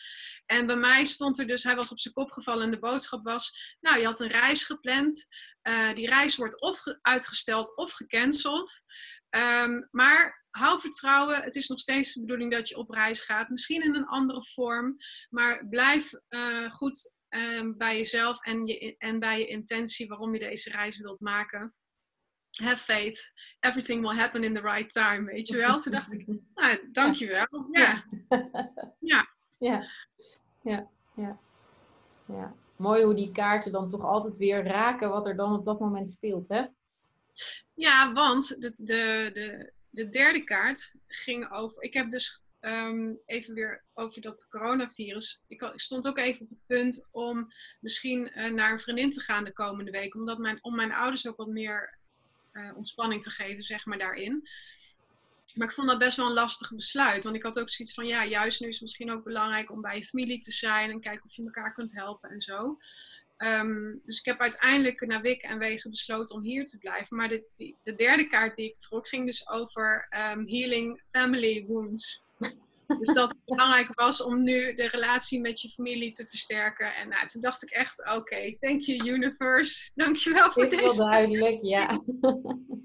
En 0.46 0.66
bij 0.66 0.76
mij 0.76 1.04
stond 1.04 1.38
er 1.38 1.46
dus, 1.46 1.62
hij 1.64 1.76
was 1.76 1.90
op 1.90 1.98
zijn 1.98 2.14
kop 2.14 2.30
gevallen 2.30 2.64
en 2.64 2.70
de 2.70 2.78
boodschap 2.78 3.24
was, 3.24 3.76
nou, 3.80 3.98
je 3.98 4.04
had 4.06 4.20
een 4.20 4.30
reis 4.30 4.64
gepland. 4.64 5.26
Eh, 5.62 5.94
die 5.94 6.06
reis 6.06 6.36
wordt 6.36 6.60
of 6.60 6.78
ge- 6.78 6.98
uitgesteld 7.02 7.76
of 7.76 7.92
gecanceld. 7.92 8.84
Ehm, 9.30 9.82
maar 9.90 10.44
hou 10.50 10.80
vertrouwen. 10.80 11.42
Het 11.42 11.56
is 11.56 11.68
nog 11.68 11.80
steeds 11.80 12.14
de 12.14 12.20
bedoeling 12.20 12.52
dat 12.52 12.68
je 12.68 12.76
op 12.76 12.90
reis 12.90 13.20
gaat. 13.20 13.48
Misschien 13.48 13.82
in 13.82 13.94
een 13.94 14.06
andere 14.06 14.44
vorm. 14.44 14.96
Maar 15.28 15.66
blijf 15.68 16.12
eh, 16.28 16.72
goed 16.72 17.12
ehm, 17.28 17.72
bij 17.76 17.96
jezelf 17.96 18.40
en, 18.40 18.66
je, 18.66 18.96
en 18.98 19.18
bij 19.18 19.38
je 19.38 19.46
intentie 19.46 20.08
waarom 20.08 20.32
je 20.34 20.40
deze 20.40 20.70
reis 20.70 20.98
wilt 20.98 21.20
maken. 21.20 21.74
Have 22.60 22.82
faith. 22.82 23.32
Everything 23.60 24.02
will 24.02 24.16
happen 24.16 24.44
in 24.44 24.54
the 24.54 24.62
right 24.62 24.92
time. 24.92 25.24
Weet 25.24 25.48
je 25.48 25.56
wel? 25.56 25.78
Toen 25.78 25.92
dacht 25.92 26.12
ik, 26.12 26.26
nou, 26.54 26.88
dankjewel. 26.92 27.68
Ja. 27.70 28.04
Ja. 29.00 29.28
Ja, 29.58 29.88
ja, 30.62 30.90
ja. 31.16 31.38
ja. 32.26 32.54
Mooi 32.76 33.04
hoe 33.04 33.14
die 33.14 33.32
kaarten 33.32 33.72
dan 33.72 33.88
toch 33.88 34.04
altijd 34.04 34.36
weer 34.36 34.64
raken 34.64 35.10
wat 35.10 35.26
er 35.26 35.36
dan 35.36 35.58
op 35.58 35.64
dat 35.64 35.80
moment 35.80 36.10
speelt, 36.10 36.48
hè? 36.48 36.64
Ja, 37.74 38.12
want 38.12 38.60
de, 38.60 38.74
de, 38.76 39.30
de, 39.32 39.72
de 39.90 40.08
derde 40.08 40.44
kaart 40.44 40.94
ging 41.06 41.50
over. 41.52 41.82
Ik 41.82 41.94
heb 41.94 42.10
dus 42.10 42.42
ehm, 42.60 43.14
even 43.26 43.54
weer 43.54 43.84
over 43.94 44.20
dat 44.20 44.48
coronavirus. 44.48 45.44
Ik 45.46 45.72
stond 45.74 46.08
ook 46.08 46.18
even 46.18 46.42
op 46.42 46.48
het 46.48 46.66
punt 46.66 47.06
om 47.10 47.52
misschien 47.80 48.30
eh, 48.30 48.52
naar 48.52 48.72
een 48.72 48.80
vriendin 48.80 49.10
te 49.10 49.20
gaan 49.20 49.44
de 49.44 49.52
komende 49.52 49.90
week. 49.90 50.14
Omdat 50.14 50.38
mijn, 50.38 50.58
om 50.64 50.76
mijn 50.76 50.92
ouders 50.92 51.28
ook 51.28 51.36
wat 51.36 51.48
meer 51.48 51.98
eh, 52.52 52.76
ontspanning 52.76 53.22
te 53.22 53.30
geven, 53.30 53.62
zeg 53.62 53.86
maar, 53.86 53.98
daarin. 53.98 54.48
Maar 55.54 55.66
ik 55.68 55.74
vond 55.74 55.88
dat 55.88 55.98
best 55.98 56.16
wel 56.16 56.26
een 56.26 56.32
lastig 56.32 56.74
besluit. 56.74 57.24
Want 57.24 57.36
ik 57.36 57.42
had 57.42 57.60
ook 57.60 57.70
zoiets 57.70 57.94
van, 57.94 58.06
ja, 58.06 58.24
juist 58.24 58.60
nu 58.60 58.66
is 58.66 58.72
het 58.72 58.82
misschien 58.82 59.10
ook 59.10 59.24
belangrijk 59.24 59.70
om 59.70 59.80
bij 59.80 59.96
je 59.96 60.04
familie 60.04 60.38
te 60.38 60.50
zijn. 60.50 60.90
En 60.90 61.00
kijken 61.00 61.24
of 61.24 61.36
je 61.36 61.44
elkaar 61.44 61.74
kunt 61.74 61.94
helpen 61.94 62.30
en 62.30 62.40
zo. 62.40 62.78
Ehm, 63.36 63.96
dus 64.04 64.18
ik 64.18 64.24
heb 64.24 64.40
uiteindelijk 64.40 65.06
naar 65.06 65.20
Wik 65.20 65.42
en 65.42 65.58
Wegen 65.58 65.90
besloten 65.90 66.34
om 66.34 66.42
hier 66.42 66.64
te 66.64 66.78
blijven. 66.78 67.16
Maar 67.16 67.28
de, 67.28 67.74
de 67.82 67.94
derde 67.94 68.26
kaart 68.26 68.56
die 68.56 68.68
ik 68.68 68.78
trok 68.78 69.08
ging 69.08 69.26
dus 69.26 69.48
over 69.48 70.06
ehm, 70.10 70.46
healing 70.46 71.02
family 71.06 71.64
wounds. 71.66 72.22
Dus 72.98 73.14
dat 73.14 73.30
het 73.30 73.44
belangrijk 73.44 73.94
was 74.00 74.22
om 74.22 74.42
nu 74.42 74.74
de 74.74 74.88
relatie 74.88 75.40
met 75.40 75.60
je 75.60 75.70
familie 75.70 76.12
te 76.12 76.26
versterken. 76.26 76.94
En 76.94 77.08
nou, 77.08 77.26
toen 77.28 77.40
dacht 77.40 77.62
ik 77.62 77.70
echt, 77.70 78.10
oké, 78.16 78.56
thank 78.58 78.80
you 78.80 79.08
universe. 79.14 79.92
Dankjewel 79.94 80.50
voor 80.50 80.64
Is 80.66 80.74
wel 80.76 80.82
deze. 80.82 80.96
duidelijk, 81.04 81.58
ja. 81.76 82.02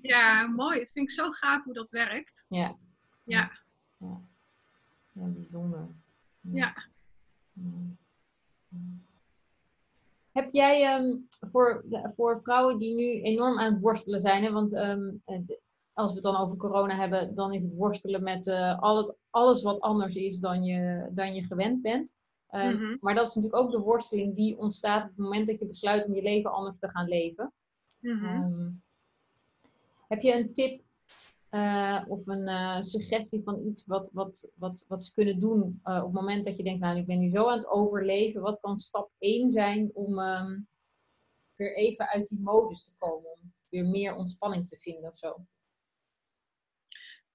Ja, 0.02 0.48
mooi. 0.48 0.80
Het 0.80 0.92
vind 0.92 1.10
ik 1.10 1.16
zo 1.16 1.30
gaaf 1.32 1.64
hoe 1.64 1.74
dat 1.74 1.90
werkt. 1.90 2.46
Ja. 2.50 2.78
Ja, 3.24 3.60
Ja, 3.98 5.26
bijzonder. 5.28 5.88
ja. 6.42 6.74
Heb 10.32 10.52
jij 10.54 10.84
ehm, 10.84 11.18
voor, 11.52 11.86
voor 12.16 12.40
vrouwen 12.44 12.78
die 12.78 12.96
nu 12.96 13.22
enorm 13.22 13.60
aan 13.60 13.74
het 13.74 13.82
worstelen 13.82 14.20
zijn, 14.20 14.44
hè, 14.44 14.52
want 14.52 14.78
ehm, 14.78 15.10
eh, 15.26 15.40
als 15.96 16.10
we 16.10 16.14
het 16.14 16.24
dan 16.24 16.38
over 16.38 16.58
corona 16.58 16.96
hebben, 16.96 17.36
dan 17.36 17.54
is 17.54 17.64
het 17.64 17.76
worstelen 17.76 18.24
met 18.24 18.48
eh, 18.48 18.80
al 18.80 18.98
het, 18.98 19.16
alles 19.30 19.64
wat 19.64 19.80
anders 19.80 20.16
is 20.16 20.40
dan 20.40 20.64
je, 20.64 21.10
dan 21.12 21.34
je 21.34 21.44
gewend 21.44 21.82
bent. 21.82 22.16
Ehm, 22.50 22.74
Mhm. 22.74 22.98
Maar 23.00 23.16
dat 23.16 23.28
is 23.28 23.34
natuurlijk 23.34 23.64
ook 23.64 23.72
de 23.72 23.80
worsteling 23.80 24.36
die 24.36 24.58
ontstaat 24.58 25.04
op 25.04 25.10
het 25.10 25.18
moment 25.18 25.48
dat 25.48 25.60
je 25.60 25.68
besluit 25.68 26.06
om 26.06 26.16
je 26.16 26.22
leven 26.22 26.52
anders 26.52 26.80
te 26.80 26.90
gaan 26.90 27.08
leven. 27.08 27.54
Mhm. 28.00 28.26
Ehm, 28.26 28.72
heb 30.08 30.22
je 30.22 30.34
een 30.34 30.54
tip 30.54 30.84
uh, 31.52 32.04
of 32.08 32.28
een 32.28 32.48
uh, 32.48 32.82
suggestie 32.82 33.44
van 33.44 33.68
iets 33.68 33.86
wat, 33.86 34.10
wat, 34.14 34.50
wat, 34.56 34.86
wat 34.88 35.04
ze 35.04 35.14
kunnen 35.14 35.40
doen 35.40 35.80
op 35.84 36.04
het 36.04 36.12
moment 36.12 36.46
dat 36.46 36.58
je 36.58 36.64
denkt, 36.64 36.80
nou 36.80 36.98
ik 36.98 37.06
ben 37.06 37.20
nu 37.20 37.30
zo 37.30 37.48
aan 37.48 37.58
het 37.58 37.68
overleven, 37.68 38.42
wat 38.42 38.60
kan 38.60 38.78
stap 38.78 39.12
1 39.18 39.50
zijn 39.50 39.92
om 39.94 40.20
um, 40.20 40.68
weer 41.54 41.76
even 41.76 42.08
uit 42.08 42.28
die 42.28 42.42
modus 42.42 42.84
te 42.84 42.98
komen, 42.98 43.32
om 43.32 43.54
weer 43.70 43.86
meer 43.86 44.16
ontspanning 44.16 44.68
te 44.68 44.78
vinden 44.78 45.10
of 45.10 45.18
zo? 45.18 45.36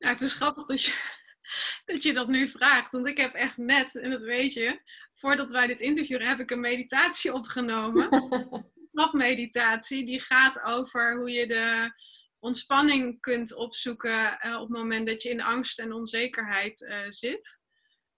Nou, 0.00 0.12
het 0.12 0.20
is 0.20 0.34
grappig 0.34 0.66
dat 0.66 0.84
je, 0.84 1.18
dat 1.92 2.02
je 2.02 2.12
dat 2.12 2.28
nu 2.28 2.48
vraagt, 2.48 2.92
want 2.92 3.06
ik 3.06 3.18
heb 3.18 3.34
echt 3.34 3.56
net, 3.56 4.00
en 4.00 4.10
dat 4.10 4.20
weet 4.20 4.52
je, 4.52 4.80
voordat 5.14 5.50
wij 5.50 5.66
dit 5.66 5.80
interview 5.80 6.22
heb 6.22 6.40
ik 6.40 6.50
een 6.50 6.60
meditatie 6.60 7.32
opgenomen. 7.32 8.08
meditatie, 9.12 10.04
die 10.04 10.20
gaat 10.20 10.62
over 10.62 11.16
hoe 11.16 11.30
je 11.30 11.46
de 11.46 11.92
ontspanning 12.38 13.20
kunt 13.20 13.54
opzoeken 13.54 14.38
uh, 14.46 14.54
op 14.54 14.68
het 14.68 14.78
moment 14.78 15.06
dat 15.06 15.22
je 15.22 15.28
in 15.28 15.42
angst 15.42 15.78
en 15.78 15.92
onzekerheid 15.92 16.80
uh, 16.80 16.98
zit. 17.08 17.62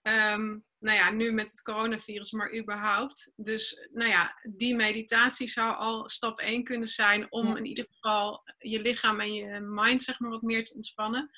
Um, 0.02 0.64
nou 0.78 0.96
ja, 0.96 1.10
nu 1.10 1.32
met 1.32 1.50
het 1.50 1.62
coronavirus, 1.62 2.30
maar 2.30 2.56
überhaupt. 2.56 3.32
Dus 3.36 3.88
nou 3.92 4.10
ja, 4.10 4.34
die 4.56 4.74
meditatie 4.74 5.48
zou 5.48 5.76
al 5.76 6.08
stap 6.08 6.38
1 6.38 6.64
kunnen 6.64 6.88
zijn 6.88 7.32
om 7.32 7.56
in 7.56 7.64
ieder 7.64 7.86
geval 7.90 8.42
je 8.58 8.80
lichaam 8.80 9.20
en 9.20 9.34
je 9.34 9.60
mind 9.60 10.02
zeg 10.02 10.18
maar 10.18 10.30
wat 10.30 10.42
meer 10.42 10.64
te 10.64 10.74
ontspannen. 10.74 11.30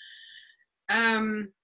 Um, 0.87 1.55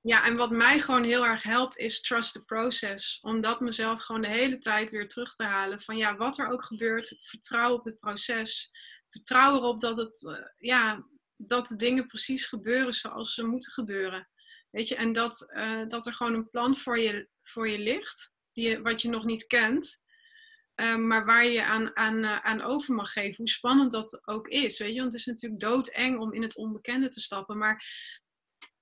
ja, 0.00 0.24
en 0.24 0.36
wat 0.36 0.50
mij 0.50 0.80
gewoon 0.80 1.04
heel 1.04 1.26
erg 1.26 1.42
helpt 1.42 1.78
is 1.78 2.00
trust 2.00 2.32
the 2.32 2.44
process. 2.44 3.20
Om 3.20 3.40
dat 3.40 3.60
mezelf 3.60 4.00
gewoon 4.00 4.22
de 4.22 4.28
hele 4.28 4.58
tijd 4.58 4.90
weer 4.90 5.08
terug 5.08 5.34
te 5.34 5.44
halen. 5.44 5.80
Van 5.80 5.96
ja, 5.96 6.16
wat 6.16 6.38
er 6.38 6.48
ook 6.48 6.64
gebeurt, 6.64 7.14
vertrouw 7.18 7.72
op 7.72 7.84
het 7.84 7.98
proces 7.98 8.70
vertrouw 9.10 9.54
erop 9.54 9.80
dat, 9.80 9.96
het, 9.96 10.26
eh, 10.26 10.46
ja, 10.56 11.06
dat 11.36 11.66
de 11.66 11.76
dingen 11.76 12.06
precies 12.06 12.46
gebeuren 12.46 12.92
zoals 12.92 13.34
ze 13.34 13.46
moeten 13.46 13.72
gebeuren. 13.72 14.28
Weet 14.70 14.88
je, 14.88 14.94
en 14.94 15.12
dat, 15.12 15.52
uh, 15.56 15.82
dat 15.88 16.06
er 16.06 16.14
gewoon 16.14 16.34
een 16.34 16.50
plan 16.50 16.76
voor 16.76 16.98
je, 16.98 17.28
voor 17.42 17.68
je 17.68 17.78
ligt, 17.78 18.34
die, 18.52 18.78
wat 18.78 19.02
je 19.02 19.08
nog 19.08 19.24
niet 19.24 19.46
kent, 19.46 20.02
uh, 20.80 20.96
maar 20.96 21.24
waar 21.24 21.46
je 21.46 21.64
aan, 21.64 21.96
aan, 21.96 22.24
aan 22.24 22.62
over 22.62 22.94
mag 22.94 23.12
geven, 23.12 23.36
hoe 23.36 23.48
spannend 23.48 23.90
dat 23.90 24.20
ook 24.26 24.48
is. 24.48 24.78
Weet 24.78 24.94
je, 24.94 25.00
want 25.00 25.12
het 25.12 25.20
is 25.20 25.26
natuurlijk 25.26 25.60
doodeng 25.60 26.18
om 26.18 26.32
in 26.32 26.42
het 26.42 26.56
onbekende 26.56 27.08
te 27.08 27.20
stappen. 27.20 27.58
Maar 27.58 27.84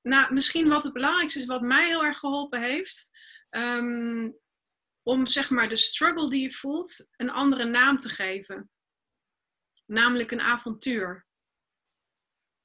nou, 0.02 0.34
misschien 0.34 0.68
wat 0.68 0.84
het 0.84 0.92
belangrijkste 0.92 1.38
is, 1.38 1.46
wat 1.46 1.62
mij 1.62 1.86
heel 1.86 2.04
erg 2.04 2.18
geholpen 2.18 2.62
heeft, 2.62 3.10
um, 3.50 4.38
om 5.02 5.26
zeg 5.26 5.50
maar 5.50 5.68
de 5.68 5.76
struggle 5.76 6.30
die 6.30 6.42
je 6.42 6.52
voelt 6.52 7.08
een 7.16 7.30
andere 7.30 7.64
naam 7.64 7.96
te 7.96 8.08
geven 8.08 8.70
namelijk 9.86 10.30
een 10.30 10.40
avontuur. 10.40 11.26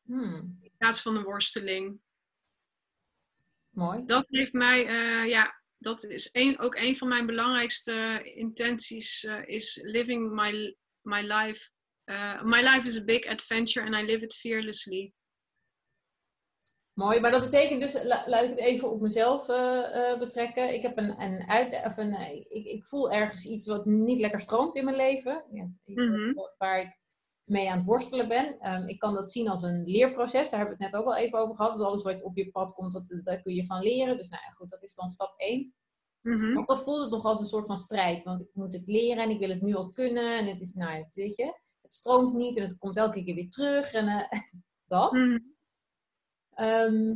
Hmm. 0.02 0.58
In 0.62 0.72
plaats 0.78 1.02
van 1.02 1.16
een 1.16 1.24
worsteling. 1.24 2.02
Mooi. 3.70 4.06
Dat 4.06 4.26
heeft 4.30 4.54
mij, 4.54 4.88
uh, 4.88 5.30
ja, 5.30 5.63
dat 5.84 6.04
is 6.04 6.30
een, 6.32 6.60
ook 6.60 6.76
een 6.76 6.98
van 6.98 7.08
mijn 7.08 7.26
belangrijkste 7.26 8.22
intenties, 8.36 9.24
uh, 9.24 9.48
is 9.48 9.80
living 9.84 10.32
my, 10.32 10.76
my 11.02 11.22
life. 11.22 11.70
Uh, 12.06 12.44
my 12.44 12.62
life 12.62 12.88
is 12.88 13.00
a 13.00 13.04
big 13.04 13.28
adventure 13.28 13.86
and 13.86 13.96
I 13.96 14.12
live 14.12 14.24
it 14.24 14.34
fearlessly. 14.34 15.14
Mooi, 16.94 17.20
maar 17.20 17.32
dat 17.32 17.44
betekent 17.44 17.82
dus, 17.82 18.04
laat 18.04 18.44
ik 18.44 18.50
het 18.50 18.60
even 18.60 18.92
op 18.92 19.02
mezelf 19.02 19.46
betrekken. 20.20 20.74
Ik 20.74 20.82
heb 20.82 20.98
een, 20.98 21.22
een 21.22 21.50
uit, 21.50 21.86
of 21.86 21.98
een, 21.98 22.14
ik, 22.50 22.66
ik 22.66 22.86
voel 22.86 23.12
ergens 23.12 23.46
iets 23.46 23.68
wat 23.68 23.86
niet 23.86 24.20
lekker 24.20 24.40
stroomt 24.40 24.76
in 24.76 24.86
mijn 24.86 24.98
leven. 24.98 25.46
Ja, 25.52 25.70
iets 25.86 26.06
mm 26.06 26.14
-hmm. 26.14 26.50
waar 26.58 26.80
ik 26.80 27.03
mee 27.44 27.72
aan 27.72 27.78
het 27.78 27.86
worstelen 27.86 28.28
ben. 28.28 28.60
Ehm, 28.60 28.88
ik 28.88 29.00
kan 29.00 29.14
dat 29.14 29.32
zien 29.32 29.50
als 29.50 29.64
een 29.64 29.84
leerproces. 29.86 30.50
Daar 30.50 30.60
hebben 30.60 30.78
we 30.78 30.84
het 30.84 30.94
net 30.94 31.02
ook 31.02 31.08
al 31.08 31.16
even 31.16 31.40
over 31.40 31.56
gehad. 31.56 31.78
Dat 31.78 31.88
alles 31.88 32.04
wat 32.04 32.22
op 32.22 32.38
je 32.38 32.52
pad 32.52 32.74
komt, 32.74 32.94
dat, 32.94 33.20
daar 33.24 33.42
kun 33.42 33.54
je 33.54 33.66
van 33.66 33.82
leren. 33.82 34.18
Dus 34.18 34.30
nou 34.30 34.44
ja, 34.46 34.52
goed, 34.52 34.70
dat 34.70 34.84
is 34.84 34.96
dan 34.96 35.10
stap 35.10 35.34
1. 35.38 35.74
Mm 36.22 36.38
-hmm. 36.38 36.54
Maar 36.54 36.66
dat 36.66 36.84
voelt 36.84 37.02
het 37.02 37.12
nog 37.12 37.24
als 37.24 37.40
een 37.40 37.46
soort 37.46 37.68
van 37.68 37.78
strijd. 37.78 38.24
Want 38.24 38.42
ik 38.42 38.50
moet 38.54 38.74
het 38.74 38.88
leren 38.88 39.24
en 39.24 39.30
ik 39.30 39.40
wil 39.40 39.50
het 39.50 39.62
nu 39.62 39.76
al 39.76 39.90
kunnen. 39.90 40.38
En 40.38 40.48
het 40.48 40.62
is, 40.62 40.74
nou 40.74 41.06
weet 41.14 41.36
je, 41.36 41.46
het 41.82 41.94
stroomt 41.94 42.34
niet 42.34 42.58
en 42.58 42.64
het 42.64 42.78
komt 42.78 42.98
elke 42.98 43.24
keer 43.24 43.36
weer 43.36 43.50
terug. 43.50 43.94
En 43.94 44.06
uh, 44.06 44.42
dat. 44.88 45.12
Mhm. 45.12 45.40
Ehm, 46.54 47.14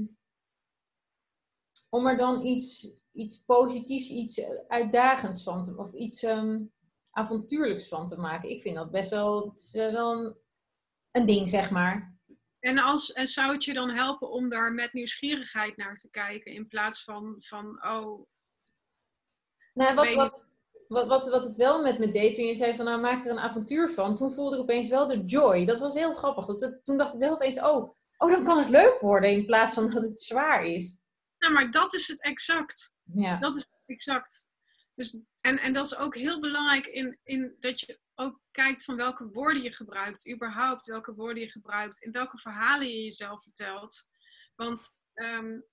om 1.90 2.08
er 2.08 2.18
dan 2.18 2.46
iets, 2.46 2.92
iets 3.14 3.44
positiefs, 3.44 4.10
iets 4.10 4.42
uitdagends 4.68 5.44
van 5.44 5.64
te, 5.64 5.78
of 5.78 5.94
iets 5.94 6.24
ehm, 6.24 6.66
avontuurlijks 7.18 7.88
van 7.88 8.08
te 8.08 8.20
maken. 8.20 8.50
Ik 8.50 8.62
vind 8.62 8.76
dat 8.76 8.92
best 8.92 9.12
wel, 9.12 9.54
wel 9.74 10.36
een, 11.12 11.26
ding, 11.26 11.50
zeg 11.50 11.72
maar. 11.72 12.16
En, 12.60 12.78
als, 12.78 13.12
en 13.12 13.28
zou 13.28 13.54
het 13.54 13.64
je 13.64 13.74
dan 13.74 13.90
helpen 13.90 14.30
om 14.30 14.50
daar 14.50 14.74
met 14.74 14.94
nieuwsgierigheid 14.94 15.78
naar 15.78 15.96
te 15.96 16.10
kijken 16.10 16.52
in 16.52 16.68
plaats 16.68 17.04
van, 17.04 17.36
van 17.40 17.66
oh. 17.86 18.28
Nou, 19.74 19.96
wat, 19.96 20.14
wat, 20.14 20.46
wat, 20.88 21.08
wat, 21.08 21.30
wat 21.30 21.44
het 21.44 21.56
wel 21.56 21.82
met 21.82 22.00
me 22.00 22.12
deed 22.12 22.36
toen 22.36 22.46
je 22.46 22.56
zei 22.56 22.76
van 22.76 22.86
nou 22.86 23.02
maak 23.02 23.26
er 23.26 23.32
een 23.32 23.40
avontuur 23.40 23.90
van, 23.90 24.16
toen 24.16 24.34
voelde 24.34 24.56
ik 24.56 24.62
opeens 24.62 24.90
wel 24.90 25.08
de 25.08 25.26
joy. 25.26 25.66
Dat 25.66 25.80
was 25.80 25.94
heel 25.94 26.14
grappig. 26.14 26.46
toen 26.84 26.98
dacht 26.98 27.14
ik 27.14 27.20
wel 27.20 27.34
opeens, 27.34 27.60
oh, 27.60 27.94
oh, 28.18 28.32
dan 28.32 28.44
kan 28.44 28.58
het 28.58 28.70
leuk 28.70 29.00
worden 29.00 29.30
in 29.30 29.46
plaats 29.46 29.74
van 29.74 29.90
dat 29.90 30.06
het 30.06 30.22
zwaar 30.22 30.64
is. 30.64 30.98
Ja, 31.38 31.50
maar 31.50 31.72
dat 31.72 31.94
is 31.94 32.08
het 32.08 32.22
exact. 32.22 32.94
Ja. 33.04 33.40
Dat 33.40 33.56
is 33.56 33.68
exact. 33.86 34.48
Dus 34.98 35.24
en, 35.42 35.60
en 35.60 35.74
dat 35.74 35.86
is 35.86 35.96
ook 35.96 36.16
heel 36.16 36.40
belangrijk 36.40 36.86
in, 36.86 37.20
in 37.24 37.58
dat 37.60 37.80
je 37.80 38.00
ook 38.16 38.42
kijkt 38.52 38.84
van 38.84 38.96
welke 38.96 39.28
woorden 39.28 39.64
je 39.64 39.74
gebruikt, 39.74 40.30
überhaupt 40.30 40.86
welke 40.86 41.14
woorden 41.14 41.44
je 41.44 41.52
gebruikt, 41.52 42.02
in 42.02 42.12
welke 42.12 42.38
verhalen 42.38 42.88
je 42.88 43.04
jezelf 43.04 43.44
vertelt. 43.44 44.10
Want 44.56 44.98
um, 45.14 45.66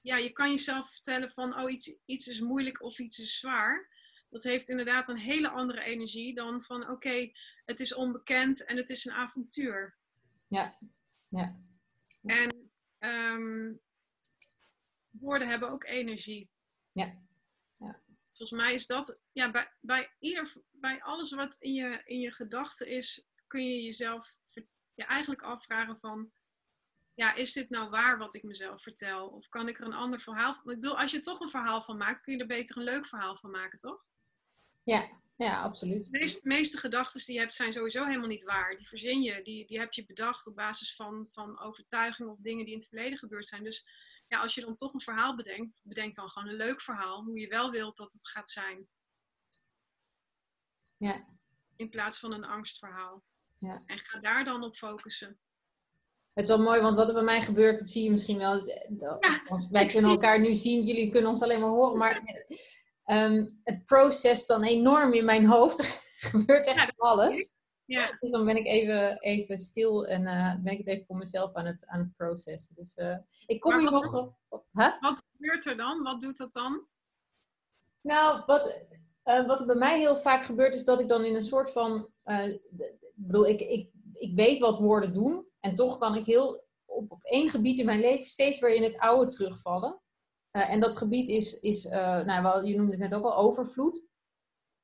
ja, 0.00 0.16
je 0.16 0.30
kan 0.30 0.50
jezelf 0.50 0.92
vertellen 0.92 1.30
van, 1.30 1.58
oh, 1.60 1.70
iets, 1.70 1.98
iets 2.04 2.26
is 2.26 2.40
moeilijk 2.40 2.82
of 2.82 2.98
iets 2.98 3.18
is 3.18 3.38
zwaar. 3.38 3.88
Dat 4.30 4.44
heeft 4.44 4.68
inderdaad 4.68 5.08
een 5.08 5.18
hele 5.18 5.48
andere 5.48 5.82
energie 5.82 6.34
dan 6.34 6.62
van, 6.62 6.90
oké, 6.90 7.30
het 7.64 7.80
is 7.80 7.94
onbekend 7.94 8.64
en 8.64 8.76
het 8.76 8.88
is 8.88 9.04
een 9.04 9.12
avontuur. 9.14 9.96
Ja, 10.48 10.74
ja. 11.28 11.54
En 12.22 12.70
um, 12.98 13.80
woorden 15.10 15.48
hebben 15.48 15.70
ook 15.70 15.84
energie. 15.84 16.50
Ja 16.92 17.26
volgens 18.38 18.60
mij 18.60 18.74
is 18.74 18.86
dat, 18.86 19.22
ja, 19.32 19.50
bij, 19.50 19.72
bij, 19.80 20.14
ieder, 20.18 20.52
bij 20.70 21.02
alles 21.02 21.30
wat 21.30 21.56
in 21.58 21.72
je, 21.72 22.02
in 22.04 22.20
je 22.20 22.32
gedachten 22.32 22.86
is, 22.86 23.24
kun 23.46 23.68
je 23.68 23.82
jezelf 23.82 24.36
je 24.98 25.04
eigenlijk 25.04 25.42
afvragen 25.42 25.98
van, 25.98 26.32
ja, 27.14 27.34
is 27.34 27.52
dit 27.52 27.70
nou 27.70 27.90
waar 27.90 28.18
wat 28.18 28.34
ik 28.34 28.42
mezelf 28.42 28.82
vertel? 28.82 29.28
Of 29.28 29.48
kan 29.48 29.68
ik 29.68 29.78
er 29.78 29.86
een 29.86 29.92
ander 29.92 30.20
verhaal 30.20 30.54
van... 30.54 30.72
Ik 30.72 30.80
bedoel, 30.80 30.98
als 30.98 31.10
je 31.10 31.20
toch 31.20 31.40
een 31.40 31.48
verhaal 31.48 31.82
van 31.82 31.96
maakt, 31.96 32.22
kun 32.22 32.34
je 32.34 32.40
er 32.40 32.46
beter 32.46 32.76
een 32.76 32.82
leuk 32.82 33.06
verhaal 33.06 33.36
van 33.36 33.50
maken, 33.50 33.78
toch? 33.78 34.04
Ja, 34.84 35.08
ja, 35.36 35.62
absoluut. 35.62 36.10
De 36.10 36.18
meeste, 36.18 36.48
meeste 36.48 36.78
gedachten 36.78 37.24
die 37.24 37.34
je 37.34 37.40
hebt 37.40 37.54
zijn 37.54 37.72
sowieso 37.72 38.04
helemaal 38.04 38.28
niet 38.28 38.44
waar. 38.44 38.76
Die 38.76 38.88
verzin 38.88 39.22
je, 39.22 39.42
die, 39.42 39.66
die 39.66 39.78
heb 39.78 39.92
je 39.92 40.06
bedacht 40.06 40.46
op 40.46 40.54
basis 40.54 40.94
van, 40.94 41.28
van 41.32 41.60
overtuigingen 41.60 42.32
of 42.32 42.38
dingen 42.40 42.64
die 42.64 42.74
in 42.74 42.78
het 42.78 42.88
verleden 42.88 43.18
gebeurd 43.18 43.46
zijn. 43.46 43.64
Dus 43.64 43.86
ja, 44.28 44.40
als 44.40 44.54
je 44.54 44.60
dan 44.60 44.76
toch 44.76 44.94
een 44.94 45.00
verhaal 45.00 45.36
bedenkt, 45.36 45.80
bedenk 45.82 46.14
dan 46.14 46.28
gewoon 46.28 46.48
een 46.48 46.56
leuk 46.56 46.80
verhaal, 46.80 47.24
hoe 47.24 47.38
je 47.38 47.48
wel 47.48 47.70
wilt 47.70 47.96
dat 47.96 48.12
het 48.12 48.28
gaat 48.28 48.48
zijn. 48.48 48.88
Ja. 50.96 51.20
In 51.76 51.88
plaats 51.88 52.18
van 52.18 52.32
een 52.32 52.44
angstverhaal. 52.44 53.24
Ja. 53.56 53.76
En 53.86 53.98
ga 53.98 54.20
daar 54.20 54.44
dan 54.44 54.64
op 54.64 54.76
focussen. 54.76 55.40
Het 56.32 56.48
is 56.48 56.56
wel 56.56 56.64
mooi, 56.64 56.80
want 56.80 56.96
wat 56.96 57.08
er 57.08 57.14
bij 57.14 57.22
mij 57.22 57.42
gebeurt, 57.42 57.78
dat 57.78 57.88
zie 57.88 58.04
je 58.04 58.10
misschien 58.10 58.38
wel. 58.38 58.56
Ja. 58.98 59.42
Wij 59.70 59.86
kunnen 59.86 60.10
elkaar 60.10 60.38
nu 60.38 60.54
zien, 60.54 60.84
jullie 60.84 61.10
kunnen 61.10 61.30
ons 61.30 61.42
alleen 61.42 61.60
maar 61.60 61.70
horen. 61.70 61.98
Maar 61.98 62.22
um, 63.06 63.60
het 63.64 63.84
proces 63.84 64.46
dan 64.46 64.62
enorm 64.62 65.12
in 65.12 65.24
mijn 65.24 65.46
hoofd. 65.46 65.78
er 66.20 66.28
gebeurt 66.28 66.66
echt 66.66 66.94
van 66.96 67.08
alles. 67.08 67.56
Ja. 67.88 68.06
Dus 68.20 68.30
dan 68.30 68.44
ben 68.44 68.56
ik 68.56 68.66
even, 68.66 69.18
even 69.20 69.58
stil 69.58 70.06
en 70.06 70.22
uh, 70.22 70.54
ben 70.62 70.72
ik 70.72 70.78
het 70.78 70.86
even 70.86 71.06
voor 71.06 71.16
mezelf 71.16 71.54
aan 71.54 71.66
het, 71.66 71.86
aan 71.86 72.00
het 72.00 72.16
processen. 72.16 72.74
Dus 72.74 72.96
uh, 72.96 73.18
ik 73.46 73.60
kom 73.60 73.78
hier 73.78 73.90
nog 73.90 74.14
op. 74.14 74.64
Huh? 74.72 75.00
Wat 75.00 75.22
gebeurt 75.32 75.66
er 75.66 75.76
dan? 75.76 76.02
Wat 76.02 76.20
doet 76.20 76.36
dat 76.36 76.52
dan? 76.52 76.86
Nou, 78.00 78.42
wat, 78.46 78.84
uh, 79.24 79.46
wat 79.46 79.60
er 79.60 79.66
bij 79.66 79.76
mij 79.76 79.98
heel 79.98 80.16
vaak 80.16 80.44
gebeurt, 80.44 80.74
is 80.74 80.84
dat 80.84 81.00
ik 81.00 81.08
dan 81.08 81.24
in 81.24 81.34
een 81.34 81.42
soort 81.42 81.72
van. 81.72 82.08
ik 82.24 83.26
bedoel, 83.26 83.46
ik, 83.46 83.60
ik, 83.60 83.90
ik 84.12 84.34
weet 84.34 84.58
wat 84.58 84.78
woorden 84.78 85.12
doen. 85.12 85.46
En 85.60 85.74
toch 85.74 85.98
kan 85.98 86.14
ik 86.14 86.24
heel 86.24 86.62
op, 86.84 87.10
op 87.10 87.22
één 87.24 87.50
gebied 87.50 87.78
in 87.78 87.86
mijn 87.86 88.00
leven 88.00 88.26
steeds 88.26 88.60
weer 88.60 88.74
in 88.74 88.82
het 88.82 88.98
oude 88.98 89.30
terugvallen. 89.30 90.00
en 90.50 90.80
dat 90.80 90.96
gebied 90.96 91.28
is, 91.28 91.60
is 91.60 91.84
nou, 91.84 92.66
je 92.66 92.76
noemde 92.76 92.90
het 92.90 93.00
net 93.00 93.14
ook 93.14 93.32
al, 93.32 93.36
overvloed. 93.36 94.06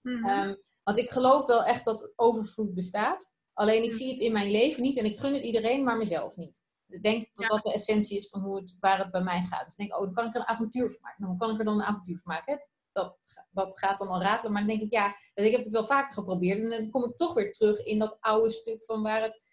Mm 0.01 0.25
-hmm. 0.25 0.57
Want 0.85 0.99
ik 0.99 1.11
geloof 1.11 1.47
wel 1.47 1.65
echt 1.65 1.85
dat 1.85 2.13
overvloed 2.17 2.75
bestaat. 2.75 3.33
Alleen 3.53 3.83
ik 3.83 3.93
zie 3.93 4.11
het 4.11 4.21
in 4.21 4.33
mijn 4.33 4.51
leven 4.51 4.83
niet 4.83 4.99
en 4.99 5.05
ik 5.05 5.19
gun 5.19 5.33
het 5.33 5.43
iedereen, 5.43 5.85
maar 5.85 5.97
mezelf 5.97 6.37
niet. 6.37 6.63
Ik 6.89 7.03
denk 7.03 7.29
dat 7.33 7.49
dat 7.49 7.63
de 7.63 7.73
essentie 7.73 8.17
is 8.17 8.29
van 8.29 8.41
hoe 8.41 8.57
het, 8.57 8.77
waar 8.81 8.99
het 8.99 9.11
bij 9.11 9.23
mij 9.23 9.43
gaat. 9.43 9.65
Dus 9.65 9.77
ik 9.77 9.89
denk, 9.89 10.01
oh, 10.01 10.05
dan 10.05 10.15
kan 10.15 10.27
ik 10.27 10.35
er 10.35 10.41
een 10.41 10.47
avontuur 10.47 10.91
van 10.91 11.01
maken. 11.01 11.21
Nou, 11.23 11.31
hoe 11.31 11.41
kan 11.41 11.51
ik 11.51 11.59
er 11.59 11.65
dan 11.65 11.75
een 11.75 11.87
avontuur 11.87 12.19
van 12.19 12.33
maken? 12.33 12.67
dat, 12.95 13.19
dat 13.51 13.79
gaat 13.79 13.99
dan 13.99 14.09
al 14.09 14.21
ratelen. 14.21 14.53
Maar 14.53 14.63
dan 14.63 14.71
denk 14.71 14.83
ik, 14.83 14.93
ja, 14.93 15.17
ik 15.35 15.53
heb 15.53 15.65
het 15.65 15.73
wel 15.73 15.85
vaker 15.85 16.15
geprobeerd. 16.15 16.59
En 16.59 16.71
dan 16.71 16.91
kom 16.91 17.05
ik 17.05 17.17
toch 17.17 17.35
weer 17.35 17.53
terug 17.53 17.79
in 17.79 17.99
dat 17.99 18.17
oude 18.21 18.51
stuk 18.51 18.85
van 18.85 19.03
waar 19.03 19.23
het 19.23 19.45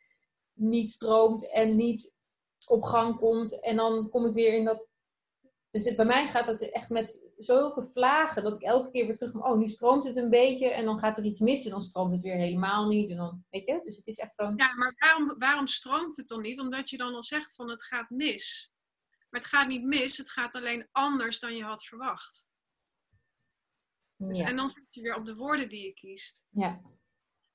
niet 0.54 0.90
stroomt 0.90 1.52
en 1.52 1.70
niet 1.70 2.16
op 2.66 2.84
gang 2.84 3.18
komt. 3.18 3.60
En 3.60 3.76
dan 3.76 4.10
kom 4.10 4.26
ik 4.26 4.34
weer 4.34 4.54
in 4.54 4.66
dat. 4.66 4.88
Dus 5.70 5.86
het, 5.86 5.96
bij 5.96 6.06
mij 6.06 6.28
gaat 6.28 6.48
het 6.48 6.72
echt 6.72 6.90
met 6.90 7.31
zulke 7.44 7.84
vlagen 7.84 8.44
dat 8.44 8.56
ik 8.56 8.62
elke 8.62 8.92
keer 8.92 9.06
weer 9.06 9.16
terug 9.16 9.32
kom. 9.32 9.44
Oh, 9.44 9.58
nu 9.58 9.68
stroomt 9.68 10.06
het 10.06 10.18
een 10.18 10.30
beetje 10.30 10.70
en 10.70 10.86
dan 10.86 11.00
gaat 11.00 11.18
er 11.18 11.26
iets 11.26 11.40
mis 11.40 11.66
en 11.66 11.72
dan 11.72 11.82
stroomt 11.82 12.14
het 12.14 12.24
weer 12.24 12.36
helemaal 12.36 12.88
niet. 12.88 13.10
En 13.10 13.18
dan, 13.18 13.46
weet 13.50 13.66
je, 13.66 13.82
dus 13.84 13.98
het 13.98 14.08
is 14.08 14.18
echt 14.18 14.36
zo'n. 14.36 14.56
Ja, 14.56 14.76
maar 14.76 14.94
waarom, 14.98 15.36
waarom 15.38 15.68
stroomt 15.68 16.18
het 16.18 16.28
dan 16.28 16.42
niet? 16.42 16.60
Omdat 16.60 16.90
je 16.90 16.98
dan 16.98 17.16
al 17.16 17.24
zegt 17.24 17.56
van 17.56 17.70
het 17.70 17.84
gaat 17.84 18.10
mis. 18.10 18.72
Maar 19.30 19.42
het 19.42 19.50
gaat 19.50 19.68
niet 19.68 19.84
mis, 19.84 20.18
het 20.18 20.32
gaat 20.32 20.56
alleen 20.56 20.88
anders 20.92 21.40
dan 21.40 21.56
je 21.56 21.64
had 21.64 21.84
verwacht. 21.84 22.50
Dus, 24.18 24.40
En 24.40 24.56
dan 24.56 24.72
zit 24.72 24.88
je 24.90 25.02
weer 25.02 25.16
op 25.16 25.26
de 25.26 25.36
woorden 25.36 25.70
die 25.70 25.86
je 25.86 25.94
kiest. 25.94 26.44
Ja. 26.50 26.82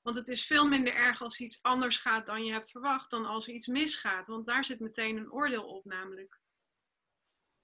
Want 0.01 0.15
het 0.15 0.27
is 0.27 0.45
veel 0.45 0.67
minder 0.67 0.93
erg 0.93 1.21
als 1.21 1.39
iets 1.39 1.61
anders 1.61 1.97
gaat 1.97 2.25
dan 2.25 2.45
je 2.45 2.51
hebt 2.51 2.71
verwacht, 2.71 3.09
dan 3.09 3.25
als 3.25 3.47
er 3.47 3.53
iets 3.53 3.67
misgaat. 3.67 4.27
Want 4.27 4.45
daar 4.45 4.65
zit 4.65 4.79
meteen 4.79 5.17
een 5.17 5.31
oordeel 5.31 5.63
op, 5.63 5.85
namelijk. 5.85 6.39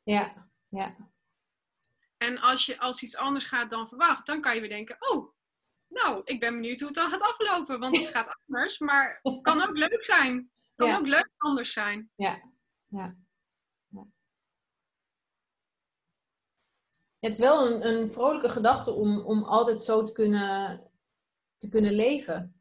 Ja, 0.03 0.49
ja. 0.65 0.95
En 2.23 2.39
als, 2.39 2.65
je, 2.65 2.79
als 2.79 3.01
iets 3.01 3.17
anders 3.17 3.45
gaat 3.45 3.69
dan 3.69 3.87
verwacht, 3.87 4.25
dan 4.25 4.41
kan 4.41 4.55
je 4.55 4.59
weer 4.59 4.69
denken: 4.69 4.95
oh, 4.99 5.33
nou, 5.89 6.21
ik 6.23 6.39
ben 6.39 6.53
benieuwd 6.53 6.79
hoe 6.79 6.87
het 6.87 6.97
dan 6.97 7.09
gaat 7.09 7.21
aflopen. 7.21 7.79
Want 7.79 7.97
het 7.97 8.07
gaat 8.07 8.37
anders, 8.47 8.79
maar 8.79 9.19
het 9.21 9.41
kan 9.41 9.61
ook 9.61 9.77
leuk 9.77 10.05
zijn. 10.05 10.51
Het 10.53 10.73
kan 10.75 10.95
ook 10.95 11.07
leuk 11.07 11.29
anders 11.37 11.73
zijn. 11.73 12.11
Ja, 12.15 12.39
ja. 12.89 13.15
Het 17.19 17.33
is 17.33 17.39
wel 17.39 17.71
een, 17.71 17.87
een 17.87 18.13
vrolijke 18.13 18.49
gedachte 18.49 18.91
om, 18.91 19.19
om 19.19 19.43
altijd 19.43 19.81
zo 19.81 20.03
te 20.03 20.11
kunnen, 20.11 20.81
te 21.57 21.69
kunnen 21.69 21.93
leven. 21.93 22.55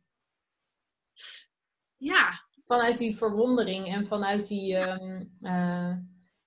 Ja. 1.97 2.47
Vanuit 2.65 2.99
die 2.99 3.17
verwondering 3.17 3.87
en 3.87 4.09
vanuit 4.09 4.49
die, 4.49 4.77
um, 4.77 5.31
uh, 5.41 5.97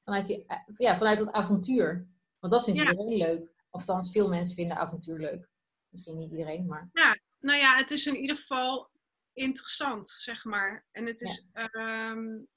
vanuit, 0.03 0.25
die 0.25 0.45
ja, 0.73 0.97
vanuit 0.97 1.17
dat 1.17 1.31
avontuur. 1.31 2.07
Want 2.45 2.57
dat 2.57 2.65
vindt 2.65 2.81
ja. 2.81 2.89
iedereen 2.89 3.17
leuk. 3.17 3.53
Of 3.69 3.85
veel 4.11 4.29
mensen 4.29 4.55
vinden 4.55 4.77
avontuur 4.77 5.19
leuk. 5.19 5.49
Misschien 5.89 6.17
niet 6.17 6.31
iedereen, 6.31 6.65
maar. 6.65 6.89
Ja, 6.93 7.19
nou 7.39 7.59
ja, 7.59 7.75
het 7.75 7.91
is 7.91 8.05
in 8.05 8.15
ieder 8.15 8.37
geval 8.37 8.89
interessant, 9.33 10.09
zeg 10.09 10.43
maar. 10.43 10.85
En 10.91 11.05
het 11.05 11.21
is. 11.21 11.45
Ja. 11.53 12.11
Um, 12.11 12.47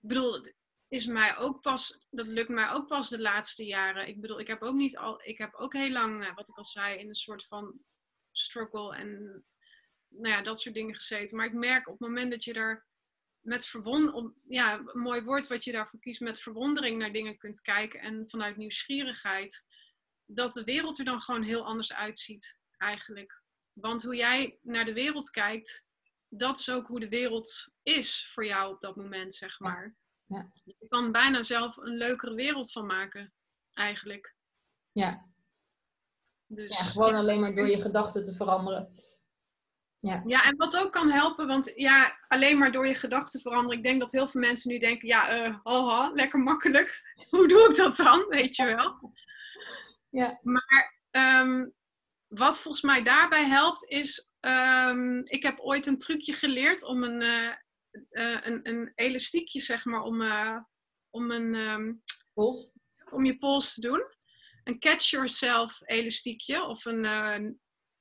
ik 0.00 0.08
bedoel, 0.08 0.40
is 0.88 1.06
mij 1.06 1.36
ook 1.36 1.60
pas, 1.60 2.06
dat 2.10 2.26
lukt 2.26 2.48
mij 2.48 2.70
ook 2.70 2.86
pas 2.86 3.08
de 3.08 3.20
laatste 3.20 3.64
jaren. 3.64 4.08
Ik 4.08 4.20
bedoel, 4.20 4.40
ik 4.40 4.46
heb 4.46 4.62
ook 4.62 4.74
niet 4.74 4.96
al, 4.96 5.20
ik 5.22 5.38
heb 5.38 5.54
ook 5.54 5.72
heel 5.72 5.90
lang, 5.90 6.24
eh, 6.24 6.34
wat 6.34 6.48
ik 6.48 6.56
al 6.56 6.64
zei, 6.64 6.98
in 6.98 7.08
een 7.08 7.14
soort 7.14 7.46
van 7.46 7.80
struggle 8.32 8.96
en 8.96 9.42
nou 10.08 10.34
ja, 10.34 10.42
dat 10.42 10.60
soort 10.60 10.74
dingen 10.74 10.94
gezeten. 10.94 11.36
Maar 11.36 11.46
ik 11.46 11.52
merk 11.52 11.86
op 11.86 11.98
het 11.98 12.08
moment 12.08 12.30
dat 12.30 12.44
je 12.44 12.52
er 12.52 12.86
met 13.40 13.66
verwondering, 13.66 14.34
ja, 14.48 14.78
een 14.78 15.00
mooi 15.00 15.22
woord 15.22 15.48
wat 15.48 15.64
je 15.64 15.72
daarvoor 15.72 16.00
kiest, 16.00 16.20
met 16.20 16.40
verwondering 16.40 16.98
naar 16.98 17.12
dingen 17.12 17.38
kunt 17.38 17.60
kijken 17.60 18.00
en 18.00 18.24
vanuit 18.28 18.56
nieuwsgierigheid, 18.56 19.66
dat 20.24 20.52
de 20.52 20.64
wereld 20.64 20.98
er 20.98 21.04
dan 21.04 21.20
gewoon 21.20 21.42
heel 21.42 21.64
anders 21.64 21.92
uitziet, 21.92 22.60
eigenlijk. 22.76 23.42
Want 23.72 24.02
hoe 24.02 24.16
jij 24.16 24.58
naar 24.62 24.84
de 24.84 24.92
wereld 24.92 25.30
kijkt, 25.30 25.86
dat 26.28 26.58
is 26.58 26.70
ook 26.70 26.86
hoe 26.86 27.00
de 27.00 27.08
wereld 27.08 27.72
is 27.82 28.30
voor 28.32 28.46
jou 28.46 28.74
op 28.74 28.80
dat 28.80 28.96
moment, 28.96 29.34
zeg 29.34 29.58
maar. 29.58 29.96
Ja. 30.24 30.46
Je 30.64 30.88
kan 30.88 31.12
bijna 31.12 31.42
zelf 31.42 31.76
een 31.76 31.96
leukere 31.96 32.34
wereld 32.34 32.72
van 32.72 32.86
maken, 32.86 33.34
eigenlijk. 33.72 34.36
Ja. 34.92 35.28
Dus, 36.46 36.78
ja, 36.78 36.84
gewoon 36.84 37.14
alleen 37.14 37.40
maar 37.40 37.54
door 37.54 37.68
je 37.68 37.80
gedachten 37.80 38.24
te 38.24 38.34
veranderen. 38.34 38.88
Ja. 40.00 40.22
ja, 40.26 40.44
en 40.44 40.56
wat 40.56 40.76
ook 40.76 40.92
kan 40.92 41.10
helpen, 41.10 41.46
want 41.46 41.72
ja, 41.74 42.18
alleen 42.28 42.58
maar 42.58 42.72
door 42.72 42.86
je 42.86 42.94
gedachten 42.94 43.40
veranderen. 43.40 43.76
Ik 43.76 43.84
denk 43.84 44.00
dat 44.00 44.12
heel 44.12 44.28
veel 44.28 44.40
mensen 44.40 44.70
nu 44.70 44.78
denken, 44.78 45.08
ja, 45.08 45.46
uh, 45.46 45.56
haha, 45.62 46.10
lekker 46.14 46.38
makkelijk. 46.38 47.02
Hoe 47.30 47.48
doe 47.48 47.68
ik 47.70 47.76
dat 47.76 47.96
dan, 47.96 48.26
weet 48.28 48.56
je 48.56 48.64
wel? 48.64 49.12
Ja. 50.08 50.40
Maar 50.42 50.98
um, 51.10 51.74
wat 52.26 52.60
volgens 52.60 52.82
mij 52.82 53.02
daarbij 53.02 53.44
helpt, 53.44 53.84
is, 53.84 54.30
um, 54.40 55.24
ik 55.24 55.42
heb 55.42 55.58
ooit 55.58 55.86
een 55.86 55.98
trucje 55.98 56.32
geleerd 56.32 56.84
om 56.84 57.02
een, 57.02 57.22
uh, 57.22 57.52
uh, 58.10 58.40
een, 58.42 58.68
een 58.68 58.92
elastiekje, 58.94 59.60
zeg 59.60 59.84
maar, 59.84 60.02
om, 60.02 60.20
uh, 60.20 60.58
om, 61.10 61.30
een, 61.30 61.54
um, 61.54 62.02
pols. 62.34 62.70
om 63.10 63.24
je 63.24 63.38
pols 63.38 63.74
te 63.74 63.80
doen. 63.80 64.02
Een 64.64 64.78
catch 64.78 65.10
yourself 65.10 65.80
elastiekje. 65.84 66.64
Of 66.64 66.84
een, 66.84 67.02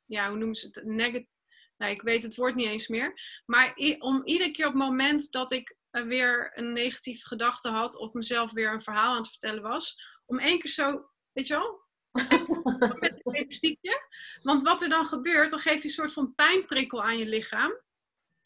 ja, 0.05 0.29
hoe 0.29 0.37
noemen 0.37 0.55
ze 0.55 0.67
het? 0.71 0.85
Negative. 0.85 1.37
Nee, 1.79 1.93
ik 1.93 2.01
weet 2.01 2.23
het 2.23 2.35
woord 2.35 2.55
niet 2.55 2.67
eens 2.67 2.87
meer. 2.87 3.21
Maar 3.45 3.73
om 3.99 4.21
iedere 4.25 4.51
keer 4.51 4.65
op 4.65 4.73
het 4.73 4.81
moment 4.81 5.31
dat 5.31 5.51
ik 5.51 5.75
weer 5.91 6.51
een 6.53 6.73
negatieve 6.73 7.27
gedachte 7.27 7.69
had, 7.69 7.97
of 7.97 8.13
mezelf 8.13 8.51
weer 8.51 8.73
een 8.73 8.81
verhaal 8.81 9.11
aan 9.11 9.17
het 9.17 9.29
vertellen 9.29 9.61
was, 9.61 10.03
om 10.25 10.39
één 10.39 10.59
keer 10.59 10.71
zo, 10.71 11.09
weet 11.31 11.47
je 11.47 11.53
wel, 11.53 11.87
met 12.99 13.21
een 13.23 13.33
elastiekje. 13.33 14.01
Want 14.41 14.63
wat 14.63 14.81
er 14.81 14.89
dan 14.89 15.05
gebeurt, 15.05 15.49
dan 15.49 15.59
geef 15.59 15.75
je 15.75 15.83
een 15.83 15.89
soort 15.89 16.13
van 16.13 16.35
pijnprikkel 16.35 17.03
aan 17.03 17.17
je 17.17 17.25
lichaam. 17.25 17.71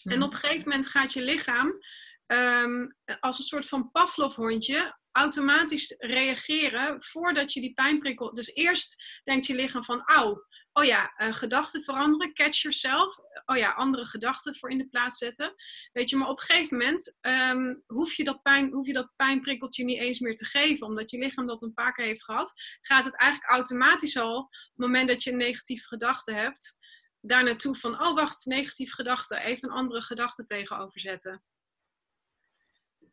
En 0.03 0.23
op 0.23 0.31
een 0.31 0.37
gegeven 0.37 0.69
moment 0.69 0.87
gaat 0.87 1.13
je 1.13 1.21
lichaam 1.21 1.79
ehm, 2.25 2.87
als 3.19 3.37
een 3.37 3.43
soort 3.43 3.67
van 3.67 3.91
Pavlov-hondje 3.91 4.97
automatisch 5.11 5.95
reageren 5.97 7.03
voordat 7.03 7.53
je 7.53 7.61
die 7.61 7.73
pijnprikkel. 7.73 8.33
Dus 8.33 8.53
eerst 8.53 9.21
denkt 9.23 9.45
je 9.45 9.55
lichaam 9.55 9.83
van, 9.83 10.01
auw, 10.05 10.45
oh 10.73 10.83
ja, 10.83 11.13
uh, 11.17 11.33
gedachten 11.33 11.81
veranderen, 11.81 12.33
catch 12.33 12.61
yourself. 12.61 13.17
Oh 13.45 13.57
ja, 13.57 13.71
andere 13.71 14.05
gedachten 14.05 14.55
voor 14.55 14.69
in 14.69 14.77
de 14.77 14.87
plaats 14.87 15.17
zetten. 15.17 15.53
Weet 15.91 16.09
je, 16.09 16.15
maar 16.15 16.29
op 16.29 16.39
een 16.39 16.45
gegeven 16.45 16.77
moment 16.77 17.17
um, 17.21 17.83
hoef, 17.85 18.13
je 18.13 18.23
dat 18.23 18.41
pijn, 18.41 18.71
hoef 18.71 18.87
je 18.87 18.93
dat 18.93 19.13
pijnprikkeltje 19.15 19.83
niet 19.83 19.99
eens 19.99 20.19
meer 20.19 20.35
te 20.35 20.45
geven. 20.45 20.87
Omdat 20.87 21.09
je 21.09 21.17
lichaam 21.17 21.45
dat 21.45 21.61
een 21.61 21.73
paar 21.73 21.93
keer 21.93 22.05
heeft 22.05 22.23
gehad, 22.23 22.53
gaat 22.81 23.05
het 23.05 23.17
eigenlijk 23.17 23.51
automatisch 23.51 24.17
al, 24.17 24.37
op 24.37 24.49
het 24.51 24.85
moment 24.85 25.07
dat 25.07 25.23
je 25.23 25.31
een 25.31 25.37
negatieve 25.37 25.87
gedachte 25.87 26.33
hebt, 26.33 26.77
daar 27.21 27.43
naartoe 27.43 27.75
van, 27.75 28.01
oh 28.01 28.15
wacht, 28.15 28.45
negatieve 28.45 28.93
gedachten, 28.93 29.37
even 29.37 29.69
een 29.69 29.75
andere 29.75 30.01
gedachte 30.01 30.43
tegenover 30.43 30.99
zetten. 30.99 31.43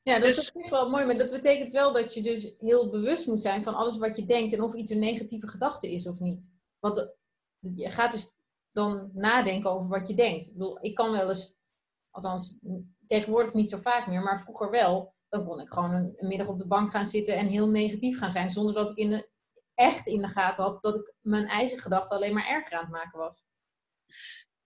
Ja, 0.02 0.14
dat 0.18 0.22
dus, 0.22 0.38
is 0.38 0.70
wel 0.70 0.90
mooi, 0.90 1.04
maar 1.04 1.16
dat 1.16 1.30
betekent 1.30 1.72
wel 1.72 1.92
dat 1.92 2.14
je 2.14 2.22
dus 2.22 2.50
heel 2.58 2.90
bewust 2.90 3.26
moet 3.26 3.40
zijn 3.40 3.62
van 3.62 3.74
alles 3.74 3.96
wat 3.96 4.16
je 4.16 4.26
denkt 4.26 4.52
en 4.52 4.62
of 4.62 4.74
iets 4.74 4.90
een 4.90 4.98
negatieve 4.98 5.48
gedachte 5.48 5.92
is 5.92 6.06
of 6.06 6.18
niet. 6.18 6.48
Want 6.78 7.18
je 7.60 7.90
gaat 7.90 8.12
dus 8.12 8.32
dan 8.72 9.10
nadenken 9.14 9.70
over 9.70 9.88
wat 9.88 10.08
je 10.08 10.14
denkt. 10.14 10.52
Ik 10.56 10.78
ik 10.80 10.94
kan 10.94 11.10
wel 11.10 11.28
eens, 11.28 11.58
althans 12.10 12.60
tegenwoordig 13.06 13.52
niet 13.52 13.70
zo 13.70 13.78
vaak 13.78 14.06
meer, 14.06 14.22
maar 14.22 14.40
vroeger 14.40 14.70
wel, 14.70 15.14
dan 15.28 15.46
kon 15.46 15.60
ik 15.60 15.72
gewoon 15.72 15.90
een, 15.90 16.28
middag 16.28 16.48
op 16.48 16.58
de 16.58 16.66
bank 16.66 16.90
gaan 16.90 17.06
zitten 17.06 17.36
en 17.36 17.50
heel 17.50 17.68
negatief 17.68 18.18
gaan 18.18 18.30
zijn, 18.30 18.50
zonder 18.50 18.74
dat 18.74 18.90
ik 18.90 18.96
in 18.96 19.26
echt 19.74 20.06
in 20.06 20.22
de 20.22 20.28
gaten 20.28 20.64
had 20.64 20.82
dat 20.82 20.94
ik 20.94 21.14
mijn 21.20 21.46
eigen 21.46 21.78
gedachten 21.78 22.16
alleen 22.16 22.34
maar 22.34 22.46
erger 22.46 22.72
aan 22.72 22.84
het 22.84 22.92
maken 22.92 23.18
was. 23.18 23.42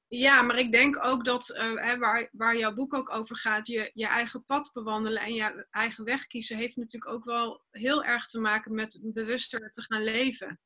Ja, 0.06 0.42
maar 0.42 0.58
ik 0.58 0.72
denk 0.72 1.04
ook 1.04 1.24
dat 1.24 1.46
hè, 1.76 1.98
waar, 1.98 2.28
waar 2.32 2.56
jouw 2.56 2.74
boek 2.74 2.94
ook 2.94 3.10
over 3.10 3.36
gaat, 3.36 3.66
je, 3.66 3.90
je 3.94 4.06
eigen 4.06 4.44
pad 4.44 4.70
bewandelen 4.72 5.22
en 5.22 5.34
je 5.34 5.66
eigen 5.70 6.04
weg 6.04 6.26
kiezen, 6.26 6.56
heeft 6.56 6.76
natuurlijk 6.76 7.12
ook 7.12 7.24
wel 7.24 7.64
heel 7.70 8.04
erg 8.04 8.26
te 8.26 8.40
maken 8.40 8.74
met 8.74 8.98
bewuster 9.02 9.72
te 9.74 9.82
gaan 9.82 10.02
leven. 10.02 10.60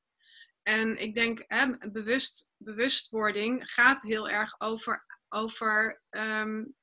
En 0.69 1.01
ik 1.01 1.15
denk, 1.15 1.45
hè, 1.47 1.91
bewust, 1.93 2.51
bewustwording 2.57 3.73
gaat 3.73 4.03
heel 4.03 4.29
erg 4.29 4.61
over, 4.61 5.05
over 5.29 6.03
um, 6.11 6.75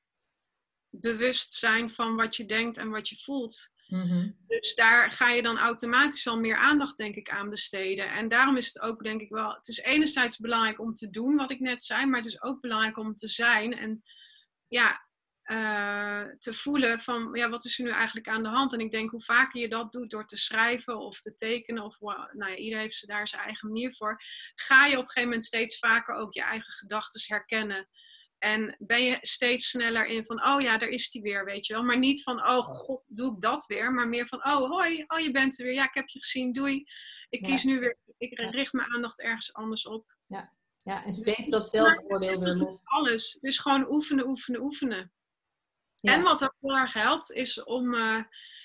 bewust 0.90 1.52
zijn 1.52 1.90
van 1.90 2.16
wat 2.16 2.36
je 2.36 2.46
denkt 2.46 2.76
en 2.76 2.90
wat 2.90 3.08
je 3.08 3.16
voelt. 3.16 3.70
Mhm. 3.86 4.30
Dus 4.46 4.74
daar 4.74 5.12
ga 5.12 5.28
je 5.28 5.42
dan 5.42 5.58
automatisch 5.58 6.26
al 6.26 6.38
meer 6.38 6.56
aandacht, 6.56 6.96
denk 6.96 7.14
ik, 7.14 7.30
aan 7.30 7.50
besteden. 7.50 8.10
En 8.10 8.28
daarom 8.28 8.56
is 8.56 8.66
het 8.66 8.80
ook, 8.80 9.02
denk 9.02 9.20
ik 9.20 9.30
wel, 9.30 9.54
het 9.54 9.68
is 9.68 9.78
enerzijds 9.78 10.38
belangrijk 10.38 10.80
om 10.80 10.94
te 10.94 11.10
doen 11.10 11.36
wat 11.36 11.50
ik 11.50 11.60
net 11.60 11.82
zei, 11.82 12.06
maar 12.06 12.18
het 12.18 12.28
is 12.28 12.42
ook 12.42 12.60
belangrijk 12.60 12.96
om 12.96 13.14
te 13.14 13.28
zijn 13.28 13.72
en 13.78 14.02
ja, 14.68 15.05
uh, 15.46 16.22
te 16.38 16.54
voelen 16.54 17.00
van, 17.00 17.28
ja, 17.32 17.48
wat 17.48 17.64
is 17.64 17.78
er 17.78 17.84
nu 17.84 17.90
eigenlijk 17.90 18.28
aan 18.28 18.42
de 18.42 18.48
hand? 18.48 18.72
En 18.72 18.80
ik 18.80 18.90
denk, 18.90 19.10
hoe 19.10 19.22
vaker 19.22 19.60
je 19.60 19.68
dat 19.68 19.92
doet 19.92 20.10
door 20.10 20.26
te 20.26 20.36
schrijven 20.36 20.98
of 20.98 21.20
te 21.20 21.34
tekenen, 21.34 21.84
of 21.84 22.00
nou 22.32 22.50
ja, 22.50 22.56
ieder 22.56 22.78
heeft 22.78 23.08
daar 23.08 23.28
zijn 23.28 23.42
eigen 23.42 23.68
manier 23.68 23.94
voor, 23.94 24.22
ga 24.54 24.86
je 24.86 24.92
op 24.92 25.02
een 25.02 25.06
gegeven 25.06 25.28
moment 25.28 25.44
steeds 25.44 25.78
vaker 25.78 26.14
ook 26.14 26.32
je 26.32 26.42
eigen 26.42 26.72
gedachten 26.72 27.20
herkennen. 27.26 27.88
En 28.38 28.76
ben 28.78 29.02
je 29.02 29.18
steeds 29.20 29.68
sneller 29.70 30.06
in 30.06 30.24
van, 30.24 30.46
oh 30.46 30.60
ja, 30.60 30.78
daar 30.78 30.88
is 30.88 31.10
die 31.10 31.22
weer, 31.22 31.44
weet 31.44 31.66
je 31.66 31.72
wel. 31.72 31.84
Maar 31.84 31.98
niet 31.98 32.22
van, 32.22 32.48
oh 32.48 32.64
god, 32.64 33.02
doe 33.06 33.34
ik 33.34 33.40
dat 33.40 33.66
weer. 33.66 33.92
Maar 33.92 34.08
meer 34.08 34.26
van, 34.26 34.38
oh 34.38 34.70
hoi, 34.70 35.04
oh 35.06 35.18
je 35.18 35.30
bent 35.30 35.58
er 35.58 35.64
weer. 35.64 35.74
Ja, 35.74 35.84
ik 35.84 35.94
heb 35.94 36.08
je 36.08 36.18
gezien, 36.18 36.52
doei. 36.52 36.84
Ik 37.28 37.42
kies 37.42 37.64
nu 37.64 37.80
weer, 37.80 37.98
ik 38.18 38.38
richt 38.38 38.72
mijn 38.72 38.92
aandacht 38.94 39.22
ergens 39.22 39.54
anders 39.54 39.86
op. 39.86 40.16
Ja, 40.26 40.52
ja 40.76 41.04
en 41.04 41.12
steeds 41.12 41.50
dat 41.50 41.68
zelfoordeel 41.68 42.40
weer 42.40 42.54
los. 42.54 42.80
Alles. 42.84 43.38
Dus 43.40 43.58
gewoon 43.58 43.90
oefenen, 43.90 44.28
oefenen, 44.28 44.60
oefenen. 44.60 45.12
En 46.00 46.22
wat 46.22 46.44
ook 46.44 46.56
heel 46.60 46.76
erg 46.76 46.92
helpt, 46.92 47.32
is 47.32 47.64
om... 47.64 47.94
Uh, 47.94 48.22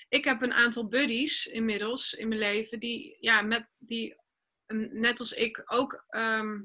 ik 0.08 0.24
heb 0.24 0.42
een 0.42 0.52
aantal 0.52 0.88
buddies 0.88 1.46
inmiddels 1.46 2.12
in 2.12 2.28
mijn 2.28 2.40
leven 2.40 2.78
die, 2.78 3.16
ja, 3.20 3.42
met, 3.42 3.68
die 3.78 4.16
net 4.90 5.18
als 5.18 5.32
ik 5.32 5.62
ook 5.64 6.04
ehm, 6.08 6.60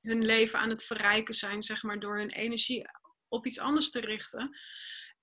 hun 0.00 0.24
leven 0.24 0.58
aan 0.58 0.70
het 0.70 0.84
verrijken 0.84 1.34
zijn, 1.34 1.62
zeg 1.62 1.82
maar, 1.82 2.00
door 2.00 2.18
hun 2.18 2.30
energie 2.30 2.84
op 3.28 3.46
iets 3.46 3.58
anders 3.58 3.90
te 3.90 4.00
richten. 4.00 4.58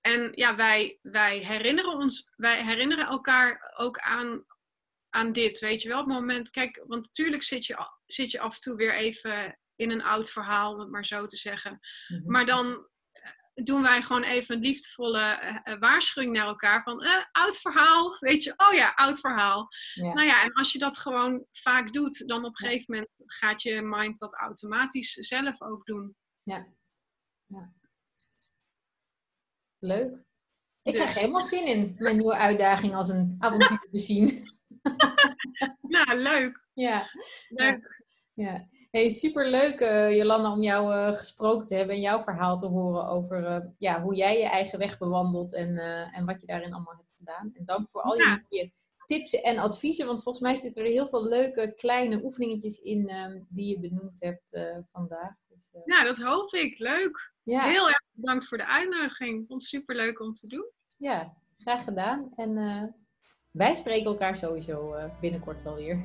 En 0.00 0.32
ja, 0.34 0.56
wij, 0.56 0.98
wij 1.02 1.38
herinneren 1.38 1.92
ons, 1.92 2.32
wij 2.36 2.64
herinneren 2.64 3.06
elkaar 3.06 3.72
ook 3.76 3.98
aan, 3.98 4.44
aan 5.08 5.32
dit, 5.32 5.58
weet 5.58 5.82
je 5.82 5.88
wel. 5.88 6.00
Op 6.00 6.06
het 6.06 6.14
moment, 6.14 6.50
kijk, 6.50 6.82
want 6.86 7.04
natuurlijk 7.06 7.42
zit 7.42 7.66
je, 7.66 7.88
zit 8.06 8.30
je 8.30 8.40
af 8.40 8.54
en 8.54 8.60
toe 8.60 8.76
weer 8.76 8.94
even 8.94 9.58
in 9.76 9.90
een 9.90 10.02
oud 10.02 10.30
verhaal, 10.30 10.72
om 10.72 10.80
het 10.80 10.90
maar 10.90 11.06
zo 11.06 11.24
te 11.24 11.36
zeggen. 11.36 11.80
Mhm. 12.08 12.30
Maar 12.30 12.46
dan 12.46 12.90
doen 13.64 13.82
wij 13.82 14.02
gewoon 14.02 14.22
even 14.22 14.54
een 14.54 14.62
liefdevolle 14.62 15.60
uh, 15.64 15.78
waarschuwing 15.78 16.32
naar 16.32 16.46
elkaar 16.46 16.82
van 16.82 17.04
uh, 17.04 17.24
oud 17.32 17.56
verhaal, 17.56 18.16
weet 18.18 18.42
je, 18.42 18.52
oh 18.56 18.74
ja, 18.74 18.92
oud 18.94 19.20
verhaal. 19.20 19.68
Nou 19.94 20.22
ja, 20.22 20.42
en 20.42 20.52
als 20.52 20.72
je 20.72 20.78
dat 20.78 20.98
gewoon 20.98 21.46
vaak 21.52 21.92
doet, 21.92 22.28
dan 22.28 22.44
op 22.44 22.60
een 22.60 22.66
gegeven 22.66 22.94
moment 22.94 23.10
gaat 23.26 23.62
je 23.62 23.82
mind 23.82 24.18
dat 24.18 24.34
automatisch 24.34 25.12
zelf 25.12 25.62
ook 25.62 25.86
doen. 25.86 26.16
Ja. 26.42 26.66
ja. 27.46 27.72
Leuk. 29.78 30.24
Ik 30.82 30.94
krijg 30.94 31.10
dus- 31.10 31.20
helemaal 31.20 31.44
zin 31.44 31.66
in 31.66 31.94
mijn 31.98 32.16
nieuwe 32.16 32.36
uitdaging 32.36 32.94
als 32.94 33.08
een 33.08 33.36
avontuur 33.38 33.88
te 33.90 33.98
zien. 33.98 34.50
nou, 35.94 36.18
leuk. 36.18 36.66
Ja. 36.72 37.10
Leuk. 37.48 38.04
Ja. 38.34 38.68
Hey, 38.92 39.08
superleuk 39.08 39.80
uh, 39.80 40.16
Jolanda 40.16 40.52
om 40.52 40.62
jou 40.62 40.94
uh, 40.94 41.16
gesproken 41.16 41.66
te 41.66 41.74
hebben 41.74 41.94
en 41.94 42.00
jouw 42.00 42.22
verhaal 42.22 42.58
te 42.58 42.66
horen 42.66 43.06
over 43.06 43.40
uh, 43.40 43.66
ja, 43.78 44.02
hoe 44.02 44.14
jij 44.14 44.38
je 44.38 44.44
eigen 44.44 44.78
weg 44.78 44.98
bewandelt 44.98 45.54
en, 45.54 45.78
en 46.12 46.24
wat 46.24 46.40
je 46.40 46.46
daarin 46.46 46.72
allemaal 46.72 46.96
hebt 46.96 47.14
gedaan. 47.18 47.50
En 47.54 47.64
dank 47.64 47.88
voor 47.88 48.02
al 48.02 48.14
je, 48.16 48.42
je, 48.48 48.70
tips 49.06 49.40
en 49.40 49.58
adviezen, 49.58 50.06
want 50.06 50.22
volgens 50.22 50.44
mij 50.44 50.54
zitten 50.54 50.84
er 50.84 50.90
heel 50.90 51.08
veel 51.08 51.28
leuke 51.28 51.74
kleine 51.76 52.22
oefeningetjes 52.22 52.78
in 52.82 53.08
ehm, 53.08 53.40
die 53.48 53.68
je 53.68 53.80
benoemd 53.80 54.20
hebt 54.20 54.60
vandaag. 54.92 55.34
Dus, 55.48 55.70
ja, 55.84 56.04
dat 56.04 56.16
hoop 56.16 56.52
ik. 56.52 56.78
Leuk. 56.78 57.32
Ja. 57.42 57.64
Heel 57.64 57.88
erg 57.88 58.02
bedankt 58.12 58.48
voor 58.48 58.58
de 58.58 58.66
uitnodiging. 58.66 59.46
Vond 59.48 59.60
het 59.60 59.70
superleuk 59.70 60.20
om 60.20 60.34
te 60.34 60.46
doen. 60.46 60.70
Ja, 60.98 61.36
graag 61.58 61.84
gedaan. 61.84 62.32
En 62.36 62.94
wij 63.50 63.74
spreken 63.74 64.10
elkaar 64.10 64.36
sowieso 64.36 64.94
binnenkort 65.20 65.62
wel 65.62 65.74
weer. 65.74 66.04